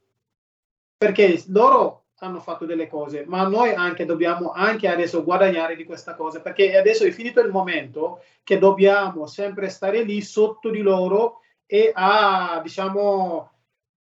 Perché 0.98 1.44
loro 1.50 2.06
hanno 2.26 2.40
fatto 2.40 2.66
delle 2.66 2.88
cose, 2.88 3.24
ma 3.28 3.48
noi 3.48 3.74
anche 3.74 4.06
dobbiamo 4.06 4.52
anche 4.52 4.88
adesso 4.88 5.24
guadagnare 5.24 5.76
di 5.76 5.86
questa 5.86 6.16
cosa, 6.16 6.42
perché 6.42 6.78
adesso 6.78 7.06
è 7.06 7.12
finito 7.12 7.40
il 7.42 7.52
momento 7.52 8.24
che 8.44 8.58
dobbiamo 8.58 9.26
sempre 9.26 9.70
stare 9.70 10.04
lì 10.04 10.22
sotto 10.22 10.70
di 10.70 10.82
loro 10.82 11.42
e 11.66 11.92
a, 11.94 12.60
diciamo, 12.62 13.52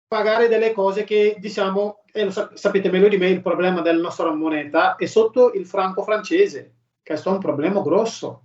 pagare 0.09 0.49
delle 0.49 0.73
cose 0.73 1.05
che, 1.05 1.37
diciamo, 1.39 2.03
e 2.13 2.25
lo 2.25 2.31
sapete 2.55 2.91
meglio 2.91 3.09
di 3.09 3.17
me, 3.17 3.29
il 3.29 3.43
problema 3.43 3.81
della 3.81 4.01
nostra 4.01 4.33
moneta 4.35 4.97
è 4.97 5.07
sotto 5.07 5.53
il 5.53 5.67
franco 5.67 6.03
francese, 6.03 6.75
che 7.03 7.15
è 7.15 7.29
un 7.29 7.39
problema 7.39 7.81
grosso, 7.81 8.43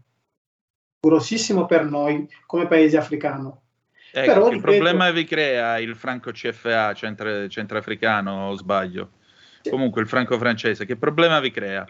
grossissimo 0.99 1.65
per 1.65 1.85
noi 1.85 2.29
come 2.45 2.67
paese 2.67 2.97
africano. 2.97 3.63
Ecco, 4.11 4.31
Però, 4.31 4.45
che 4.45 4.55
ripeto, 4.55 4.71
problema 4.71 5.11
vi 5.11 5.23
crea 5.25 5.79
il 5.79 5.95
franco 5.95 6.31
CFA 6.31 6.93
centro, 6.93 7.47
centroafricano 7.47 8.49
o 8.49 8.55
sbaglio? 8.55 9.09
Comunque 9.69 10.01
il 10.01 10.07
franco 10.07 10.37
francese, 10.37 10.85
che 10.85 10.95
problema 10.95 11.39
vi 11.39 11.51
crea? 11.51 11.85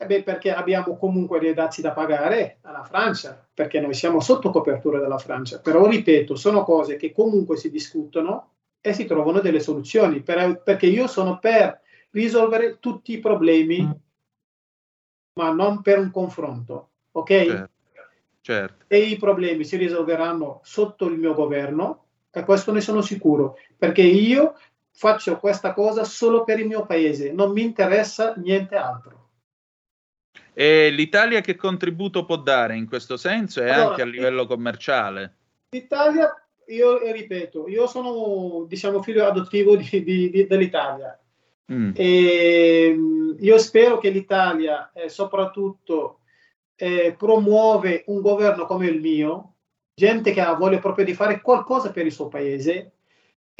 Eh 0.00 0.06
beh, 0.06 0.22
perché 0.22 0.52
abbiamo 0.52 0.96
comunque 0.96 1.40
dei 1.40 1.54
dazi 1.54 1.82
da 1.82 1.90
pagare 1.90 2.58
alla 2.62 2.84
Francia, 2.84 3.44
perché 3.52 3.80
noi 3.80 3.94
siamo 3.94 4.20
sotto 4.20 4.50
copertura 4.50 5.00
della 5.00 5.18
Francia. 5.18 5.58
Però, 5.58 5.88
ripeto, 5.88 6.36
sono 6.36 6.62
cose 6.62 6.96
che 6.96 7.12
comunque 7.12 7.56
si 7.56 7.68
discutono 7.68 8.52
e 8.80 8.92
si 8.92 9.06
trovano 9.06 9.40
delle 9.40 9.58
soluzioni, 9.58 10.22
per, 10.22 10.62
perché 10.62 10.86
io 10.86 11.08
sono 11.08 11.40
per 11.40 11.80
risolvere 12.10 12.78
tutti 12.78 13.12
i 13.12 13.18
problemi, 13.18 13.82
mm. 13.82 13.90
ma 15.34 15.50
non 15.50 15.82
per 15.82 15.98
un 15.98 16.12
confronto, 16.12 16.90
ok? 17.10 17.28
Certo. 17.28 17.70
certo. 18.40 18.84
E 18.86 18.98
i 18.98 19.16
problemi 19.16 19.64
si 19.64 19.76
risolveranno 19.76 20.60
sotto 20.62 21.06
il 21.06 21.18
mio 21.18 21.34
governo, 21.34 22.04
e 22.30 22.44
questo 22.44 22.72
ne 22.72 22.80
sono 22.80 23.00
sicuro, 23.00 23.56
perché 23.76 24.02
io 24.02 24.54
faccio 24.98 25.38
questa 25.38 25.74
cosa 25.74 26.02
solo 26.02 26.42
per 26.42 26.58
il 26.58 26.66
mio 26.66 26.84
paese, 26.84 27.30
non 27.30 27.52
mi 27.52 27.62
interessa 27.62 28.34
niente 28.36 28.74
altro. 28.74 29.28
E 30.52 30.90
l'Italia 30.90 31.40
che 31.40 31.54
contributo 31.54 32.24
può 32.24 32.36
dare 32.36 32.74
in 32.74 32.88
questo 32.88 33.16
senso 33.16 33.62
e 33.62 33.70
allora, 33.70 33.90
anche 33.90 34.02
a 34.02 34.06
livello 34.06 34.44
commerciale? 34.44 35.36
L'Italia, 35.70 36.34
io 36.66 37.12
ripeto, 37.12 37.68
io 37.68 37.86
sono 37.86 38.64
diciamo 38.66 39.00
figlio 39.00 39.24
adottivo 39.24 39.76
di, 39.76 39.88
di, 40.02 40.30
di, 40.30 40.46
dell'Italia 40.48 41.16
mm. 41.72 41.92
e 41.94 42.92
mm, 42.92 43.36
io 43.38 43.58
spero 43.58 43.98
che 43.98 44.10
l'Italia 44.10 44.90
eh, 44.92 45.08
soprattutto 45.08 46.22
eh, 46.74 47.14
promuove 47.16 48.02
un 48.06 48.20
governo 48.20 48.66
come 48.66 48.88
il 48.88 49.00
mio, 49.00 49.54
gente 49.94 50.32
che 50.32 50.40
ha 50.40 50.54
voglia 50.54 50.80
proprio 50.80 51.04
di 51.04 51.14
fare 51.14 51.40
qualcosa 51.40 51.92
per 51.92 52.04
il 52.04 52.12
suo 52.12 52.26
paese 52.26 52.94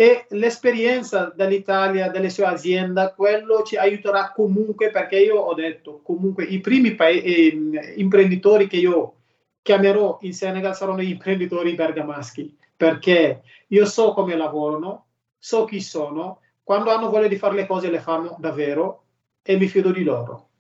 e 0.01 0.27
l'esperienza 0.29 1.33
dall'Italia, 1.35 2.09
delle 2.09 2.31
sue 2.31 2.45
aziende, 2.45 3.15
quello 3.17 3.65
ci 3.65 3.77
aiuterà 3.77 4.31
comunque 4.31 4.93
perché 4.93 5.19
io 5.19 5.35
ho 5.39 5.55
detto 5.55 6.03
comunque 6.05 6.45
i 6.45 6.61
primi 6.61 6.95
pa- 6.95 7.09
eh, 7.09 7.95
imprenditori 7.97 8.69
che 8.69 8.77
io 8.77 9.15
chiamerò 9.61 10.19
in 10.21 10.33
Senegal 10.33 10.77
saranno 10.77 11.03
gli 11.03 11.11
imprenditori 11.11 11.75
bergamaschi 11.75 12.57
perché 12.77 13.43
io 13.67 13.87
so 13.87 14.13
come 14.13 14.37
lavorano, 14.37 15.07
so 15.37 15.65
chi 15.65 15.81
sono, 15.81 16.43
quando 16.63 16.93
hanno 16.93 17.11
voglia 17.11 17.27
di 17.27 17.37
fare 17.37 17.57
le 17.57 17.67
cose 17.67 17.91
le 17.91 17.99
fanno 17.99 18.37
davvero 18.39 19.03
e 19.43 19.57
mi 19.57 19.67
fido 19.67 19.91
di 19.91 20.05
loro. 20.05 20.51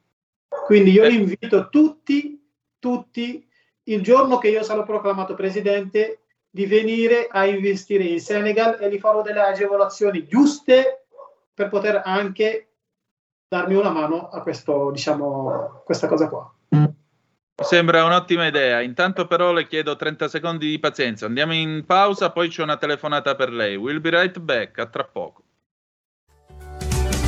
Quindi 0.48 0.90
io 0.90 1.06
invito 1.06 1.68
tutti, 1.68 2.44
tutti, 2.80 3.46
il 3.84 4.02
giorno 4.02 4.38
che 4.38 4.48
io 4.48 4.64
sarò 4.64 4.82
proclamato 4.82 5.34
presidente, 5.34 6.22
di 6.50 6.66
venire 6.66 7.28
a 7.30 7.46
investire 7.46 8.04
in 8.04 8.20
Senegal 8.20 8.78
e 8.80 8.90
gli 8.90 8.98
farò 8.98 9.22
delle 9.22 9.40
agevolazioni 9.40 10.26
giuste 10.26 11.06
per 11.52 11.68
poter 11.68 12.02
anche 12.04 12.68
darmi 13.48 13.74
una 13.74 13.90
mano 13.90 14.28
a 14.28 14.42
questo, 14.42 14.90
diciamo, 14.90 15.82
questa 15.84 16.06
cosa 16.06 16.28
qua. 16.28 16.52
Sembra 17.60 18.04
un'ottima 18.04 18.46
idea. 18.46 18.80
Intanto 18.80 19.26
però 19.26 19.52
le 19.52 19.66
chiedo 19.66 19.96
30 19.96 20.28
secondi 20.28 20.68
di 20.68 20.78
pazienza. 20.78 21.26
Andiamo 21.26 21.54
in 21.54 21.84
pausa, 21.84 22.30
poi 22.30 22.48
c'è 22.48 22.62
una 22.62 22.76
telefonata 22.76 23.34
per 23.34 23.50
lei. 23.50 23.76
We'll 23.76 24.00
be 24.00 24.10
right 24.10 24.38
back, 24.38 24.78
a 24.78 24.86
tra 24.86 25.04
poco. 25.04 25.42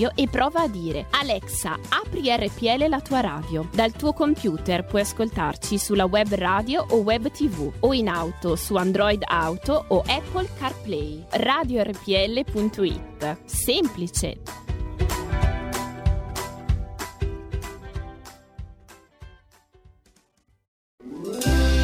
radio 0.00 0.12
e 0.14 0.28
prova 0.28 0.62
a 0.62 0.68
dire 0.68 1.06
Alexa, 1.10 1.78
apri 1.88 2.34
RPL 2.34 2.88
la 2.88 3.00
tua 3.00 3.20
radio. 3.20 3.68
Dal 3.72 3.92
tuo 3.92 4.14
computer 4.14 4.84
puoi 4.84 5.02
ascoltarci 5.02 5.78
sulla 5.78 6.06
web 6.06 6.32
radio 6.32 6.84
o 6.90 6.96
web 6.96 7.30
tv 7.30 7.70
o 7.80 7.92
in 7.92 8.08
auto 8.08 8.56
su 8.56 8.74
Android 8.76 9.22
Auto 9.26 9.84
o 9.88 10.02
Apple 10.06 10.48
CarPlay. 10.58 11.26
RadioRPL.it. 11.30 13.36
Semplice. 13.44 14.38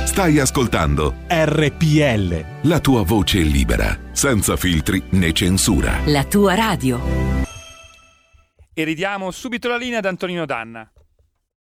Stai 0.07 0.39
ascoltando 0.39 1.17
RPL. 1.29 2.45
La 2.63 2.81
tua 2.81 3.03
voce 3.03 3.41
libera, 3.41 3.99
senza 4.13 4.57
filtri 4.57 5.03
né 5.11 5.33
censura. 5.33 6.01
La 6.07 6.25
tua 6.25 6.55
radio 6.55 7.36
e 8.79 8.85
ridiamo 8.85 9.31
subito 9.31 9.69
la 9.69 9.79
linea 9.79 10.01
ad 10.01 10.05
Antonino 10.05 10.45
Danna. 10.45 10.87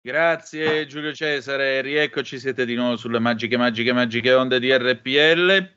Grazie 0.01 0.87
Giulio 0.87 1.13
Cesare, 1.13 1.81
rieccoci, 1.81 2.39
siete 2.39 2.65
di 2.65 2.77
nuovo 2.77 2.97
sulle 2.97 3.19
magiche, 3.19 3.57
magiche, 3.57 3.93
magiche 3.93 4.33
onde 4.33 4.61
di 4.61 4.73
RPL. 4.73 5.69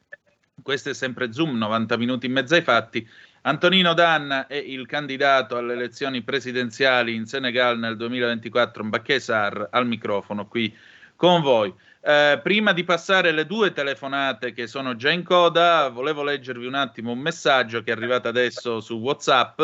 Questo 0.62 0.92
è 0.92 0.94
sempre 0.94 1.34
Zoom, 1.34 1.58
90 1.58 1.98
minuti 1.98 2.28
in 2.28 2.32
mezzo 2.32 2.54
ai 2.54 2.62
fatti. 2.62 3.10
Antonino 3.42 3.96
Danna 3.96 4.46
è 4.46 4.54
il 4.54 4.86
candidato 4.86 5.58
alle 5.58 5.74
elezioni 5.74 6.22
presidenziali 6.22 7.16
in 7.16 7.26
Senegal 7.26 7.80
nel 7.80 7.98
2024, 7.98 8.84
Mbacké 8.84 9.20
Sar, 9.20 9.70
al 9.72 9.88
microfono 9.88 10.48
qui 10.48 10.72
con 11.16 11.42
voi. 11.42 11.74
Eh, 12.02 12.40
prima 12.44 12.72
di 12.72 12.84
passare 12.84 13.32
le 13.32 13.48
due 13.48 13.72
telefonate 13.72 14.54
che 14.54 14.68
sono 14.68 14.96
già 14.96 15.10
in 15.10 15.24
coda, 15.24 15.90
volevo 15.90 16.22
leggervi 16.22 16.68
un 16.68 16.76
attimo 16.76 17.14
un 17.14 17.20
messaggio 17.20 17.82
che 17.82 17.92
è 17.92 17.96
arrivato 17.96 18.28
adesso 18.28 18.80
su 18.80 18.98
WhatsApp 18.98 19.60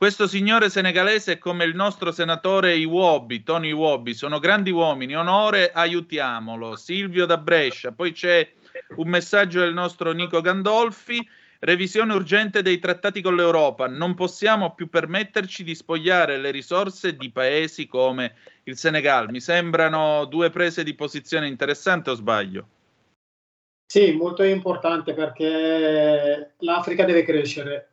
Questo 0.00 0.26
signore 0.26 0.70
senegalese 0.70 1.32
è 1.32 1.38
come 1.38 1.64
il 1.64 1.74
nostro 1.74 2.10
senatore 2.10 2.74
Iwobi, 2.74 3.42
Tony 3.42 3.68
Iwobi, 3.68 4.14
sono 4.14 4.38
grandi 4.38 4.70
uomini, 4.70 5.14
onore, 5.14 5.72
aiutiamolo. 5.72 6.74
Silvio 6.74 7.26
da 7.26 7.36
Brescia, 7.36 7.92
poi 7.92 8.12
c'è 8.12 8.50
un 8.96 9.08
messaggio 9.10 9.60
del 9.60 9.74
nostro 9.74 10.12
Nico 10.12 10.40
Gandolfi, 10.40 11.20
revisione 11.58 12.14
urgente 12.14 12.62
dei 12.62 12.78
trattati 12.78 13.20
con 13.20 13.36
l'Europa, 13.36 13.88
non 13.88 14.14
possiamo 14.14 14.72
più 14.72 14.88
permetterci 14.88 15.62
di 15.64 15.74
spogliare 15.74 16.38
le 16.38 16.50
risorse 16.50 17.14
di 17.14 17.30
paesi 17.30 17.86
come 17.86 18.36
il 18.62 18.78
Senegal. 18.78 19.28
Mi 19.28 19.40
sembrano 19.42 20.24
due 20.24 20.48
prese 20.48 20.82
di 20.82 20.94
posizione 20.94 21.46
interessanti 21.46 22.08
o 22.08 22.14
sbaglio? 22.14 22.68
Sì, 23.84 24.12
molto 24.12 24.44
importante 24.44 25.12
perché 25.12 26.54
l'Africa 26.56 27.04
deve 27.04 27.22
crescere 27.22 27.89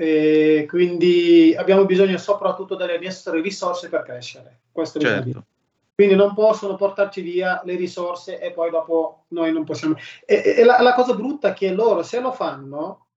e 0.00 0.64
quindi 0.66 1.54
abbiamo 1.54 1.84
bisogno 1.84 2.16
soprattutto 2.16 2.74
delle 2.74 2.98
nostre 2.98 3.42
risorse 3.42 3.90
per 3.90 4.02
crescere. 4.02 4.60
Questo 4.72 4.96
è 4.96 5.02
Certo. 5.02 5.44
Quindi 5.94 6.16
non 6.16 6.32
possono 6.32 6.76
portarci 6.76 7.20
via 7.20 7.60
le 7.66 7.76
risorse 7.76 8.40
e 8.40 8.52
poi 8.52 8.70
dopo 8.70 9.24
noi 9.28 9.52
non 9.52 9.64
possiamo. 9.64 9.96
E, 10.24 10.54
e 10.56 10.64
la, 10.64 10.80
la 10.80 10.94
cosa 10.94 11.12
brutta 11.14 11.50
è 11.50 11.52
che 11.52 11.74
loro 11.74 12.02
se 12.02 12.18
lo 12.20 12.32
fanno, 12.32 13.08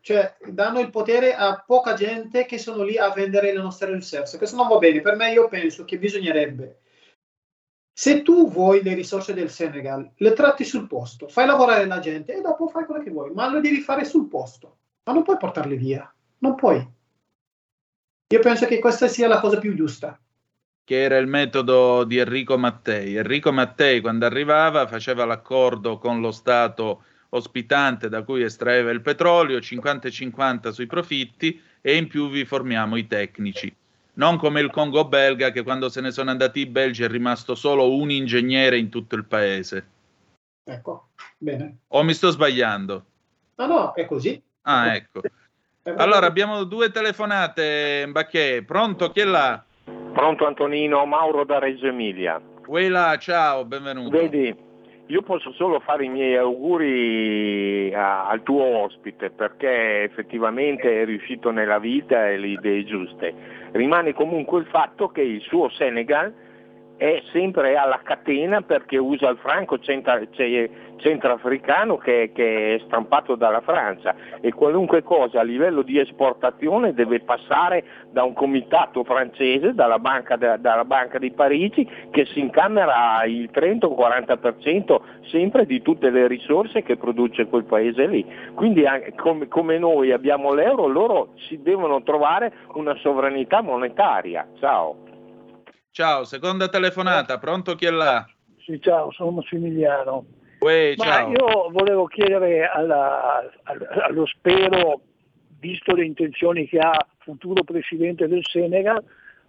cioè 0.00 0.36
danno 0.48 0.80
il 0.80 0.90
potere 0.90 1.36
a 1.36 1.62
poca 1.64 1.94
gente 1.94 2.44
che 2.44 2.58
sono 2.58 2.82
lì 2.82 2.98
a 2.98 3.12
vendere 3.12 3.52
le 3.52 3.62
nostre 3.62 3.92
risorse. 3.92 4.36
Questo 4.36 4.56
non 4.56 4.66
va 4.66 4.78
bene. 4.78 5.02
Per 5.02 5.14
me 5.14 5.30
io 5.30 5.46
penso 5.46 5.84
che 5.84 5.96
bisognerebbe 5.96 6.80
se 7.92 8.22
tu 8.22 8.50
vuoi 8.50 8.82
le 8.82 8.94
risorse 8.94 9.32
del 9.32 9.48
Senegal, 9.48 10.10
le 10.16 10.32
tratti 10.32 10.64
sul 10.64 10.88
posto, 10.88 11.28
fai 11.28 11.46
lavorare 11.46 11.86
la 11.86 12.00
gente 12.00 12.34
e 12.34 12.40
dopo 12.40 12.66
fai 12.66 12.84
quello 12.84 13.02
che 13.02 13.10
vuoi, 13.10 13.32
ma 13.32 13.48
lo 13.48 13.60
devi 13.60 13.80
fare 13.80 14.04
sul 14.04 14.26
posto, 14.26 14.78
ma 15.04 15.12
non 15.12 15.22
puoi 15.22 15.38
portarle 15.38 15.76
via, 15.76 16.12
non 16.38 16.54
puoi. 16.54 16.86
Io 18.28 18.40
penso 18.40 18.66
che 18.66 18.78
questa 18.78 19.08
sia 19.08 19.28
la 19.28 19.40
cosa 19.40 19.58
più 19.58 19.74
giusta. 19.74 20.18
che 20.86 21.02
era 21.02 21.16
il 21.16 21.26
metodo 21.26 22.04
di 22.04 22.18
Enrico 22.18 22.56
Mattei. 22.56 23.16
Enrico 23.16 23.50
Mattei, 23.50 24.00
quando 24.00 24.24
arrivava, 24.24 24.86
faceva 24.86 25.24
l'accordo 25.24 25.98
con 25.98 26.20
lo 26.20 26.30
Stato 26.30 27.02
ospitante 27.30 28.08
da 28.08 28.22
cui 28.22 28.44
estraeva 28.44 28.92
il 28.92 29.00
petrolio, 29.00 29.58
50-50 29.58 30.68
sui 30.68 30.86
profitti 30.86 31.60
e 31.80 31.96
in 31.96 32.06
più 32.06 32.30
vi 32.30 32.44
formiamo 32.44 32.94
i 32.94 33.08
tecnici. 33.08 33.74
Non 34.14 34.38
come 34.38 34.60
il 34.60 34.70
Congo 34.70 35.04
belga 35.06 35.50
che 35.50 35.64
quando 35.64 35.88
se 35.88 36.00
ne 36.00 36.12
sono 36.12 36.30
andati 36.30 36.60
i 36.60 36.66
belgi 36.66 37.02
è 37.02 37.08
rimasto 37.08 37.56
solo 37.56 37.92
un 37.92 38.12
ingegnere 38.12 38.78
in 38.78 38.88
tutto 38.88 39.16
il 39.16 39.24
paese. 39.24 39.88
Ecco, 40.62 41.08
bene. 41.36 41.78
O 41.88 42.04
mi 42.04 42.14
sto 42.14 42.30
sbagliando? 42.30 43.04
No, 43.56 43.66
no, 43.66 43.92
è 43.92 44.06
così. 44.06 44.40
Ah, 44.62 44.94
ecco. 44.94 45.20
Allora 45.94 46.26
abbiamo 46.26 46.64
due 46.64 46.90
telefonate, 46.90 48.04
Mbacche. 48.08 48.64
Pronto? 48.66 49.10
Chi 49.10 49.20
è 49.20 49.24
là? 49.24 49.62
Pronto 50.12 50.44
Antonino, 50.44 51.06
Mauro 51.06 51.44
da 51.44 51.60
Reggio 51.60 51.86
Emilia. 51.86 52.40
Quella, 52.66 53.16
ciao, 53.18 53.64
benvenuto. 53.64 54.10
Vedi, 54.16 54.52
io 55.06 55.22
posso 55.22 55.52
solo 55.52 55.78
fare 55.78 56.04
i 56.04 56.08
miei 56.08 56.36
auguri 56.36 57.94
a- 57.94 58.26
al 58.26 58.42
tuo 58.42 58.64
ospite 58.82 59.30
perché 59.30 60.02
effettivamente 60.02 61.02
è 61.02 61.04
riuscito 61.04 61.52
nella 61.52 61.78
vita 61.78 62.28
e 62.30 62.36
le 62.36 62.48
idee 62.48 62.84
giuste. 62.84 63.32
Rimane 63.70 64.12
comunque 64.12 64.58
il 64.58 64.66
fatto 64.66 65.06
che 65.10 65.20
il 65.22 65.40
suo 65.42 65.68
Senegal 65.70 66.34
è 66.96 67.22
sempre 67.32 67.76
alla 67.76 68.00
catena 68.02 68.62
perché 68.62 68.96
usa 68.96 69.28
il 69.28 69.38
franco 69.38 69.78
centra- 69.78 70.20
ce- 70.30 70.70
centrafricano 70.96 71.98
che, 71.98 72.30
che 72.34 72.76
è 72.76 72.78
stampato 72.86 73.34
dalla 73.34 73.60
Francia 73.60 74.14
e 74.40 74.52
qualunque 74.52 75.02
cosa 75.02 75.40
a 75.40 75.42
livello 75.42 75.82
di 75.82 75.98
esportazione 75.98 76.94
deve 76.94 77.20
passare 77.20 77.84
da 78.10 78.24
un 78.24 78.32
comitato 78.32 79.04
francese, 79.04 79.74
dalla 79.74 79.98
banca, 79.98 80.36
dalla 80.36 80.84
banca 80.84 81.18
di 81.18 81.30
Parigi 81.32 81.88
che 82.10 82.24
si 82.26 82.40
incamera 82.40 83.22
il 83.24 83.50
30 83.50 83.86
o 83.86 83.94
40% 83.94 85.00
sempre 85.30 85.66
di 85.66 85.82
tutte 85.82 86.10
le 86.10 86.26
risorse 86.26 86.82
che 86.82 86.96
produce 86.96 87.46
quel 87.46 87.64
paese 87.64 88.06
lì. 88.06 88.24
Quindi 88.54 88.84
come, 89.16 89.48
come 89.48 89.78
noi 89.78 90.12
abbiamo 90.12 90.52
l'euro, 90.54 90.86
loro 90.86 91.28
si 91.48 91.60
devono 91.62 92.02
trovare 92.02 92.52
una 92.74 92.94
sovranità 92.96 93.60
monetaria. 93.60 94.46
Ciao. 94.58 95.05
Ciao, 95.96 96.24
seconda 96.24 96.68
telefonata, 96.68 97.38
pronto 97.38 97.74
chi 97.74 97.86
è 97.86 97.90
là? 97.90 98.28
Sì, 98.58 98.78
ciao, 98.82 99.10
sono 99.12 99.30
Massimiliano. 99.30 100.26
Uè, 100.58 100.94
io 101.30 101.70
volevo 101.70 102.04
chiedere 102.04 102.66
alla- 102.66 103.50
al- 103.62 103.88
allo 104.02 104.26
Spero, 104.26 105.00
visto 105.58 105.94
le 105.94 106.04
intenzioni 106.04 106.68
che 106.68 106.80
ha 106.80 106.92
futuro 107.20 107.64
presidente 107.64 108.28
del 108.28 108.44
Senegal, 108.44 109.02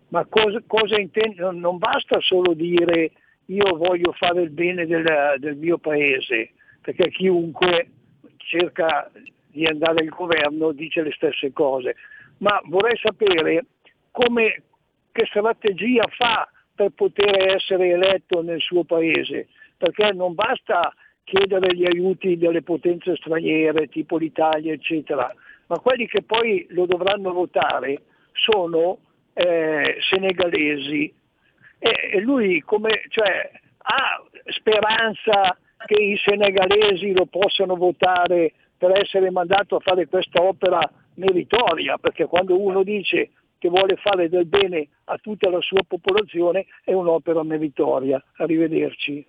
ma 0.07 0.25
cosa, 0.25 0.63
cosa 0.65 0.97
intende? 0.97 1.41
Non, 1.41 1.59
non 1.59 1.79
basta 1.79 2.17
solo 2.21 2.53
dire 2.53 3.11
io 3.47 3.75
voglio 3.75 4.13
fare 4.13 4.41
il 4.43 4.51
bene 4.51 4.85
del, 4.85 5.03
del 5.39 5.57
mio 5.57 5.77
paese, 5.79 6.51
perché 6.79 7.09
chiunque 7.09 7.89
cerca 8.37 9.11
di 9.51 9.65
andare 9.65 9.99
al 9.99 10.07
governo 10.15 10.71
dice 10.71 11.01
le 11.01 11.11
stesse 11.11 11.51
cose, 11.51 11.97
ma 12.37 12.57
vorrei 12.67 12.97
sapere 13.03 13.65
come, 14.11 14.61
che 15.17 15.25
strategia 15.25 16.03
fa 16.15 16.47
per 16.75 16.91
poter 16.91 17.55
essere 17.55 17.89
eletto 17.89 18.43
nel 18.43 18.61
suo 18.61 18.83
paese, 18.83 19.47
perché 19.75 20.13
non 20.13 20.35
basta 20.35 20.93
chiedere 21.23 21.75
gli 21.75 21.85
aiuti 21.85 22.37
delle 22.37 22.61
potenze 22.61 23.15
straniere, 23.15 23.87
tipo 23.87 24.17
l'Italia, 24.17 24.73
eccetera, 24.73 25.33
ma 25.65 25.79
quelli 25.79 26.05
che 26.07 26.21
poi 26.21 26.67
lo 26.69 26.85
dovranno 26.85 27.33
votare 27.33 28.03
sono 28.31 28.99
eh, 29.33 29.97
senegalesi. 30.07 31.11
E, 31.79 32.09
e 32.13 32.19
lui 32.19 32.61
come, 32.61 33.01
cioè, 33.09 33.49
ha 33.77 34.23
speranza 34.45 35.57
che 35.83 35.99
i 35.99 36.17
senegalesi 36.23 37.11
lo 37.11 37.25
possano 37.25 37.75
votare 37.75 38.53
per 38.77 38.91
essere 38.91 39.31
mandato 39.31 39.77
a 39.77 39.79
fare 39.79 40.05
questa 40.07 40.43
opera 40.43 40.79
meritoria, 41.15 41.97
perché 41.97 42.25
quando 42.25 42.61
uno 42.61 42.83
dice 42.83 43.31
che 43.57 43.69
vuole 43.69 43.95
fare 43.97 44.29
del 44.29 44.45
bene 44.45 44.87
a 45.05 45.17
tutta 45.17 45.49
la 45.49 45.61
sua 45.61 45.81
popolazione 45.87 46.65
è 46.83 46.93
un'opera 46.93 47.43
meritoria. 47.43 48.23
Arrivederci. 48.37 49.25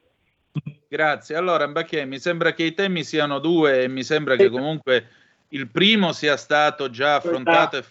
Grazie. 0.89 1.37
Allora, 1.37 1.67
Mbacche, 1.67 2.05
mi 2.05 2.19
sembra 2.19 2.53
che 2.53 2.65
i 2.65 2.75
temi 2.75 3.05
siano 3.05 3.39
due 3.39 3.83
e 3.83 3.89
mi 3.89 4.03
sembra 4.03 4.37
che 4.37 4.49
comunque 4.49 5.07
il 5.49 5.69
primo 5.69 6.13
sia 6.13 6.37
stato 6.37 6.91
già 6.91 7.17
affrontato. 7.17 7.77
e 7.77 7.85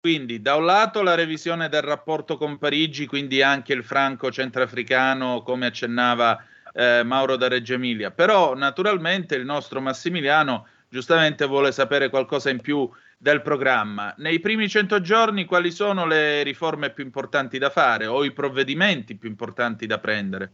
Quindi, 0.00 0.40
da 0.40 0.56
un 0.56 0.64
lato 0.64 1.02
la 1.02 1.14
revisione 1.14 1.68
del 1.68 1.82
rapporto 1.82 2.36
con 2.36 2.58
Parigi, 2.58 3.06
quindi 3.06 3.42
anche 3.42 3.72
il 3.72 3.84
franco 3.84 4.30
centrafricano, 4.30 5.42
come 5.42 5.66
accennava 5.66 6.42
eh, 6.72 7.02
Mauro 7.02 7.36
da 7.36 7.48
Reggio 7.48 7.74
Emilia. 7.74 8.10
Però, 8.10 8.54
naturalmente, 8.54 9.34
il 9.34 9.44
nostro 9.44 9.80
Massimiliano 9.80 10.66
giustamente 10.88 11.44
vuole 11.46 11.72
sapere 11.72 12.08
qualcosa 12.08 12.50
in 12.50 12.60
più 12.60 12.88
del 13.16 13.42
programma. 13.42 14.14
Nei 14.18 14.40
primi 14.40 14.68
100 14.68 15.00
giorni, 15.00 15.44
quali 15.44 15.70
sono 15.70 16.06
le 16.06 16.42
riforme 16.42 16.90
più 16.90 17.04
importanti 17.04 17.58
da 17.58 17.70
fare 17.70 18.06
o 18.06 18.24
i 18.24 18.32
provvedimenti 18.32 19.16
più 19.16 19.28
importanti 19.28 19.86
da 19.86 19.98
prendere? 19.98 20.52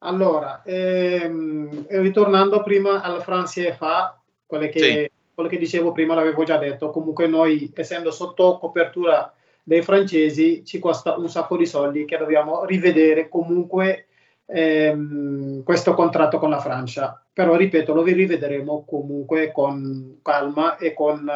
Allora, 0.00 0.62
ehm, 0.64 1.86
ritornando 1.88 2.62
prima 2.62 3.02
alla 3.02 3.20
France 3.20 3.72
FA, 3.72 4.20
quelle 4.46 4.68
che, 4.68 4.78
Sì. 4.78 5.10
quello 5.34 5.48
che 5.48 5.58
dicevo 5.58 5.90
prima 5.90 6.14
l'avevo 6.14 6.44
già 6.44 6.56
detto, 6.56 6.90
comunque 6.90 7.26
noi 7.26 7.70
essendo 7.74 8.12
sotto 8.12 8.58
copertura 8.58 9.32
dei 9.64 9.82
francesi 9.82 10.64
ci 10.64 10.78
costa 10.78 11.16
un 11.16 11.28
sacco 11.28 11.56
di 11.56 11.66
soldi 11.66 12.04
che 12.04 12.16
dobbiamo 12.16 12.64
rivedere 12.64 13.28
comunque 13.28 14.06
ehm, 14.46 15.62
questo 15.62 15.94
contratto 15.94 16.38
con 16.38 16.50
la 16.50 16.60
Francia. 16.60 17.22
Però 17.38 17.54
ripeto, 17.54 17.94
lo 17.94 18.02
rivedremo 18.02 18.84
comunque 18.84 19.52
con 19.52 20.18
calma 20.22 20.76
e 20.76 20.92
con, 20.92 21.30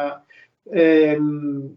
ehm, 0.69 1.75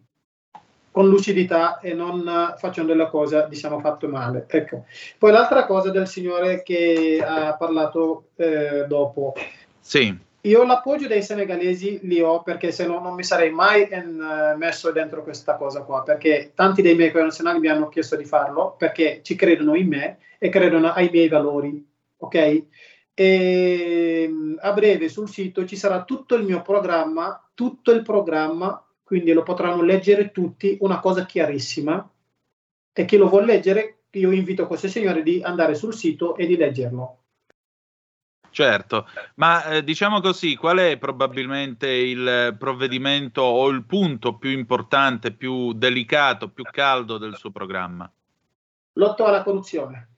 con 0.90 1.08
lucidità 1.08 1.78
e 1.78 1.94
non 1.94 2.56
facendo 2.58 2.92
le 2.92 3.08
cose 3.08 3.46
diciamo 3.48 3.78
fatte 3.78 4.08
male. 4.08 4.46
Ecco. 4.48 4.84
Poi 5.16 5.30
l'altra 5.30 5.64
cosa 5.64 5.92
del 5.92 6.08
signore 6.08 6.64
che 6.64 7.24
ha 7.24 7.54
parlato 7.54 8.30
eh, 8.34 8.86
dopo. 8.88 9.34
Sì. 9.78 10.18
Io 10.40 10.64
l'appoggio 10.64 11.06
dei 11.06 11.22
senegalesi 11.22 12.00
li 12.02 12.20
ho 12.20 12.42
perché 12.42 12.72
se 12.72 12.84
no 12.84 12.98
non 12.98 13.14
mi 13.14 13.22
sarei 13.22 13.52
mai 13.52 13.86
eh, 13.86 14.02
messo 14.56 14.90
dentro 14.90 15.22
questa 15.22 15.54
cosa 15.54 15.82
qua, 15.82 16.02
perché 16.02 16.50
tanti 16.52 16.82
dei 16.82 16.96
miei 16.96 17.12
connazionali 17.12 17.60
mi 17.60 17.68
hanno 17.68 17.88
chiesto 17.88 18.16
di 18.16 18.24
farlo 18.24 18.74
perché 18.76 19.20
ci 19.22 19.36
credono 19.36 19.76
in 19.76 19.86
me 19.86 20.18
e 20.38 20.48
credono 20.48 20.90
ai 20.90 21.10
miei 21.12 21.28
valori, 21.28 21.86
ok? 22.16 22.64
E 23.18 24.26
mm, 24.28 24.56
a 24.60 24.72
breve 24.74 25.08
sul 25.08 25.26
sito 25.26 25.64
ci 25.64 25.74
sarà 25.74 26.04
tutto 26.04 26.34
il 26.34 26.44
mio 26.44 26.60
programma, 26.60 27.48
tutto 27.54 27.90
il 27.92 28.02
programma, 28.02 28.84
quindi 29.02 29.32
lo 29.32 29.42
potranno 29.42 29.80
leggere 29.80 30.30
tutti, 30.32 30.76
una 30.80 31.00
cosa 31.00 31.24
chiarissima. 31.24 32.06
E 32.92 33.04
chi 33.06 33.16
lo 33.16 33.28
vuole 33.28 33.46
leggere, 33.46 34.00
io 34.10 34.30
invito 34.32 34.66
questo 34.66 34.88
signore 34.88 35.22
di 35.22 35.40
andare 35.42 35.74
sul 35.74 35.94
sito 35.94 36.36
e 36.36 36.46
di 36.46 36.56
leggerlo. 36.56 37.20
Certo, 38.50 39.06
ma 39.36 39.64
eh, 39.64 39.84
diciamo 39.84 40.20
così, 40.20 40.56
qual 40.56 40.78
è 40.78 40.98
probabilmente 40.98 41.88
il 41.88 42.54
provvedimento 42.58 43.42
o 43.42 43.68
il 43.68 43.84
punto 43.84 44.36
più 44.36 44.50
importante, 44.50 45.32
più 45.32 45.72
delicato, 45.72 46.48
più 46.48 46.64
caldo 46.64 47.16
del 47.16 47.36
suo 47.36 47.50
programma? 47.50 48.10
Lotto 48.94 49.24
alla 49.24 49.42
corruzione. 49.42 50.15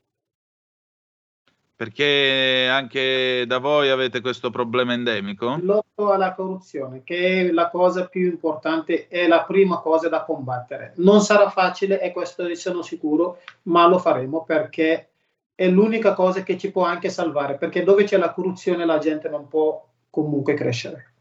Perché 1.78 2.66
anche 2.68 3.44
da 3.46 3.58
voi 3.58 3.88
avete 3.88 4.20
questo 4.20 4.50
problema 4.50 4.94
endemico? 4.94 5.56
Lotto 5.62 6.10
alla 6.10 6.34
corruzione, 6.34 7.04
che 7.04 7.42
è 7.42 7.52
la 7.52 7.70
cosa 7.70 8.08
più 8.08 8.26
importante, 8.26 9.06
è 9.06 9.28
la 9.28 9.44
prima 9.44 9.78
cosa 9.78 10.08
da 10.08 10.24
combattere. 10.24 10.94
Non 10.96 11.20
sarà 11.20 11.50
facile, 11.50 12.00
e 12.00 12.10
questo 12.10 12.42
ne 12.42 12.56
sono 12.56 12.82
sicuro, 12.82 13.42
ma 13.64 13.86
lo 13.86 13.98
faremo 13.98 14.42
perché 14.42 15.10
è 15.54 15.68
l'unica 15.68 16.14
cosa 16.14 16.42
che 16.42 16.58
ci 16.58 16.72
può 16.72 16.82
anche 16.82 17.10
salvare, 17.10 17.54
perché 17.58 17.84
dove 17.84 18.02
c'è 18.02 18.16
la 18.16 18.32
corruzione 18.32 18.84
la 18.84 18.98
gente 18.98 19.28
non 19.28 19.46
può 19.46 19.80
comunque 20.10 20.54
crescere. 20.54 21.12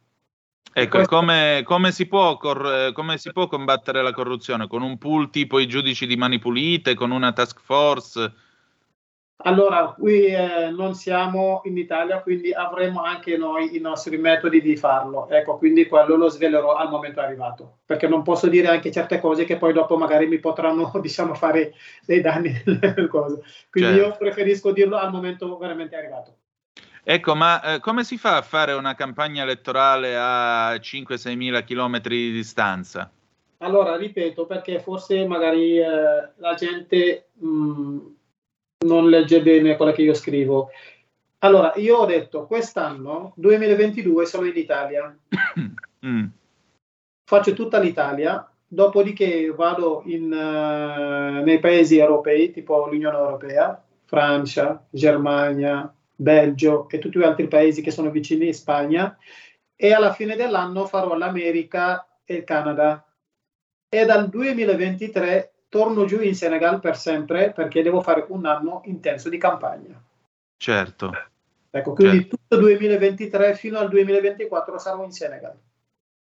Ecco, 0.74 1.04
come, 1.06 1.62
come 1.66 1.92
si 1.92 2.08
può, 2.08 2.36
cor- 2.38 2.94
come 2.94 3.20
si 3.20 3.32
può 3.32 3.46
combattere 3.46 4.02
la 4.02 4.12
corruzione? 4.12 4.66
Con 4.66 4.82
un 4.82 4.98
pool 4.98 5.30
tipo 5.30 5.60
i 5.60 5.68
giudici 5.68 6.08
di 6.08 6.16
Mani 6.16 6.40
Pulite, 6.40 6.96
con 6.96 7.12
una 7.12 7.32
task 7.32 7.60
force? 7.62 8.46
Allora, 9.42 9.94
qui 9.96 10.26
eh, 10.26 10.72
non 10.72 10.96
siamo 10.96 11.62
in 11.66 11.78
Italia, 11.78 12.22
quindi 12.22 12.52
avremo 12.54 13.04
anche 13.04 13.38
noi 13.38 13.76
i 13.76 13.80
nostri 13.80 14.18
metodi 14.18 14.62
di 14.62 14.76
farlo. 14.76 15.30
Ecco, 15.30 15.58
quindi 15.58 15.86
quello 15.86 16.16
lo 16.16 16.28
svelerò 16.28 16.74
al 16.74 16.90
momento 16.90 17.22
arrivato, 17.22 17.78
perché 17.86 18.08
non 18.08 18.24
posso 18.24 18.48
dire 18.48 18.68
anche 18.68 18.92
certe 18.92 19.20
cose 19.20 19.46
che 19.46 19.58
poi 19.58 19.74
dopo 19.74 19.96
magari 19.96 20.26
mi 20.26 20.40
potranno, 20.40 20.92
diciamo, 21.00 21.36
fare 21.36 21.74
dei 22.06 22.22
danni. 22.22 22.52
Quindi 22.66 23.46
Certo. 23.72 23.96
io 23.96 24.16
preferisco 24.18 24.72
dirlo 24.72 24.98
al 24.98 25.12
momento 25.12 25.56
veramente 25.58 25.96
arrivato. 25.96 26.36
Ecco, 27.04 27.36
ma 27.36 27.76
eh, 27.76 27.80
come 27.80 28.04
si 28.04 28.18
fa 28.18 28.38
a 28.38 28.42
fare 28.42 28.74
una 28.74 28.96
campagna 28.96 29.44
elettorale 29.44 30.18
a 30.18 30.74
5-6 30.74 31.36
mila 31.36 31.62
chilometri 31.62 32.18
di 32.18 32.32
distanza? 32.32 33.10
Allora, 33.60 33.96
ripeto, 33.96 34.46
perché 34.46 34.80
forse 34.80 35.26
magari 35.26 35.78
eh, 35.78 35.86
la 36.36 36.54
gente 36.56 37.30
mh, 37.34 37.98
non 38.86 39.10
legge 39.10 39.42
bene 39.42 39.76
quello 39.76 39.92
che 39.92 40.04
io 40.04 40.14
scrivo. 40.14 40.70
Allora, 41.40 41.74
io 41.76 41.98
ho 41.98 42.06
detto 42.06 42.46
quest'anno, 42.46 43.34
2022, 43.36 44.26
sono 44.26 44.46
in 44.46 44.56
Italia, 44.56 45.16
Mm. 46.06 46.26
faccio 47.26 47.54
tutta 47.54 47.80
l'Italia, 47.80 48.48
dopodiché 48.68 49.50
vado 49.50 50.04
in, 50.06 50.32
eh, 50.32 51.42
nei 51.44 51.60
paesi 51.60 51.98
europei, 51.98 52.52
tipo 52.52 52.86
l'Unione 52.86 53.18
Europea, 53.18 53.84
Francia, 54.06 54.86
Germania, 54.92 55.92
Belgio 56.16 56.88
e 56.88 57.00
tutti 57.00 57.18
gli 57.18 57.24
altri 57.24 57.48
paesi 57.48 57.82
che 57.82 57.90
sono 57.90 58.12
vicini, 58.12 58.54
Spagna, 58.54 59.18
e 59.76 59.92
alla 59.92 60.14
fine 60.14 60.36
dell'anno 60.36 60.86
farò 60.86 61.16
l'America 61.18 62.08
e 62.24 62.36
il 62.36 62.44
Canada. 62.44 63.04
E 63.90 64.06
dal 64.06 64.30
2023 64.30 65.54
torno 65.78 66.06
giù 66.06 66.20
in 66.22 66.34
Senegal 66.34 66.80
per 66.80 66.98
sempre 66.98 67.52
perché 67.52 67.84
devo 67.84 68.02
fare 68.02 68.26
un 68.30 68.48
anno 68.48 68.82
intenso 68.86 69.30
di 69.30 69.38
campagna. 69.38 70.02
Certo. 70.58 71.12
Ecco, 71.70 71.94
quindi 71.94 72.26
tutto 72.26 72.56
il 72.56 72.62
2023 72.62 73.54
fino 73.54 73.78
al 73.78 73.88
2024 73.88 74.80
sarò 74.80 75.04
in 75.04 75.12
Senegal. 75.12 75.56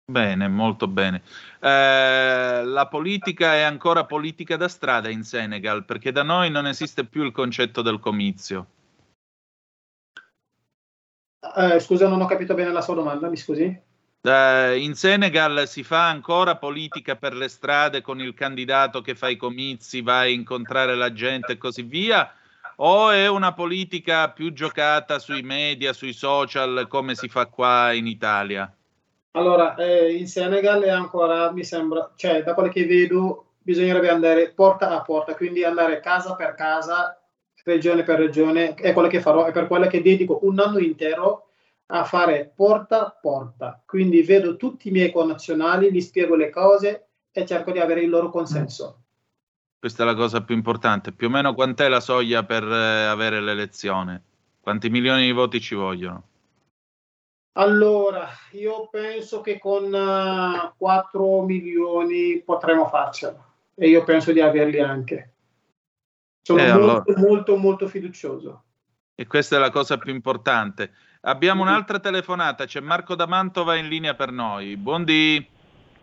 Bene, 0.05 0.47
molto 0.47 0.87
bene. 0.87 1.23
Eh, 1.59 2.63
la 2.63 2.87
politica 2.87 3.55
è 3.55 3.61
ancora 3.61 4.05
politica 4.05 4.55
da 4.55 4.67
strada 4.67 5.09
in 5.09 5.23
Senegal, 5.23 5.83
perché 5.83 6.11
da 6.11 6.21
noi 6.21 6.51
non 6.51 6.67
esiste 6.67 7.05
più 7.05 7.23
il 7.23 7.31
concetto 7.31 7.81
del 7.81 7.99
comizio. 7.99 8.67
Eh, 11.55 11.79
scusa, 11.79 12.07
non 12.07 12.21
ho 12.21 12.27
capito 12.27 12.53
bene 12.53 12.71
la 12.71 12.81
sua 12.81 12.93
domanda, 12.93 13.29
mi 13.29 13.37
scusi? 13.37 13.87
Eh, 14.22 14.78
in 14.80 14.95
Senegal 14.95 15.65
si 15.65 15.82
fa 15.82 16.09
ancora 16.09 16.57
politica 16.57 17.15
per 17.15 17.34
le 17.34 17.47
strade 17.47 18.01
con 18.01 18.20
il 18.20 18.34
candidato 18.34 18.99
che 18.99 19.15
fa 19.15 19.30
i 19.30 19.38
comizi, 19.38 20.01
va 20.01 20.20
a 20.20 20.28
incontrare 20.28 20.93
la 20.95 21.13
gente 21.13 21.53
e 21.53 21.57
così 21.57 21.84
via, 21.84 22.30
o 22.78 23.11
è 23.11 23.30
una 23.30 23.53
politica 23.53 24.30
più 24.32 24.51
giocata 24.51 25.20
sui 25.20 25.41
media, 25.41 25.93
sui 25.93 26.11
social, 26.11 26.88
come 26.89 27.15
si 27.15 27.30
fa 27.30 27.45
qua 27.45 27.93
in 27.93 28.07
Italia? 28.07 28.70
Allora, 29.32 29.76
eh, 29.76 30.13
in 30.13 30.28
Senegal 30.28 30.82
è 30.82 30.89
ancora, 30.89 31.51
mi 31.53 31.63
sembra, 31.63 32.11
cioè 32.17 32.43
da 32.43 32.53
quello 32.53 32.70
che 32.70 32.86
vedo, 32.86 33.53
bisognerebbe 33.61 34.09
andare 34.09 34.51
porta 34.51 34.89
a 34.89 35.01
porta, 35.01 35.34
quindi 35.36 35.63
andare 35.63 36.01
casa 36.01 36.36
per 36.36 36.55
casa, 36.55 37.17
regione 37.63 38.03
per 38.03 38.20
regione, 38.20 38.74
è 38.74 38.91
quello 38.91 39.07
che 39.07 39.22
farò, 39.22 39.45
è 39.45 39.53
per 39.53 39.67
quello 39.67 39.88
che 39.88 40.01
dedico 40.01 40.39
un 40.41 40.59
anno 40.59 40.80
intero 40.80 41.48
a 41.91 42.03
fare 42.03 42.51
porta 42.55 43.05
a 43.05 43.11
porta. 43.11 43.81
Quindi 43.85 44.21
vedo 44.21 44.57
tutti 44.57 44.89
i 44.89 44.91
miei 44.91 45.11
connazionali, 45.11 45.91
gli 45.91 46.01
spiego 46.01 46.35
le 46.35 46.49
cose 46.49 47.07
e 47.31 47.45
cerco 47.45 47.71
di 47.71 47.79
avere 47.79 48.01
il 48.01 48.09
loro 48.09 48.29
consenso. 48.29 49.01
Questa 49.79 50.03
è 50.03 50.05
la 50.05 50.15
cosa 50.15 50.43
più 50.43 50.55
importante. 50.55 51.11
Più 51.13 51.27
o 51.27 51.29
meno 51.29 51.53
quant'è 51.53 51.87
la 51.87 51.99
soglia 52.01 52.43
per 52.43 52.63
eh, 52.63 53.05
avere 53.05 53.39
l'elezione? 53.39 54.23
Quanti 54.59 54.89
milioni 54.89 55.25
di 55.25 55.31
voti 55.31 55.59
ci 55.61 55.73
vogliono? 55.73 56.23
Allora, 57.53 58.27
io 58.51 58.87
penso 58.89 59.41
che 59.41 59.57
con 59.57 59.93
eh, 59.93 60.73
4 60.77 61.41
milioni 61.41 62.41
potremo 62.41 62.87
farcela 62.87 63.43
e 63.73 63.89
io 63.89 64.03
penso 64.03 64.31
di 64.31 64.41
averli 64.41 64.79
anche. 64.79 65.33
Sono 66.41 66.61
Eh, 66.61 66.73
molto, 66.73 66.83
allora. 66.83 67.03
molto, 67.17 67.57
molto 67.57 67.87
fiducioso. 67.87 68.63
E 69.20 69.28
questa 69.28 69.57
è 69.57 69.59
la 69.59 69.70
cosa 69.70 69.97
più 69.97 70.13
importante. 70.13 70.91
Abbiamo 71.24 71.63
un'altra 71.63 71.99
telefonata, 71.99 72.63
c'è 72.63 72.80
Marco 72.80 73.15
da 73.15 73.28
Mantova 73.28 73.76
in 73.76 73.89
linea 73.89 74.13
per 74.13 74.32
noi. 74.32 74.78
Buondì. 74.78 75.45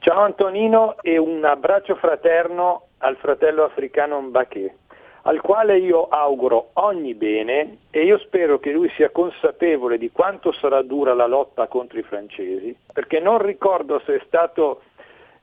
Ciao 0.00 0.20
Antonino 0.20 0.98
e 1.00 1.16
un 1.16 1.42
abbraccio 1.42 1.94
fraterno 1.94 2.88
al 2.98 3.16
fratello 3.16 3.64
africano 3.64 4.20
Mbaké, 4.20 4.74
al 5.22 5.40
quale 5.40 5.78
io 5.78 6.08
auguro 6.08 6.72
ogni 6.74 7.14
bene 7.14 7.78
e 7.90 8.04
io 8.04 8.18
spero 8.18 8.58
che 8.58 8.70
lui 8.70 8.90
sia 8.96 9.08
consapevole 9.08 9.96
di 9.96 10.10
quanto 10.12 10.52
sarà 10.52 10.82
dura 10.82 11.14
la 11.14 11.26
lotta 11.26 11.68
contro 11.68 11.98
i 11.98 12.02
francesi, 12.02 12.76
perché 12.92 13.18
non 13.18 13.38
ricordo 13.38 13.98
se 14.04 14.16
è 14.16 14.22
stato 14.26 14.82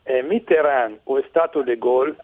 eh, 0.04 0.22
Mitterrand 0.22 1.00
o 1.06 1.18
è 1.18 1.26
stato 1.28 1.64
De 1.64 1.80
Gaulle 1.80 2.18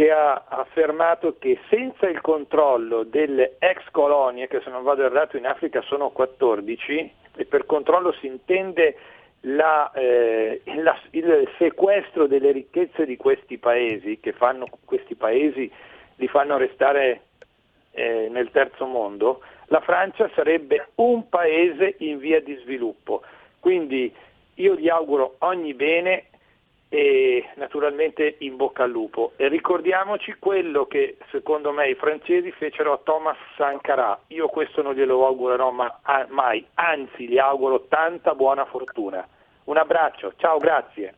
che 0.00 0.10
ha 0.10 0.44
affermato 0.48 1.36
che 1.38 1.58
senza 1.68 2.08
il 2.08 2.22
controllo 2.22 3.02
delle 3.02 3.56
ex 3.58 3.82
colonie, 3.90 4.48
che 4.48 4.62
se 4.64 4.70
non 4.70 4.82
vado 4.82 5.04
errato 5.04 5.36
in 5.36 5.44
Africa 5.44 5.82
sono 5.82 6.08
14, 6.08 7.12
e 7.36 7.44
per 7.44 7.66
controllo 7.66 8.10
si 8.12 8.26
intende 8.26 8.96
la, 9.40 9.90
eh, 9.92 10.62
la- 10.76 10.98
il 11.10 11.46
sequestro 11.58 12.26
delle 12.26 12.50
ricchezze 12.50 13.04
di 13.04 13.18
questi 13.18 13.58
paesi, 13.58 14.20
che 14.20 14.32
fanno 14.32 14.68
questi 14.86 15.16
paesi 15.16 15.70
li 16.16 16.28
fanno 16.28 16.56
restare 16.56 17.20
eh, 17.92 18.28
nel 18.30 18.50
terzo 18.52 18.86
mondo, 18.86 19.42
la 19.66 19.80
Francia 19.80 20.30
sarebbe 20.34 20.92
un 20.94 21.28
paese 21.28 21.96
in 21.98 22.16
via 22.16 22.40
di 22.40 22.54
sviluppo. 22.62 23.20
Quindi 23.58 24.10
io 24.54 24.76
gli 24.76 24.88
auguro 24.88 25.34
ogni 25.40 25.74
bene 25.74 26.29
e 26.92 27.48
naturalmente 27.54 28.34
in 28.40 28.56
bocca 28.56 28.82
al 28.82 28.90
lupo. 28.90 29.32
E 29.36 29.46
ricordiamoci 29.48 30.34
quello 30.40 30.86
che 30.86 31.18
secondo 31.30 31.70
me 31.70 31.88
i 31.88 31.94
francesi 31.94 32.50
fecero 32.50 32.92
a 32.92 33.00
Thomas 33.04 33.36
Sankara. 33.56 34.18
Io 34.28 34.48
questo 34.48 34.82
non 34.82 34.94
glielo 34.94 35.24
augurerò 35.24 35.70
ma- 35.70 36.00
a- 36.02 36.26
mai, 36.30 36.66
anzi 36.74 37.28
gli 37.28 37.38
auguro 37.38 37.86
tanta 37.88 38.34
buona 38.34 38.64
fortuna. 38.66 39.26
Un 39.64 39.76
abbraccio, 39.76 40.34
ciao, 40.36 40.58
grazie. 40.58 41.14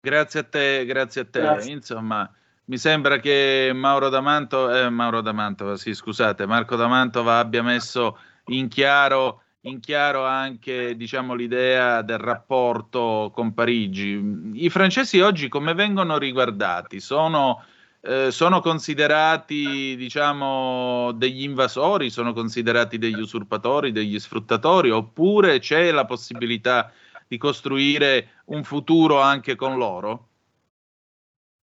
Grazie 0.00 0.40
a 0.40 0.44
te, 0.44 0.84
grazie 0.84 1.20
a 1.20 1.24
te. 1.30 1.40
Grazie. 1.40 1.72
Insomma, 1.72 2.28
mi 2.64 2.76
sembra 2.76 3.18
che 3.18 3.70
Mauro 3.72 4.08
D'Amanto, 4.08 4.74
eh, 4.74 4.90
Mauro 4.90 5.20
D'Amantova, 5.20 5.76
sì, 5.76 5.94
scusate, 5.94 6.46
Marco 6.46 6.74
D'Amantova 6.74 7.38
abbia 7.38 7.62
messo 7.62 8.18
in 8.46 8.66
chiaro, 8.66 9.42
in 9.66 9.80
chiaro 9.80 10.24
anche 10.24 10.96
diciamo, 10.96 11.34
l'idea 11.34 12.02
del 12.02 12.18
rapporto 12.18 13.30
con 13.34 13.52
Parigi. 13.52 14.52
I 14.54 14.70
francesi 14.70 15.20
oggi 15.20 15.48
come 15.48 15.74
vengono 15.74 16.18
riguardati? 16.18 17.00
Sono, 17.00 17.62
eh, 18.00 18.30
sono 18.30 18.60
considerati 18.60 19.96
diciamo, 19.96 21.12
degli 21.12 21.42
invasori, 21.42 22.10
sono 22.10 22.32
considerati 22.32 22.98
degli 22.98 23.18
usurpatori, 23.18 23.92
degli 23.92 24.18
sfruttatori, 24.18 24.90
oppure 24.90 25.58
c'è 25.58 25.90
la 25.90 26.04
possibilità 26.04 26.92
di 27.26 27.36
costruire 27.36 28.42
un 28.46 28.62
futuro 28.62 29.20
anche 29.20 29.56
con 29.56 29.76
loro? 29.76 30.28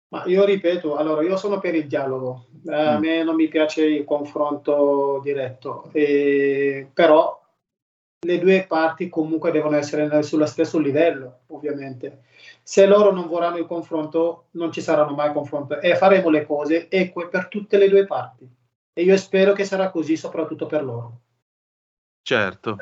Ma 0.10 0.24
io 0.26 0.46
ripeto, 0.46 0.96
allora 0.96 1.22
io 1.24 1.36
sono 1.36 1.60
per 1.60 1.76
il 1.76 1.88
dialogo, 1.88 2.46
Eh, 2.66 2.74
a 2.74 2.98
Mm. 2.98 3.02
me 3.02 3.24
non 3.24 3.36
mi 3.36 3.48
piace 3.48 3.86
il 3.86 4.04
confronto 4.06 5.20
diretto, 5.24 5.90
E- 5.94 6.88
però 6.94 7.42
le 8.26 8.40
due 8.40 8.66
parti 8.68 9.10
comunque 9.10 9.52
devono 9.52 9.78
essere 9.78 10.24
sullo 10.24 10.46
stesso 10.46 10.80
livello, 10.80 11.42
ovviamente. 11.48 12.24
Se 12.64 12.86
loro 12.88 13.12
non 13.12 13.28
vorranno 13.28 13.58
il 13.58 13.68
confronto, 13.68 14.48
non 14.52 14.72
ci 14.72 14.82
saranno 14.82 15.14
mai 15.14 15.32
confronto 15.32 15.80
e 15.80 15.96
faremo 15.96 16.30
le 16.30 16.46
cose 16.46 16.90
eque 16.90 17.30
per 17.30 17.48
tutte 17.48 17.78
le 17.78 17.90
due 17.90 18.06
parti. 18.06 18.50
E 18.94 19.04
io 19.04 19.16
spero 19.18 19.54
che 19.54 19.64
sarà 19.64 19.92
così 19.92 20.18
soprattutto 20.18 20.66
per 20.66 20.84
loro. 20.84 21.22
Certo, 22.24 22.78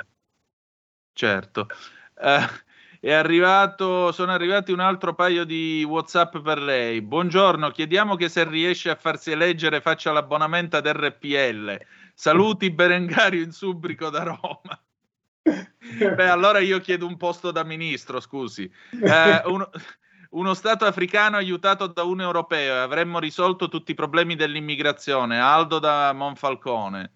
certo. 1.12 1.68
Eh, 2.18 2.64
è 3.02 3.12
arrivato, 3.12 4.12
sono 4.14 4.32
arrivati 4.32 4.72
un 4.72 4.80
altro 4.80 5.14
paio 5.14 5.44
di 5.44 5.84
WhatsApp 5.84 6.38
per 6.38 6.60
lei. 6.60 7.02
Buongiorno, 7.02 7.70
chiediamo 7.70 8.16
che 8.16 8.30
se 8.30 8.48
riesce 8.48 8.90
a 8.90 8.96
farsi 8.96 9.32
eleggere 9.32 9.82
faccia 9.82 10.14
l'abbonamento 10.14 10.78
ad 10.78 10.88
RPL. 10.88 11.80
Saluti 12.14 12.72
Berengario 12.74 13.44
in 13.44 13.52
Subrico 13.52 14.10
da 14.10 14.24
Roma. 14.24 14.85
Beh, 15.46 16.28
allora 16.28 16.60
io 16.60 16.80
chiedo 16.80 17.06
un 17.06 17.18
posto 17.18 17.52
da 17.52 17.64
ministro, 17.64 18.20
scusi. 18.20 18.70
Eh, 18.92 19.42
uno, 19.46 19.70
uno 20.32 20.54
Stato 20.54 20.86
africano 20.86 21.38
aiutato 21.38 21.88
da 21.88 22.04
un 22.04 22.22
europeo 22.22 22.76
e 22.76 22.80
avremmo 22.80 23.20
risolto 23.20 23.70
tutti 23.70 23.92
i 23.92 23.96
problemi 23.96 24.36
dell'immigrazione. 24.36 25.40
Aldo 25.40 25.80
da 25.80 26.12
Monfalcone. 26.14 27.12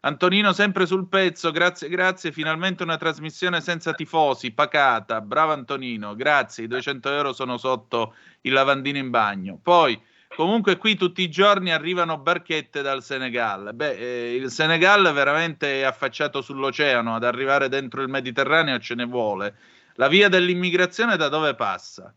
Antonino 0.00 0.52
sempre 0.52 0.84
sul 0.84 1.08
pezzo, 1.08 1.50
grazie, 1.50 1.88
grazie. 1.88 2.32
Finalmente 2.32 2.82
una 2.82 2.96
trasmissione 2.96 3.60
senza 3.60 3.94
tifosi, 3.94 4.52
pacata. 4.52 5.20
Bravo 5.20 5.52
Antonino, 5.52 6.14
grazie. 6.14 6.64
I 6.64 6.68
200 6.68 7.10
euro 7.10 7.32
sono 7.32 7.56
sotto 7.56 8.14
il 8.42 8.52
lavandino 8.52 8.98
in 8.98 9.10
bagno. 9.10 9.58
Poi, 9.62 9.98
comunque, 10.34 10.76
qui 10.76 10.96
tutti 10.96 11.22
i 11.22 11.30
giorni 11.30 11.72
arrivano 11.72 12.18
barchette 12.18 12.82
dal 12.82 13.02
Senegal. 13.02 13.72
Beh, 13.74 13.96
eh, 13.96 14.34
il 14.34 14.50
Senegal 14.50 15.12
veramente 15.12 15.80
è 15.80 15.82
affacciato 15.82 16.40
sull'oceano, 16.40 17.14
ad 17.14 17.24
arrivare 17.24 17.68
dentro 17.68 18.02
il 18.02 18.08
Mediterraneo 18.08 18.78
ce 18.78 18.94
ne 18.94 19.04
vuole. 19.04 19.56
La 19.94 20.08
via 20.08 20.28
dell'immigrazione 20.28 21.16
da 21.16 21.28
dove 21.28 21.54
passa? 21.54 22.14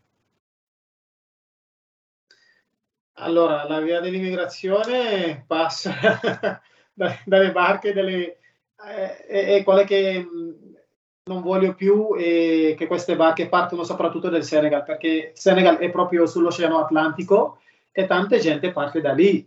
Allora, 3.20 3.66
la 3.66 3.80
via 3.80 4.00
dell'immigrazione 4.00 5.44
passa 5.46 5.94
da- 6.92 7.18
dalle 7.24 7.52
barche 7.52 7.92
delle, 7.92 8.38
eh, 8.86 9.24
e, 9.28 9.54
e 9.56 9.62
quelle 9.64 9.84
che 9.84 10.20
mh, 10.20 10.68
non 11.24 11.42
voglio 11.42 11.74
più 11.74 12.14
è 12.14 12.74
che 12.76 12.86
queste 12.86 13.16
barche 13.16 13.48
partono 13.48 13.84
soprattutto 13.84 14.28
del 14.28 14.44
Senegal, 14.44 14.84
perché 14.84 15.08
il 15.08 15.30
Senegal 15.34 15.76
è 15.76 15.90
proprio 15.90 16.26
sull'Oceano 16.26 16.78
Atlantico 16.78 17.60
e 17.98 18.06
tanta 18.06 18.38
gente 18.38 18.70
parte 18.70 19.00
da 19.00 19.12
lì. 19.12 19.44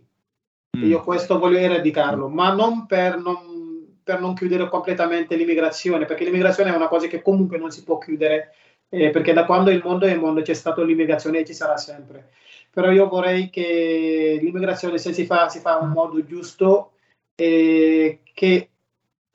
Mm. 0.76 0.84
Io 0.84 1.02
questo 1.02 1.38
voglio 1.38 1.56
eradicarlo, 1.56 2.28
ma 2.28 2.52
non 2.52 2.84
per 2.84 3.16
non, 3.16 3.96
per 4.02 4.20
non 4.20 4.34
chiudere 4.34 4.68
completamente 4.68 5.36
l'immigrazione, 5.36 6.04
perché 6.04 6.24
l'immigrazione 6.24 6.70
è 6.70 6.76
una 6.76 6.88
cosa 6.88 7.06
che 7.06 7.22
comunque 7.22 7.56
non 7.56 7.70
si 7.70 7.82
può 7.82 7.96
chiudere, 7.96 8.54
eh, 8.90 9.08
perché 9.08 9.32
da 9.32 9.46
quando 9.46 9.70
il 9.70 9.80
mondo 9.82 10.04
è 10.04 10.12
il 10.12 10.20
mondo 10.20 10.42
c'è 10.42 10.52
stata 10.52 10.82
l'immigrazione 10.82 11.38
e 11.38 11.46
ci 11.46 11.54
sarà 11.54 11.78
sempre. 11.78 12.32
Però 12.70 12.90
io 12.90 13.08
vorrei 13.08 13.48
che 13.48 14.38
l'immigrazione, 14.38 14.98
se 14.98 15.14
si 15.14 15.24
fa, 15.24 15.48
si 15.48 15.60
fa 15.60 15.80
in 15.80 15.88
modo 15.88 16.22
giusto, 16.22 16.92
e 17.34 18.20
che 18.34 18.68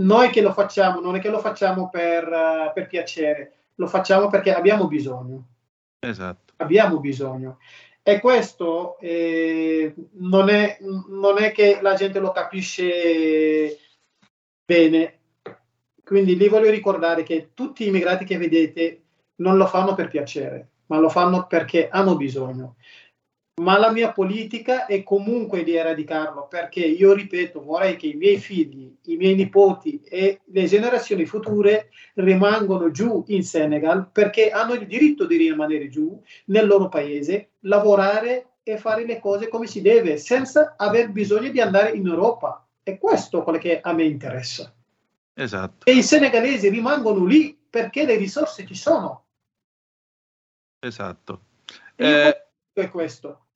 noi 0.03 0.30
che 0.30 0.41
lo 0.41 0.53
facciamo, 0.53 0.99
non 0.99 1.15
è 1.15 1.20
che 1.20 1.30
lo 1.30 1.39
facciamo 1.39 1.89
per, 1.89 2.24
eh, 2.24 2.72
per 2.72 2.86
piacere, 2.86 3.53
lo 3.76 3.88
facciamo 3.88 4.28
perché 4.30 4.53
abbiamo 4.53 4.88
bisogno 4.88 5.47
Esatto. 5.99 6.53
abbiamo 6.57 6.99
bisogno. 6.99 7.59
E 8.08 8.22
questo 8.22 8.97
eh, 8.99 9.93
non, 10.12 10.47
è, 10.47 10.78
non 11.10 11.43
è 11.43 11.51
che 11.51 11.80
la 11.82 11.93
gente 11.93 12.20
lo 12.20 12.32
capisce 12.32 13.78
bene. 14.64 15.20
Quindi 16.05 16.38
li 16.38 16.47
voglio 16.47 16.70
ricordare 16.70 17.24
che 17.24 17.49
tutti 17.53 17.84
gli 17.84 17.89
immigrati 17.89 18.24
che 18.24 18.38
vedete 18.38 19.01
non 19.39 19.58
lo 19.58 19.68
fanno 19.68 19.93
per 19.93 20.08
piacere, 20.08 20.70
ma 20.86 20.99
lo 20.99 21.10
fanno 21.10 21.47
perché 21.47 21.89
hanno 21.89 22.16
bisogno. 22.16 22.78
Ma 23.60 23.80
la 23.80 23.91
mia 23.91 24.12
politica 24.12 24.86
è 24.86 25.01
comunque 25.01 25.64
di 25.64 25.74
eradicarlo, 25.74 26.47
perché 26.47 26.82
io 26.82 27.14
ripeto, 27.14 27.64
vorrei 27.64 27.95
che 27.95 28.05
i 28.05 28.14
miei 28.14 28.38
figli, 28.38 28.95
i 29.05 29.16
miei 29.16 29.34
nipoti 29.34 29.99
e 30.03 30.41
le 30.45 30.66
generazioni 30.66 31.26
future 31.26 31.89
rimangono 32.16 32.91
giù 32.91 33.24
in 33.30 33.43
Senegal 33.43 34.10
perché 34.12 34.51
hanno 34.51 34.74
il 34.74 34.86
diritto 34.86 35.26
di 35.26 35.38
rimanere 35.38 35.89
giù 35.89 36.22
nel 36.45 36.68
loro 36.68 36.88
paese, 36.88 37.53
lavorare 37.62 38.58
e 38.62 38.78
fare 38.78 39.05
le 39.05 39.20
cose 39.20 39.47
come 39.47 39.66
si 39.66 39.82
deve, 39.82 40.18
senza 40.18 40.76
aver 40.78 41.10
bisogno 41.10 41.49
di 41.49 41.60
andare 41.60 41.93
in 41.93 42.05
Europa. 42.05 42.64
E 42.84 42.99
questo 42.99 43.39
è 43.39 43.43
quello 43.43 43.58
che 43.58 43.82
a 43.82 43.91
me 43.91 44.03
interessa. 44.03 44.72
Esatto. 45.34 45.88
E 45.88 45.93
i 45.93 46.03
senegalesi 46.03 46.70
rimangono 46.70 47.26
lì 47.26 47.58
perché 47.70 48.05
le 48.05 48.18
risorse 48.18 48.68
ci 48.68 48.76
sono. 48.76 49.24
Esatto. 50.80 51.41
Eh, 51.95 52.43
è 52.72 52.89
questo. 52.89 53.47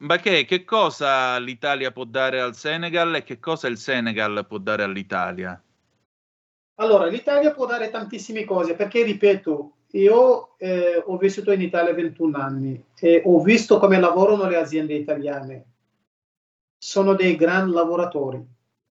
Ma 0.00 0.16
che, 0.18 0.44
che 0.44 0.64
cosa 0.64 1.38
l'Italia 1.38 1.90
può 1.90 2.04
dare 2.04 2.40
al 2.40 2.54
Senegal 2.54 3.14
e 3.16 3.22
che 3.22 3.38
cosa 3.38 3.68
il 3.68 3.78
Senegal 3.78 4.46
può 4.46 4.58
dare 4.58 4.82
all'Italia? 4.82 5.60
Allora, 6.76 7.06
l'Italia 7.06 7.52
può 7.52 7.66
dare 7.66 7.90
tantissime 7.90 8.44
cose 8.44 8.74
perché, 8.74 9.02
ripeto, 9.02 9.72
io 9.92 10.56
eh, 10.58 11.02
ho 11.04 11.16
vissuto 11.18 11.52
in 11.52 11.60
Italia 11.60 11.92
21 11.92 12.38
anni 12.38 12.84
e 12.98 13.22
ho 13.24 13.42
visto 13.42 13.78
come 13.78 14.00
lavorano 14.00 14.48
le 14.48 14.56
aziende 14.56 14.94
italiane. 14.94 15.64
Sono 16.78 17.14
dei 17.14 17.36
gran 17.36 17.70
lavoratori, 17.70 18.42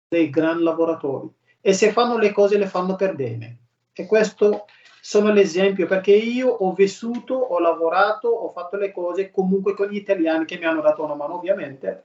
dei 0.09 0.30
gran 0.30 0.62
lavoratori 0.62 1.28
e 1.61 1.72
se 1.72 1.92
fanno 1.92 2.18
le 2.18 2.32
cose 2.32 2.59
le 2.59 2.66
fanno 2.66 2.96
per 2.96 3.14
bene. 3.14 3.59
E 3.92 4.07
questo 4.07 4.66
sono 5.07 5.32
l'esempio 5.32 5.86
perché 5.86 6.11
io 6.11 6.48
ho 6.48 6.72
vissuto, 6.72 7.34
ho 7.34 7.61
lavorato, 7.61 8.26
ho 8.26 8.48
fatto 8.48 8.76
le 8.76 8.90
cose 8.90 9.30
comunque 9.30 9.72
con 9.72 9.86
gli 9.86 9.94
italiani 9.94 10.44
che 10.44 10.59
mi 10.59 10.64
hanno 10.64 10.80
dato 10.80 11.04
una 11.04 11.14
mano, 11.14 11.36
ovviamente, 11.36 12.04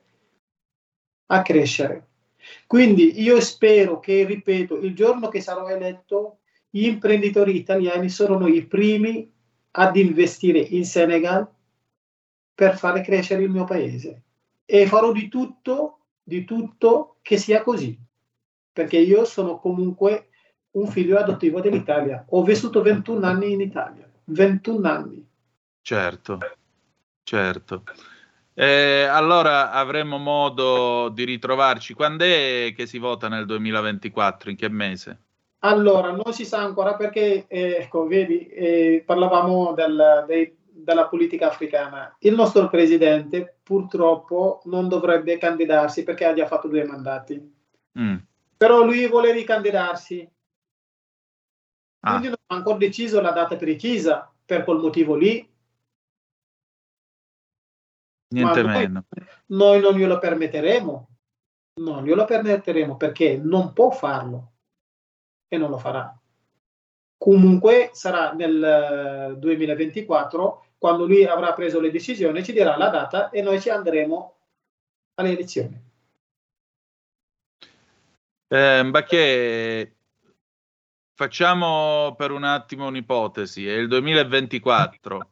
a 1.26 1.42
crescere. 1.42 2.10
Quindi 2.68 3.20
io 3.20 3.42
spero 3.42 4.00
che, 4.00 4.24
ripeto, 4.24 4.78
il 4.78 4.94
giorno 4.94 5.30
che 5.30 5.42
sarò 5.42 5.68
eletto, 5.68 6.42
gli 6.70 6.86
imprenditori 6.86 7.56
italiani 7.56 8.08
saranno 8.08 8.48
i 8.48 8.68
primi 8.68 9.34
ad 9.72 9.96
investire 9.96 10.60
in 10.60 10.86
Senegal 10.86 11.50
per 12.54 12.78
fare 12.78 13.02
crescere 13.02 13.42
il 13.42 13.50
mio 13.50 13.64
paese. 13.64 14.22
E 14.64 14.86
farò 14.86 15.12
di 15.12 15.28
tutto, 15.28 16.02
di 16.22 16.44
tutto 16.44 17.16
che 17.24 17.38
sia 17.38 17.64
così, 17.64 17.98
perché 18.72 19.00
io 19.00 19.26
sono 19.26 19.58
comunque 19.58 20.28
un 20.72 20.88
figlio 20.88 21.18
adottivo 21.18 21.60
dell'Italia. 21.62 22.26
Ho 22.30 22.44
vissuto 22.44 22.82
21 22.82 23.26
anni 23.26 23.52
in 23.52 23.62
Italia, 23.62 24.10
21 24.26 24.88
anni. 24.88 25.28
Certo, 25.82 26.40
certo. 27.24 27.84
Eh, 28.54 29.04
allora 29.04 29.72
avremo 29.72 30.18
modo 30.18 31.10
di 31.10 31.24
ritrovarci. 31.24 31.94
Quando 31.94 32.24
è 32.24 32.74
che 32.76 32.86
si 32.86 33.00
vota 33.00 33.28
nel 33.28 33.46
2024? 33.46 34.50
In 34.50 34.56
che 34.56 34.70
mese? 34.70 35.20
Allora, 35.60 36.12
non 36.12 36.34
si 36.34 36.46
sa 36.46 36.60
ancora 36.60 36.96
perché, 36.96 37.46
eh, 37.48 37.78
ecco, 37.82 38.08
vedi, 38.08 38.48
eh, 38.48 39.04
parlavamo 39.06 39.74
del- 39.74 40.26
dei- 40.28 40.56
della 40.64 41.08
politica 41.08 41.48
africana. 41.48 42.16
Il 42.20 42.34
nostro 42.34 42.68
presidente 42.70 43.58
purtroppo 43.62 44.62
non 44.66 44.88
dovrebbe 44.88 45.38
candidarsi 45.38 46.04
perché 46.04 46.26
ha 46.26 46.34
già 46.34 46.48
fatto 46.48 46.68
due 46.68 46.84
mandati, 46.84 47.54
Mm. 48.00 48.16
però 48.58 48.84
lui 48.84 49.08
vuole 49.08 49.32
ricandidarsi. 49.32 50.28
Ah. 52.02 52.18
Quindi 52.18 52.28
non 52.28 52.38
ha 52.48 52.56
ancora 52.56 52.78
deciso 52.78 53.22
la 53.22 53.32
data 53.32 53.56
precisa 53.56 54.32
per 54.46 54.64
quel 54.64 54.78
motivo 54.78 55.16
lì. 55.16 55.48
Niente 58.34 58.62
noi- 58.62 58.72
meno. 58.72 59.06
Noi 59.48 59.80
non 59.82 59.94
glielo 59.94 60.18
permetteremo, 60.18 61.10
non 61.82 62.04
glielo 62.04 62.26
permetteremo 62.26 62.98
perché 62.98 63.38
non 63.38 63.74
può 63.74 63.92
farlo 63.92 64.54
e 65.48 65.58
non 65.58 65.70
lo 65.70 65.78
farà. 65.78 66.18
Comunque 67.18 67.92
sarà 67.94 68.32
nel 68.32 69.34
eh, 69.34 69.38
2024 69.38 70.66
quando 70.78 71.06
lui 71.06 71.26
avrà 71.26 71.54
preso 71.54 71.80
le 71.80 71.92
decisioni, 71.92 72.44
ci 72.44 72.54
dirà 72.54 72.76
la 72.78 72.90
data 72.90 73.30
e 73.30 73.44
noi 73.44 73.62
ci 73.62 73.70
andremo 73.70 74.38
alle 75.16 75.32
elezioni. 75.32 75.90
Eh, 78.48 78.84
Mbacche, 78.84 79.96
facciamo 81.14 82.16
per 82.18 82.32
un 82.32 82.44
attimo 82.44 82.88
un'ipotesi. 82.88 83.68
È 83.68 83.74
il 83.74 83.88
2024, 83.88 85.30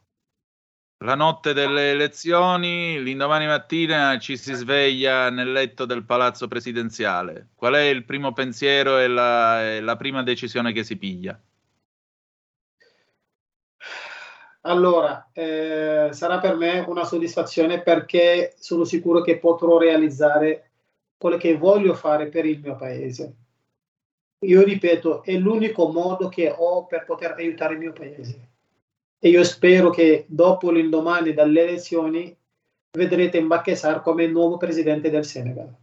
la 1.01 1.15
notte 1.15 1.53
delle 1.53 1.91
elezioni, 1.91 3.01
l'indomani 3.01 3.47
mattina 3.47 4.19
ci 4.19 4.35
si 4.35 4.53
sveglia 4.53 5.29
nel 5.29 5.49
letto 5.49 5.85
del 5.85 6.03
palazzo 6.03 6.49
presidenziale. 6.49 7.51
Qual 7.55 7.73
è 7.73 7.83
il 7.83 8.03
primo 8.03 8.33
pensiero 8.33 8.97
e 8.97 9.07
la, 9.07 9.75
e 9.75 9.79
la 9.79 9.95
prima 9.95 10.23
decisione 10.23 10.73
che 10.73 10.83
si 10.83 10.97
piglia? 10.97 11.39
Allora, 14.63 15.29
eh, 15.31 16.09
sarà 16.11 16.39
per 16.39 16.57
me 16.57 16.83
una 16.85 17.05
soddisfazione 17.05 17.81
perché 17.81 18.55
sono 18.59 18.83
sicuro 18.83 19.21
che 19.21 19.37
potrò 19.37 19.77
realizzare 19.77 20.71
quello 21.17 21.37
che 21.37 21.55
voglio 21.55 21.93
fare 21.93 22.27
per 22.27 22.45
il 22.45 22.59
mio 22.59 22.75
paese. 22.75 23.35
Io 24.41 24.63
ripeto, 24.63 25.23
è 25.23 25.37
l'unico 25.37 25.91
modo 25.91 26.29
che 26.29 26.53
ho 26.55 26.85
per 26.85 27.03
poter 27.05 27.33
aiutare 27.33 27.73
il 27.73 27.79
mio 27.79 27.91
paese. 27.91 28.49
E 29.19 29.29
io 29.29 29.43
spero 29.43 29.89
che 29.89 30.25
dopo 30.29 30.71
l'indomani 30.71 31.33
dalle 31.33 31.63
elezioni 31.63 32.35
vedrete 32.91 33.41
Mbacké 33.41 33.75
Sarr 33.75 33.99
come 34.01 34.23
il 34.23 34.31
nuovo 34.31 34.55
presidente 34.55 35.09
del 35.09 35.25
Senegal. 35.25 35.75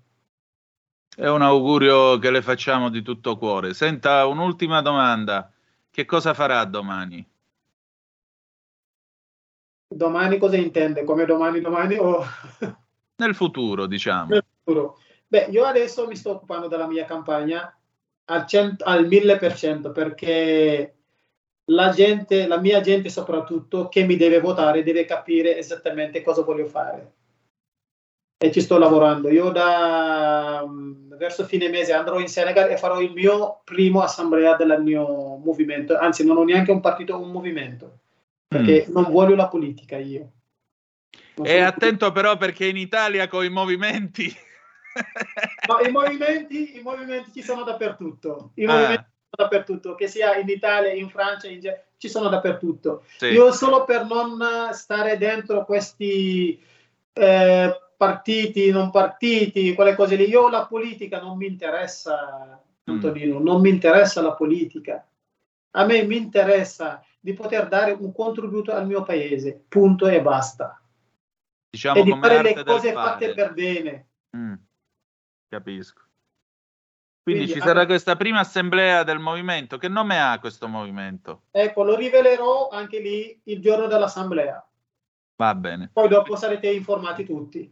È 1.15 1.29
un 1.29 1.43
augurio 1.43 2.19
che 2.19 2.31
le 2.31 2.41
facciamo 2.41 2.89
di 2.89 3.03
tutto 3.03 3.37
cuore. 3.37 3.75
Senta, 3.75 4.27
un'ultima 4.27 4.81
domanda. 4.81 5.53
Che 5.91 6.05
cosa 6.07 6.33
farà 6.33 6.65
domani? 6.65 7.27
Domani 9.89 10.39
cosa 10.39 10.57
intende? 10.57 11.05
Come 11.05 11.27
domani 11.27 11.61
domani 11.61 11.97
o 11.97 12.23
Nel 13.17 13.35
futuro, 13.35 13.87
diciamo. 13.87 14.29
nel 14.29 14.45
futuro? 14.63 14.99
Beh, 15.27 15.47
io 15.51 15.65
adesso 15.65 16.07
mi 16.07 16.17
sto 16.17 16.33
occupando 16.33 16.69
della 16.69 16.87
mia 16.87 17.05
campagna 17.05 17.75
al, 18.27 18.47
cent- 18.47 18.83
al 18.85 19.07
1000% 19.07 19.93
perché 19.93 20.95
la 21.71 21.91
gente, 21.91 22.47
la 22.47 22.59
mia 22.59 22.81
gente 22.81 23.09
soprattutto, 23.09 23.89
che 23.89 24.05
mi 24.05 24.17
deve 24.17 24.41
votare, 24.41 24.83
deve 24.83 25.05
capire 25.05 25.59
esattamente 25.59 26.23
cosa 26.23 26.43
voglio 26.43 26.67
fare. 26.67 27.13
E 28.39 28.53
ci 28.53 28.61
sto 28.61 28.79
lavorando. 28.79 29.31
Io 29.31 29.51
da 29.51 30.65
mm, 30.67 31.15
verso 31.17 31.45
fine 31.45 31.69
mese 31.69 31.93
andrò 31.93 32.21
in 32.21 32.29
Senegal 32.29 32.71
e 32.71 32.77
farò 32.77 33.01
il 33.01 33.13
mio 33.13 33.63
primo 33.65 34.03
assemblea 34.03 34.55
del 34.57 34.81
mio 34.83 35.37
movimento. 35.37 35.97
Anzi, 35.97 36.25
non 36.25 36.37
ho 36.37 36.45
neanche 36.45 36.71
un 36.71 36.81
partito, 36.81 37.19
un 37.19 37.31
movimento. 37.31 38.01
Perché 38.47 38.87
non 38.91 39.11
voglio 39.11 39.35
la 39.35 39.49
politica 39.49 39.97
io. 39.97 40.33
Non 41.37 41.47
E 41.47 41.61
attento 41.61 42.13
però 42.13 42.37
perché 42.37 42.67
in 42.67 42.77
Italia 42.77 43.27
con 43.27 43.45
i 43.45 43.49
movimenti... 43.51 44.33
No, 45.67 45.79
i, 45.81 45.91
movimenti, 45.91 46.77
i 46.79 46.83
movimenti 46.83 47.33
ci 47.33 47.43
sono 47.43 47.63
dappertutto. 47.63 48.51
I 48.55 48.65
Ah. 48.65 48.73
movimenti 48.73 49.05
ci 49.05 49.29
sono 49.31 49.49
dappertutto, 49.49 49.95
che 49.95 50.09
sia 50.09 50.37
in 50.37 50.49
Italia, 50.49 50.93
in 50.93 51.09
Francia, 51.09 51.49
in 51.49 51.61
Ge- 51.61 51.85
ci 51.97 52.09
sono 52.09 52.29
dappertutto. 52.29 53.05
Sì. 53.17 53.27
Io 53.27 53.53
solo 53.53 53.85
per 53.85 54.05
non 54.05 54.39
stare 54.73 55.17
dentro 55.19 55.65
questi 55.65 56.63
eh, 57.13 57.81
partiti, 57.97 58.71
non 58.71 58.91
partiti, 58.91 59.75
quelle 59.75 59.95
cose 59.95 60.17
lì, 60.17 60.29
io 60.29 60.51
la 60.51 60.67
politica 60.67 61.21
non 61.21 61.37
mi 61.37 61.47
interessa, 61.47 62.61
Mm. 62.89 62.95
Antonino, 62.95 63.39
non 63.41 63.61
mi 63.61 63.71
interessa 63.71 64.23
la 64.23 64.35
politica. 64.35 65.05
A 65.73 65.85
me 65.85 66.05
mi 66.05 66.17
interessa 66.17 67.05
di 67.19 67.33
poter 67.33 67.67
dare 67.67 67.91
un 67.91 68.13
contributo 68.13 68.73
al 68.73 68.87
mio 68.87 69.03
paese, 69.03 69.65
punto 69.69 70.07
e 70.07 70.23
basta. 70.23 70.81
Diciamo 71.69 71.99
e 71.99 72.03
di 72.05 72.17
fare 72.19 72.43
le 72.43 72.63
cose 72.63 72.93
fatte 72.93 73.35
per 73.35 73.53
bene. 73.53 74.07
Mm, 74.37 74.55
Capisco. 75.49 76.03
Quindi, 77.23 77.45
Quindi 77.45 77.61
ci 77.61 77.67
sarà 77.67 77.87
questa 77.87 78.15
prima 78.15 78.41
assemblea 78.41 79.03
del 79.03 79.19
movimento. 79.19 79.79
Che 79.79 79.89
nome 79.89 80.21
ha 80.21 80.39
questo 80.39 80.69
movimento? 80.69 81.43
Ecco, 81.51 81.83
lo 81.83 81.97
rivelerò 81.97 82.69
anche 82.69 83.01
lì 83.01 83.41
il 83.45 83.61
giorno 83.61 83.87
dell'assemblea. 83.89 84.65
Va 85.37 85.55
bene, 85.55 85.91
Poi 85.93 86.09
dopo 86.09 86.37
sarete 86.37 86.71
informati 86.71 87.25
tutti. 87.25 87.71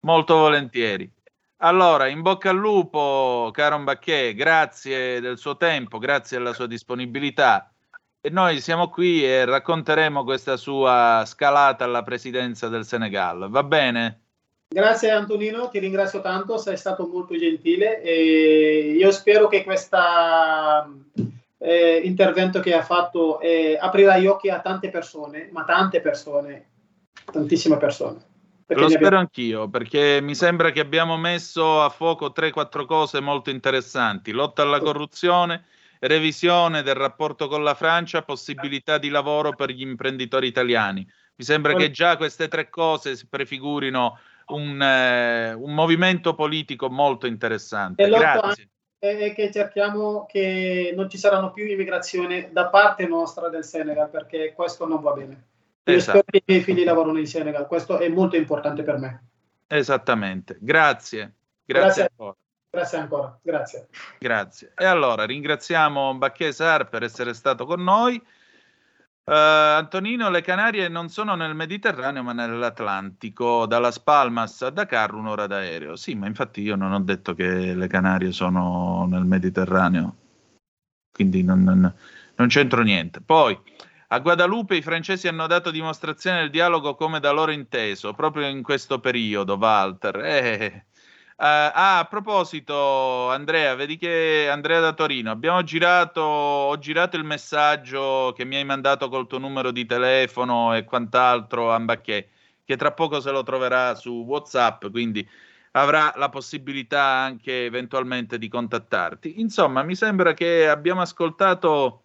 molto 0.00 0.36
volentieri. 0.36 1.10
Allora, 1.58 2.08
in 2.08 2.22
bocca 2.22 2.50
al 2.50 2.56
lupo, 2.56 3.50
caro 3.52 3.78
Mbacché, 3.78 4.34
grazie 4.34 5.20
del 5.20 5.36
suo 5.38 5.56
tempo, 5.56 5.98
grazie 5.98 6.38
della 6.38 6.52
sua 6.54 6.66
disponibilità. 6.66 7.72
E 8.20 8.30
noi 8.30 8.60
siamo 8.60 8.88
qui 8.88 9.24
e 9.24 9.44
racconteremo 9.44 10.24
questa 10.24 10.56
sua 10.56 11.22
scalata 11.26 11.84
alla 11.84 12.02
presidenza 12.02 12.68
del 12.68 12.84
Senegal. 12.84 13.48
Va 13.50 13.62
bene? 13.62 14.21
Grazie 14.72 15.10
Antonino, 15.10 15.68
ti 15.68 15.78
ringrazio 15.78 16.22
tanto, 16.22 16.56
sei 16.56 16.78
stato 16.78 17.06
molto 17.06 17.36
gentile 17.36 18.00
e 18.00 18.94
io 18.96 19.10
spero 19.10 19.46
che 19.46 19.64
questo 19.64 19.98
intervento 22.02 22.60
che 22.60 22.74
ha 22.74 22.82
fatto 22.82 23.38
eh, 23.40 23.76
aprirà 23.78 24.16
gli 24.18 24.26
occhi 24.26 24.48
a 24.48 24.60
tante 24.60 24.88
persone, 24.88 25.50
ma 25.52 25.64
tante 25.64 26.00
persone, 26.00 26.70
tantissime 27.30 27.76
persone. 27.76 28.30
Lo 28.68 28.80
ne 28.80 28.88
spero 28.88 29.06
abbiamo- 29.06 29.18
anch'io, 29.18 29.68
perché 29.68 30.20
mi 30.22 30.34
sembra 30.34 30.70
che 30.70 30.80
abbiamo 30.80 31.18
messo 31.18 31.82
a 31.82 31.90
fuoco 31.90 32.32
3-4 32.32 32.86
cose 32.86 33.20
molto 33.20 33.50
interessanti. 33.50 34.32
Lotta 34.32 34.62
alla 34.62 34.80
corruzione, 34.80 35.66
revisione 36.00 36.82
del 36.82 36.94
rapporto 36.94 37.48
con 37.48 37.62
la 37.62 37.74
Francia, 37.74 38.22
possibilità 38.22 38.96
di 38.96 39.10
lavoro 39.10 39.54
per 39.54 39.70
gli 39.70 39.82
imprenditori 39.82 40.46
italiani. 40.46 41.06
Mi 41.34 41.44
sembra 41.44 41.74
che 41.74 41.90
già 41.90 42.16
queste 42.16 42.48
tre 42.48 42.70
cose 42.70 43.14
si 43.14 43.26
prefigurino 43.28 44.18
un, 44.52 44.80
eh, 44.80 45.52
un 45.52 45.74
movimento 45.74 46.34
politico 46.34 46.88
molto 46.90 47.26
interessante. 47.26 48.02
E 48.02 48.08
Grazie. 48.08 48.68
e 48.98 49.32
che 49.34 49.50
cerchiamo 49.50 50.26
che 50.26 50.92
non 50.94 51.08
ci 51.10 51.18
saranno 51.18 51.50
più 51.50 51.66
immigrazioni 51.66 52.50
da 52.52 52.68
parte 52.68 53.06
nostra 53.06 53.48
del 53.48 53.64
Senegal, 53.64 54.08
perché 54.08 54.52
questo 54.54 54.86
non 54.86 55.00
va 55.00 55.12
bene. 55.12 55.44
Io 55.84 55.96
Esatto. 55.96 56.18
spero 56.18 56.24
che 56.30 56.38
i 56.38 56.42
miei 56.46 56.62
figli 56.62 56.84
lavorino 56.84 57.18
in 57.18 57.26
Senegal, 57.26 57.66
questo 57.66 57.98
è 57.98 58.08
molto 58.08 58.36
importante 58.36 58.82
per 58.82 58.98
me. 58.98 59.24
Esattamente. 59.66 60.56
Grazie. 60.60 61.34
Grazie, 61.64 61.82
Grazie. 61.82 62.02
ancora. 62.02 62.36
Grazie 62.70 62.98
ancora, 62.98 63.38
grazie. 63.42 63.88
Grazie. 64.18 64.72
E 64.74 64.86
allora 64.86 65.26
ringraziamo 65.26 66.14
Bacchesar 66.14 66.88
per 66.88 67.02
essere 67.02 67.34
stato 67.34 67.66
con 67.66 67.82
noi. 67.82 68.22
Eh, 69.24 69.32
Antonino, 69.34 70.30
le 70.30 70.40
Canarie 70.42 70.88
non 70.88 71.08
sono 71.08 71.34
nel 71.36 71.54
Mediterraneo 71.54 72.22
ma 72.22 72.32
nell'Atlantico, 72.32 73.66
dalla 73.66 73.90
Spalmas 73.92 74.62
a 74.62 74.70
Dakar 74.70 75.14
un'ora 75.14 75.46
d'aereo. 75.46 75.96
Sì, 75.96 76.14
ma 76.14 76.26
infatti 76.26 76.60
io 76.62 76.74
non 76.76 76.92
ho 76.92 77.00
detto 77.00 77.34
che 77.34 77.74
le 77.74 77.86
Canarie 77.86 78.32
sono 78.32 79.06
nel 79.08 79.24
Mediterraneo, 79.24 80.16
quindi 81.12 81.42
non, 81.44 81.62
non- 81.62 81.94
non 82.34 82.48
c'entro 82.48 82.82
niente. 82.82 83.20
Poi, 83.20 83.56
a 84.08 84.18
Guadalupe 84.18 84.76
i 84.76 84.82
francesi 84.82 85.28
hanno 85.28 85.46
dato 85.46 85.70
dimostrazione 85.70 86.40
del 86.40 86.50
dialogo 86.50 86.94
come 86.96 87.20
da 87.20 87.30
loro 87.30 87.52
inteso, 87.52 88.14
proprio 88.14 88.46
in 88.48 88.62
questo 88.62 88.98
periodo, 89.00 89.54
Walter. 89.56 90.16
Eh, 90.16 90.86
ah, 91.44 91.98
a 91.98 92.04
proposito, 92.04 93.28
Andrea, 93.30 93.74
vedi 93.74 93.96
che 93.96 94.48
Andrea 94.50 94.80
da 94.80 94.92
Torino, 94.92 95.30
abbiamo 95.30 95.62
girato, 95.62 96.20
ho 96.20 96.78
girato 96.78 97.16
il 97.16 97.24
messaggio 97.24 98.32
che 98.36 98.44
mi 98.44 98.56
hai 98.56 98.64
mandato 98.64 99.08
col 99.08 99.26
tuo 99.26 99.38
numero 99.38 99.70
di 99.72 99.84
telefono 99.84 100.74
e 100.74 100.84
quant'altro 100.84 101.72
a 101.72 101.78
Mbacché, 101.78 102.28
che 102.64 102.76
tra 102.76 102.92
poco 102.92 103.20
se 103.20 103.30
lo 103.30 103.42
troverà 103.42 103.94
su 103.94 104.24
WhatsApp, 104.26 104.86
quindi 104.90 105.28
avrà 105.72 106.12
la 106.16 106.28
possibilità 106.28 107.02
anche 107.02 107.64
eventualmente 107.64 108.38
di 108.38 108.48
contattarti. 108.48 109.40
Insomma, 109.40 109.82
mi 109.82 109.96
sembra 109.96 110.34
che 110.34 110.68
abbiamo 110.68 111.00
ascoltato 111.00 112.02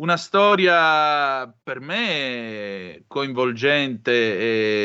una 0.00 0.16
storia 0.16 1.46
per 1.62 1.80
me 1.80 3.04
coinvolgente 3.06 4.12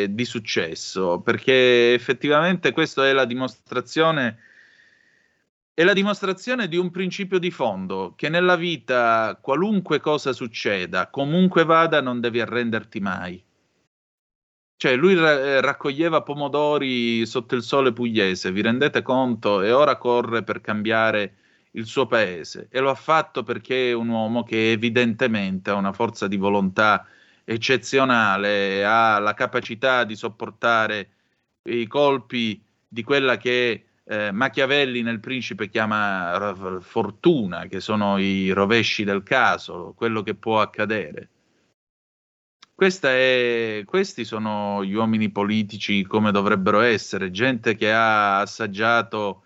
e 0.04 0.08
di 0.10 0.26
successo, 0.26 1.22
perché 1.22 1.94
effettivamente 1.94 2.74
questa 2.74 3.08
è 3.08 3.14
la 3.14 3.26
dimostrazione 3.26 4.40
è 5.74 5.84
la 5.84 5.94
dimostrazione 5.94 6.70
di 6.70 6.78
un 6.78 6.90
principio 6.90 7.38
di 7.38 7.52
fondo 7.52 8.14
che 8.16 8.30
nella 8.30 8.56
vita 8.56 9.38
qualunque 9.42 10.00
cosa 10.00 10.32
succeda, 10.32 11.10
comunque 11.10 11.66
vada, 11.66 12.02
non 12.02 12.22
devi 12.22 12.40
arrenderti 12.40 13.00
mai. 13.02 13.44
Cioè, 14.78 14.96
lui 14.96 15.16
ra- 15.16 15.40
eh, 15.40 15.62
raccoglieva 15.62 16.22
pomodori 16.22 17.26
sotto 17.26 17.56
il 17.56 17.64
sole 17.64 17.92
pugliese, 17.92 18.52
vi 18.52 18.62
rendete 18.62 19.02
conto? 19.02 19.62
E 19.62 19.72
ora 19.72 19.98
corre 19.98 20.44
per 20.44 20.62
cambiare 20.62 21.36
il 21.76 21.86
suo 21.86 22.08
paese 22.08 22.68
e 22.70 22.80
lo 22.80 22.90
ha 22.90 22.96
fatto 22.96 23.44
perché 23.44 23.90
è 23.90 23.94
un 23.94 24.10
uomo 24.10 24.44
che 24.44 24.72
evidentemente 24.72 25.70
ha 25.70 25.76
una 25.76 25.94
forza 25.94 26.28
di 26.28 26.38
volontà 26.38 27.08
eccezionale, 27.44 28.84
ha 28.84 29.20
la 29.20 29.34
capacità 29.34 30.04
di 30.04 30.16
sopportare 30.16 31.10
i 31.64 31.88
colpi 31.88 32.62
di 32.88 33.04
quella 33.04 33.38
che 33.38 33.86
eh, 34.04 34.32
Machiavelli 34.32 35.02
nel 35.02 35.20
Principe 35.20 35.70
chiama 35.70 36.38
r- 36.38 36.82
fortuna, 36.82 37.68
che 37.68 37.80
sono 37.80 38.18
i 38.18 38.52
rovesci 38.52 39.04
del 39.04 39.24
caso, 39.24 39.94
quello 39.96 40.22
che 40.24 40.36
può 40.36 40.62
accadere. 40.62 41.30
È- 42.78 43.84
questi 43.86 44.26
sono 44.26 44.84
gli 44.84 44.94
uomini 44.94 45.30
politici 45.30 46.04
come 46.04 46.32
dovrebbero 46.32 46.82
essere, 46.82 47.32
gente 47.32 47.76
che 47.76 47.92
ha 47.92 48.40
assaggiato 48.40 49.45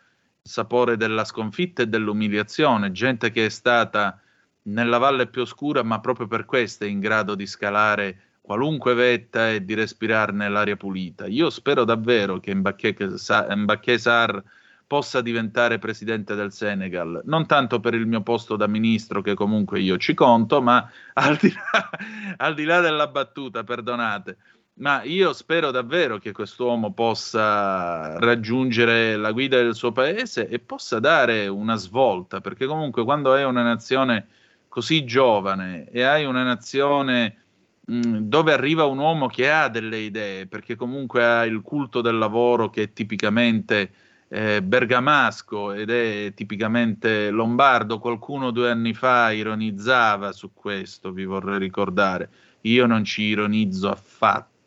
sapore 0.50 0.98
della 0.98 1.24
sconfitta 1.26 1.84
e 1.84 1.88
dell'umiliazione, 1.88 2.92
gente 2.92 3.30
che 3.30 3.46
è 3.46 3.50
stata 3.50 4.20
nella 4.64 4.98
valle 4.98 5.28
più 5.28 5.42
oscura, 5.42 5.84
ma 5.84 6.00
proprio 6.00 6.28
per 6.28 6.46
questo 6.46 6.84
è 6.84 6.88
in 6.88 7.00
grado 7.00 7.36
di 7.36 7.46
scalare 7.46 8.22
qualunque 8.42 8.96
vetta 8.96 9.52
e 9.52 9.64
di 9.64 9.76
respirarne 9.76 10.50
l'aria 10.50 10.76
pulita. 10.76 11.28
Io 11.28 11.52
spero 11.52 11.84
davvero 11.84 12.40
che 12.40 12.54
Mbacké 12.56 13.18
Sa- 13.18 13.56
Mbacké 13.56 13.98
Sarr 14.00 14.40
possa 14.88 15.22
diventare 15.22 15.78
presidente 15.78 16.34
del 16.34 16.52
Senegal, 16.52 17.22
non 17.26 17.46
tanto 17.46 17.80
per 17.80 17.94
il 17.94 18.08
mio 18.08 18.24
posto 18.24 18.56
da 18.56 18.66
ministro, 18.66 19.22
che 19.22 19.36
comunque 19.36 19.80
io 19.80 20.00
ci 20.00 20.16
conto, 20.16 20.64
ma 20.64 20.90
al 21.14 21.36
di 21.36 21.54
là, 21.54 21.90
al 22.38 22.56
di 22.56 22.64
là 22.64 22.80
della 22.80 23.08
battuta, 23.08 23.64
perdonate. 23.64 24.38
Ma 24.80 25.04
io 25.04 25.34
spero 25.34 25.72
davvero 25.72 26.20
che 26.20 26.32
quest'uomo 26.32 26.94
possa 26.94 28.18
raggiungere 28.18 29.18
la 29.18 29.34
guida 29.34 29.58
del 29.58 29.76
suo 29.76 29.92
paese 29.92 30.48
e 30.48 30.60
possa 30.60 31.00
dare 31.00 31.48
una 31.48 31.76
svolta, 31.76 32.40
perché 32.40 32.66
comunque 32.66 33.04
quando 33.04 33.34
hai 33.34 33.44
una 33.44 33.62
nazione 33.62 34.28
così 34.70 35.04
giovane 35.04 35.90
e 35.90 36.04
hai 36.04 36.24
una 36.24 36.44
nazione 36.44 37.44
mh, 37.88 38.20
dove 38.20 38.54
arriva 38.54 38.86
un 38.86 39.00
uomo 39.00 39.28
che 39.28 39.52
ha 39.52 39.68
delle 39.68 39.98
idee, 39.98 40.48
perché 40.48 40.78
comunque 40.78 41.26
ha 41.26 41.44
il 41.46 41.62
culto 41.62 42.00
del 42.00 42.18
lavoro 42.18 42.70
che 42.70 42.94
tipicamente 42.94 43.92
eh, 44.30 44.62
bergamasco 44.62 45.74
ed 45.74 45.90
è 45.90 46.32
tipicamente 46.34 47.30
lombardo. 47.32 48.00
Qualcuno 48.00 48.52
due 48.52 48.72
anni 48.72 48.94
fa 48.94 49.32
ironizzava 49.34 50.32
su 50.32 50.52
questo, 50.54 51.12
vi 51.12 51.26
vorrei 51.26 51.60
ricordare. 51.60 52.30
Io 52.62 52.86
non 52.86 53.04
ci 53.04 53.24
ironizzo 53.24 53.90
affatto. 53.90 54.59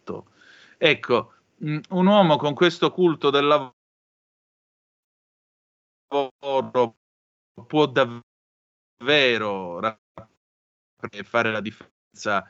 Ecco, 0.85 1.33
mh, 1.59 1.79
un 1.91 2.07
uomo 2.09 2.37
con 2.37 2.55
questo 2.55 2.91
culto 2.91 3.31
del 3.31 3.47
lavoro 3.47 3.77
può 7.69 7.87
davvero 7.87 9.79
fare 11.23 11.53
la 11.53 11.61
differenza. 11.61 12.45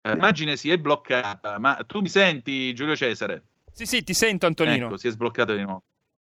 Eh, 0.00 0.12
L'immagine 0.12 0.56
si 0.56 0.70
è 0.70 0.78
bloccata, 0.78 1.58
ma 1.58 1.82
tu 1.84 2.00
mi 2.00 2.08
senti, 2.08 2.72
Giulio 2.72 2.94
Cesare? 2.94 3.42
Sì, 3.72 3.84
sì, 3.84 4.04
ti 4.04 4.14
sento, 4.14 4.46
Antonino. 4.46 4.86
Ecco, 4.86 4.96
si 4.96 5.08
è 5.08 5.10
sbloccato 5.10 5.52
di 5.52 5.62
nuovo. 5.62 5.82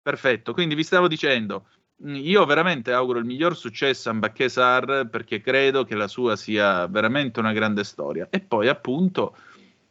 Perfetto, 0.01 0.51
quindi 0.51 0.75
vi 0.75 0.83
stavo 0.83 1.07
dicendo, 1.07 1.69
mh, 1.95 2.15
io 2.15 2.45
veramente 2.45 2.91
auguro 2.91 3.19
il 3.19 3.25
miglior 3.25 3.55
successo 3.55 4.09
a 4.09 4.13
Mbacche 4.13 4.49
Sar 4.49 5.07
perché 5.09 5.39
credo 5.39 5.85
che 5.85 5.95
la 5.95 6.09
sua 6.09 6.35
sia 6.35 6.85
veramente 6.87 7.39
una 7.39 7.53
grande 7.53 7.85
storia. 7.85 8.27
E 8.29 8.41
poi, 8.41 8.67
appunto, 8.67 9.37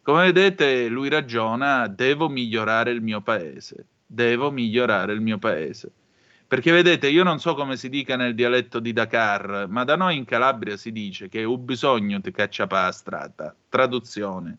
come 0.05 0.25
vedete, 0.31 0.89
lui 0.89 1.09
ragiona, 1.09 1.89
devo 1.89 2.29
migliorare 2.29 2.91
il 2.91 3.01
mio 3.01 3.23
paese, 3.23 3.87
devo 4.05 4.51
migliorare 4.51 5.15
il 5.15 5.23
mio 5.23 5.39
paese. 5.39 5.91
Perché 6.47 6.73
vedete, 6.73 7.09
io 7.09 7.25
non 7.25 7.41
so 7.41 7.55
come 7.55 7.79
si 7.79 7.89
dica 7.89 8.15
nel 8.15 8.35
dialetto 8.35 8.81
di 8.81 8.93
Dakar, 8.93 9.67
ma 9.67 9.83
da 9.85 9.97
noi 9.97 10.19
in 10.19 10.27
Calabria 10.27 10.77
si 10.77 10.93
dice 10.93 11.29
che 11.31 11.43
un 11.45 11.65
bisogno 11.65 12.21
ti 12.21 12.31
caccia 12.33 12.67
pa' 12.67 12.93
strada. 12.93 13.57
Traduzione. 13.67 14.59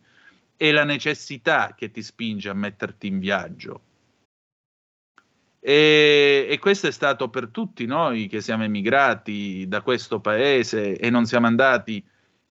È 0.58 0.72
la 0.72 0.84
necessità 0.84 1.76
che 1.78 1.92
ti 1.92 2.02
spinge 2.02 2.50
a 2.50 2.54
metterti 2.56 3.06
in 3.06 3.20
viaggio. 3.20 3.82
E, 5.60 6.48
e 6.50 6.58
questo 6.58 6.88
è 6.88 6.92
stato 6.92 7.30
per 7.30 7.50
tutti 7.50 7.86
noi 7.86 8.26
che 8.28 8.42
siamo 8.42 8.64
emigrati 8.64 9.68
da 9.68 9.82
questo 9.82 10.20
paese 10.20 10.98
e 10.98 11.10
non 11.12 11.28
siamo 11.28 11.46
andati 11.46 12.04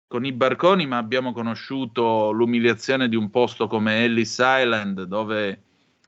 con 0.10 0.26
i 0.26 0.32
barconi, 0.32 0.88
ma 0.88 0.98
abbiamo 0.98 1.34
conosciuto 1.34 2.32
l'umiliazione 2.32 3.08
di 3.10 3.16
un 3.16 3.30
posto 3.30 3.68
come 3.68 4.06
Ellis 4.06 4.40
Island, 4.40 5.04
dove 5.04 5.62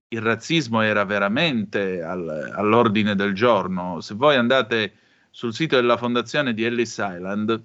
il 0.08 0.22
razzismo 0.22 0.82
era 0.82 1.06
veramente 1.06 2.02
al- 2.02 2.52
all'ordine 2.56 3.14
del 3.14 3.36
giorno. 3.36 4.02
Se 4.02 4.16
voi 4.16 4.38
andate 4.38 4.94
sul 5.30 5.54
sito 5.54 5.76
della 5.76 5.98
fondazione 5.98 6.56
di 6.56 6.64
Ellis 6.64 6.98
Island, 6.98 7.64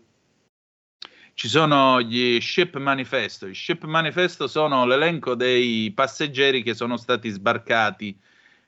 ci 1.33 1.49
sono 1.49 2.03
gli 2.03 2.39
ship 2.39 2.77
manifesto. 2.77 3.47
I 3.47 3.55
ship 3.55 3.85
manifesto 3.85 4.47
sono 4.47 4.85
l'elenco 4.85 5.35
dei 5.35 5.91
passeggeri 5.93 6.63
che 6.63 6.75
sono 6.75 6.99
stati 6.99 7.31
sbarcati 7.31 8.15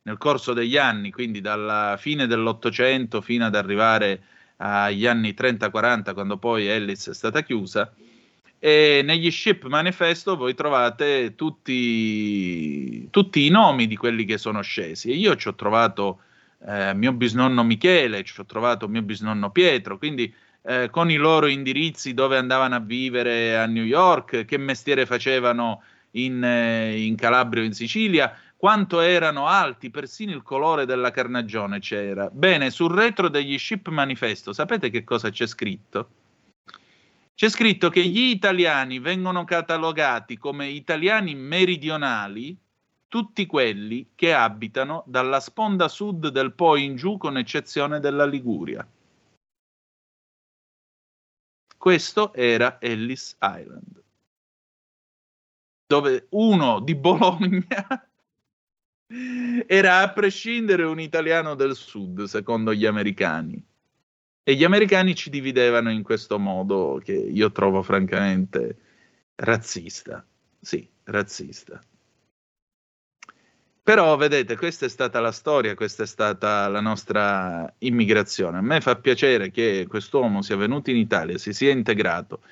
nel 0.05 0.17
corso 0.17 0.55
degli 0.55 0.79
anni, 0.79 1.11
quindi 1.11 1.43
dalla 1.43 1.97
fine 1.99 2.27
dell'Ottocento 2.27 3.21
fino 3.21 3.45
ad 3.45 3.55
arrivare 3.55 4.23
agli 4.59 5.07
anni 5.07 5.35
30-40, 5.37 6.15
quando 6.15 6.37
poi 6.37 6.67
Ellis 6.67 7.09
è 7.09 7.15
stata 7.15 7.43
chiusa. 7.43 7.93
E 8.61 9.03
negli 9.05 9.31
ship 9.31 9.67
manifesto 9.67 10.37
voi 10.37 10.55
trovate 10.55 11.35
tutti, 11.37 13.09
tutti 13.11 13.47
i 13.47 13.51
nomi 13.51 13.87
di 13.87 13.97
quelli 13.97 14.25
che 14.25 14.37
sono 14.37 14.63
scesi. 14.63 15.17
Io 15.17 15.37
ci 15.37 15.49
ho 15.49 15.55
trovato 15.55 16.21
eh, 16.67 16.93
mio 16.95 17.13
bisnonno 17.13 17.63
Michele, 17.63 18.25
ci 18.25 18.41
ho 18.41 18.45
trovato 18.45 18.89
mio 18.89 19.03
bisnonno 19.03 19.51
Pietro, 19.51 19.97
quindi 19.97 20.33
eh, 20.63 20.89
con 20.91 21.11
i 21.11 21.17
loro 21.17 21.47
indirizzi 21.47 22.15
dove 22.15 22.37
andavano 22.37 22.75
a 22.75 22.81
vivere 22.81 23.57
a 23.57 23.67
New 23.67 23.85
York, 23.85 24.45
che 24.45 24.59
mestiere 24.59 25.07
facevano 25.07 25.83
in, 26.13 26.43
eh, 26.43 27.01
in 27.01 27.15
Calabria 27.15 27.63
o 27.63 27.67
in 27.67 27.75
Sicilia, 27.75 28.37
quanto 28.59 28.99
erano 28.99 29.47
alti, 29.47 29.89
persino 29.89 30.33
il 30.33 30.43
colore 30.43 30.85
della 30.85 31.13
carnagione 31.13 31.79
c'era. 31.79 32.29
Bene, 32.29 32.71
sul 32.71 32.93
retro 32.93 33.29
degli 33.29 33.57
ship 33.57 33.87
manifesto, 33.89 34.53
sapete 34.53 34.91
che 34.91 35.05
cosa 35.05 35.31
c'è 35.31 35.47
scritto? 35.47 36.11
C'è 37.37 37.49
scritto 37.49 37.89
che 37.89 38.05
gli 38.05 38.31
italiani 38.31 38.99
vengono 38.99 39.45
catalogati 39.45 40.37
come 40.39 40.67
italiani 40.71 41.37
meridionali 41.37 42.59
tutti 43.07 43.47
quelli 43.47 44.11
che 44.17 44.35
abitano 44.35 45.05
dalla 45.07 45.39
sponda 45.39 45.87
sud 45.87 46.27
del 46.27 46.53
Po 46.53 46.75
in 46.75 46.97
giù, 46.97 47.17
con 47.17 47.39
eccezione 47.39 48.01
della 48.01 48.27
Liguria. 48.27 48.85
Questo 51.77 52.35
era 52.35 52.81
Ellis 52.81 53.37
Island, 53.41 54.03
dove 55.87 56.27
uno 56.31 56.81
di 56.81 56.97
Bologna 56.97 58.08
era 59.67 60.01
a 60.01 60.11
prescindere 60.11 60.85
un 60.85 61.01
italiano 61.01 61.55
del 61.55 61.75
sud, 61.75 62.25
secondo 62.25 62.75
gli 62.75 62.85
americani. 62.85 63.63
E 64.43 64.55
gli 64.55 64.65
americani 64.65 65.15
ci 65.15 65.31
dividevano 65.31 65.91
in 65.91 66.03
questo 66.03 66.39
modo 66.39 67.01
che 67.03 67.13
io 67.13 67.51
trovo 67.53 67.83
francamente 67.83 68.77
razzista. 69.37 70.25
Sì, 70.61 70.89
razzista. 71.05 71.81
Però 73.83 74.17
vedete, 74.17 74.57
questa 74.57 74.85
è 74.85 74.89
stata 74.91 75.19
la 75.21 75.33
storia, 75.33 75.75
questa 75.75 76.03
è 76.03 76.07
stata 76.07 76.69
la 76.69 76.81
nostra 76.81 77.73
immigrazione. 77.79 78.59
A 78.59 78.63
me 78.63 78.83
fa 78.83 78.97
piacere 78.97 79.51
che 79.51 79.87
quest'uomo 79.89 80.43
sia 80.43 80.57
venuto 80.57 80.91
in 80.91 80.97
Italia, 80.97 81.39
si 81.39 81.55
sia 81.55 81.71
integrato, 81.71 82.43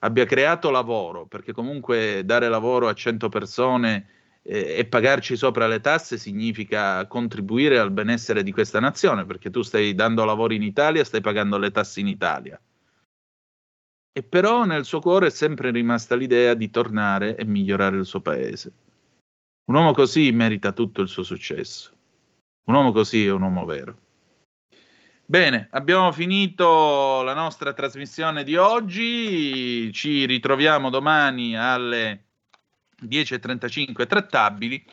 abbia 0.00 0.24
creato 0.24 0.70
lavoro, 0.70 1.26
perché 1.26 1.52
comunque 1.52 2.22
dare 2.24 2.48
lavoro 2.48 2.88
a 2.88 2.94
100 2.94 3.28
persone 3.28 4.08
e 4.48 4.86
pagarci 4.86 5.36
sopra 5.36 5.66
le 5.66 5.80
tasse 5.80 6.18
significa 6.18 7.04
contribuire 7.08 7.80
al 7.80 7.90
benessere 7.90 8.44
di 8.44 8.52
questa 8.52 8.78
nazione, 8.78 9.26
perché 9.26 9.50
tu 9.50 9.62
stai 9.62 9.92
dando 9.94 10.24
lavoro 10.24 10.54
in 10.54 10.62
Italia, 10.62 11.02
stai 11.02 11.20
pagando 11.20 11.58
le 11.58 11.72
tasse 11.72 11.98
in 11.98 12.06
Italia. 12.06 12.60
E 14.12 14.22
però 14.22 14.64
nel 14.64 14.84
suo 14.84 15.00
cuore 15.00 15.26
è 15.26 15.30
sempre 15.30 15.72
rimasta 15.72 16.14
l'idea 16.14 16.54
di 16.54 16.70
tornare 16.70 17.36
e 17.36 17.44
migliorare 17.44 17.96
il 17.96 18.06
suo 18.06 18.20
paese. 18.20 18.72
Un 19.64 19.74
uomo 19.74 19.92
così 19.92 20.30
merita 20.30 20.70
tutto 20.70 21.02
il 21.02 21.08
suo 21.08 21.24
successo. 21.24 21.92
Un 22.66 22.74
uomo 22.74 22.92
così 22.92 23.26
è 23.26 23.32
un 23.32 23.42
uomo 23.42 23.64
vero. 23.64 23.98
Bene, 25.26 25.66
abbiamo 25.72 26.12
finito 26.12 27.22
la 27.22 27.34
nostra 27.34 27.72
trasmissione 27.72 28.44
di 28.44 28.54
oggi. 28.54 29.92
Ci 29.92 30.24
ritroviamo 30.24 30.88
domani 30.88 31.58
alle 31.58 32.25
10.35 33.02 34.06
trattabili. 34.06 34.84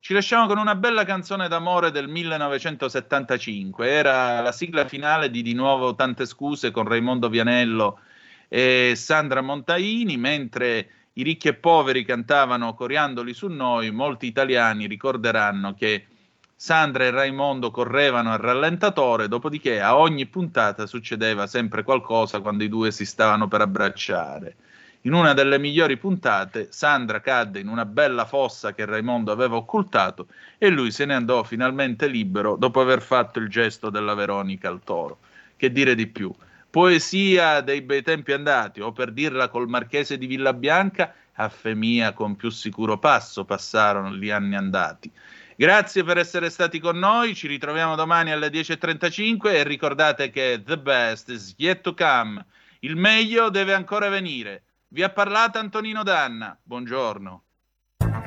Ci 0.00 0.12
lasciamo 0.12 0.46
con 0.46 0.58
una 0.58 0.76
bella 0.76 1.04
canzone 1.04 1.48
d'amore 1.48 1.90
del 1.90 2.08
1975. 2.08 3.88
Era 3.90 4.40
la 4.40 4.52
sigla 4.52 4.86
finale 4.86 5.30
di 5.30 5.42
Di 5.42 5.54
nuovo 5.54 5.94
Tante 5.94 6.24
scuse 6.24 6.70
con 6.70 6.84
Raimondo 6.84 7.28
Vianello 7.28 8.00
e 8.48 8.92
Sandra 8.94 9.40
Montaini, 9.42 10.16
mentre 10.16 10.88
i 11.14 11.22
ricchi 11.24 11.48
e 11.48 11.54
poveri 11.54 12.04
cantavano 12.04 12.74
coriandoli 12.74 13.34
su 13.34 13.48
noi, 13.48 13.90
molti 13.90 14.26
italiani 14.26 14.86
ricorderanno 14.86 15.74
che 15.74 16.06
Sandra 16.54 17.04
e 17.04 17.10
Raimondo 17.10 17.72
correvano 17.72 18.32
al 18.32 18.38
rallentatore, 18.38 19.26
dopodiché 19.26 19.80
a 19.80 19.96
ogni 19.96 20.26
puntata 20.26 20.86
succedeva 20.86 21.48
sempre 21.48 21.82
qualcosa 21.82 22.40
quando 22.40 22.62
i 22.62 22.68
due 22.68 22.92
si 22.92 23.04
stavano 23.04 23.48
per 23.48 23.60
abbracciare. 23.62 24.56
In 25.02 25.12
una 25.12 25.32
delle 25.32 25.58
migliori 25.58 25.96
puntate, 25.96 26.68
Sandra 26.70 27.20
cadde 27.20 27.60
in 27.60 27.68
una 27.68 27.84
bella 27.84 28.24
fossa 28.24 28.74
che 28.74 28.84
Raimondo 28.84 29.30
aveva 29.30 29.54
occultato 29.54 30.26
e 30.58 30.70
lui 30.70 30.90
se 30.90 31.04
ne 31.04 31.14
andò 31.14 31.44
finalmente 31.44 32.08
libero 32.08 32.56
dopo 32.56 32.80
aver 32.80 33.00
fatto 33.00 33.38
il 33.38 33.48
gesto 33.48 33.90
della 33.90 34.14
Veronica 34.14 34.68
al 34.68 34.82
toro. 34.82 35.20
Che 35.56 35.70
dire 35.70 35.94
di 35.94 36.08
più? 36.08 36.34
Poesia 36.68 37.60
dei 37.60 37.80
bei 37.80 38.02
tempi 38.02 38.32
andati, 38.32 38.80
o 38.80 38.90
per 38.90 39.12
dirla 39.12 39.48
col 39.48 39.68
marchese 39.68 40.18
di 40.18 40.26
Villabianca, 40.26 41.14
a 41.34 41.48
fe 41.48 41.74
mia 41.74 42.12
con 42.12 42.34
più 42.34 42.50
sicuro 42.50 42.98
passo 42.98 43.44
passarono 43.44 44.12
gli 44.14 44.30
anni 44.30 44.56
andati. 44.56 45.10
Grazie 45.54 46.02
per 46.02 46.18
essere 46.18 46.50
stati 46.50 46.80
con 46.80 46.98
noi, 46.98 47.34
ci 47.36 47.46
ritroviamo 47.46 47.94
domani 47.94 48.32
alle 48.32 48.48
10.35 48.48 49.54
e 49.54 49.62
ricordate 49.62 50.30
che 50.30 50.60
the 50.64 50.78
best 50.78 51.30
is 51.30 51.54
yet 51.56 51.80
to 51.82 51.94
come, 51.94 52.44
il 52.80 52.96
meglio 52.96 53.48
deve 53.48 53.74
ancora 53.74 54.08
venire. 54.08 54.64
Vi 54.90 55.02
ha 55.02 55.10
parlato 55.10 55.58
Antonino 55.58 56.02
Danna, 56.02 56.58
buongiorno. 56.62 57.42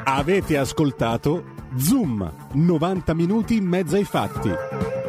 Avete 0.04 0.60
ascoltato 0.60 1.56
Zoom, 1.76 2.50
90 2.54 3.16
minuti 3.16 3.56
in 3.56 3.66
mezzo 3.66 3.96
ai 3.96 4.04
fatti. 4.04 5.01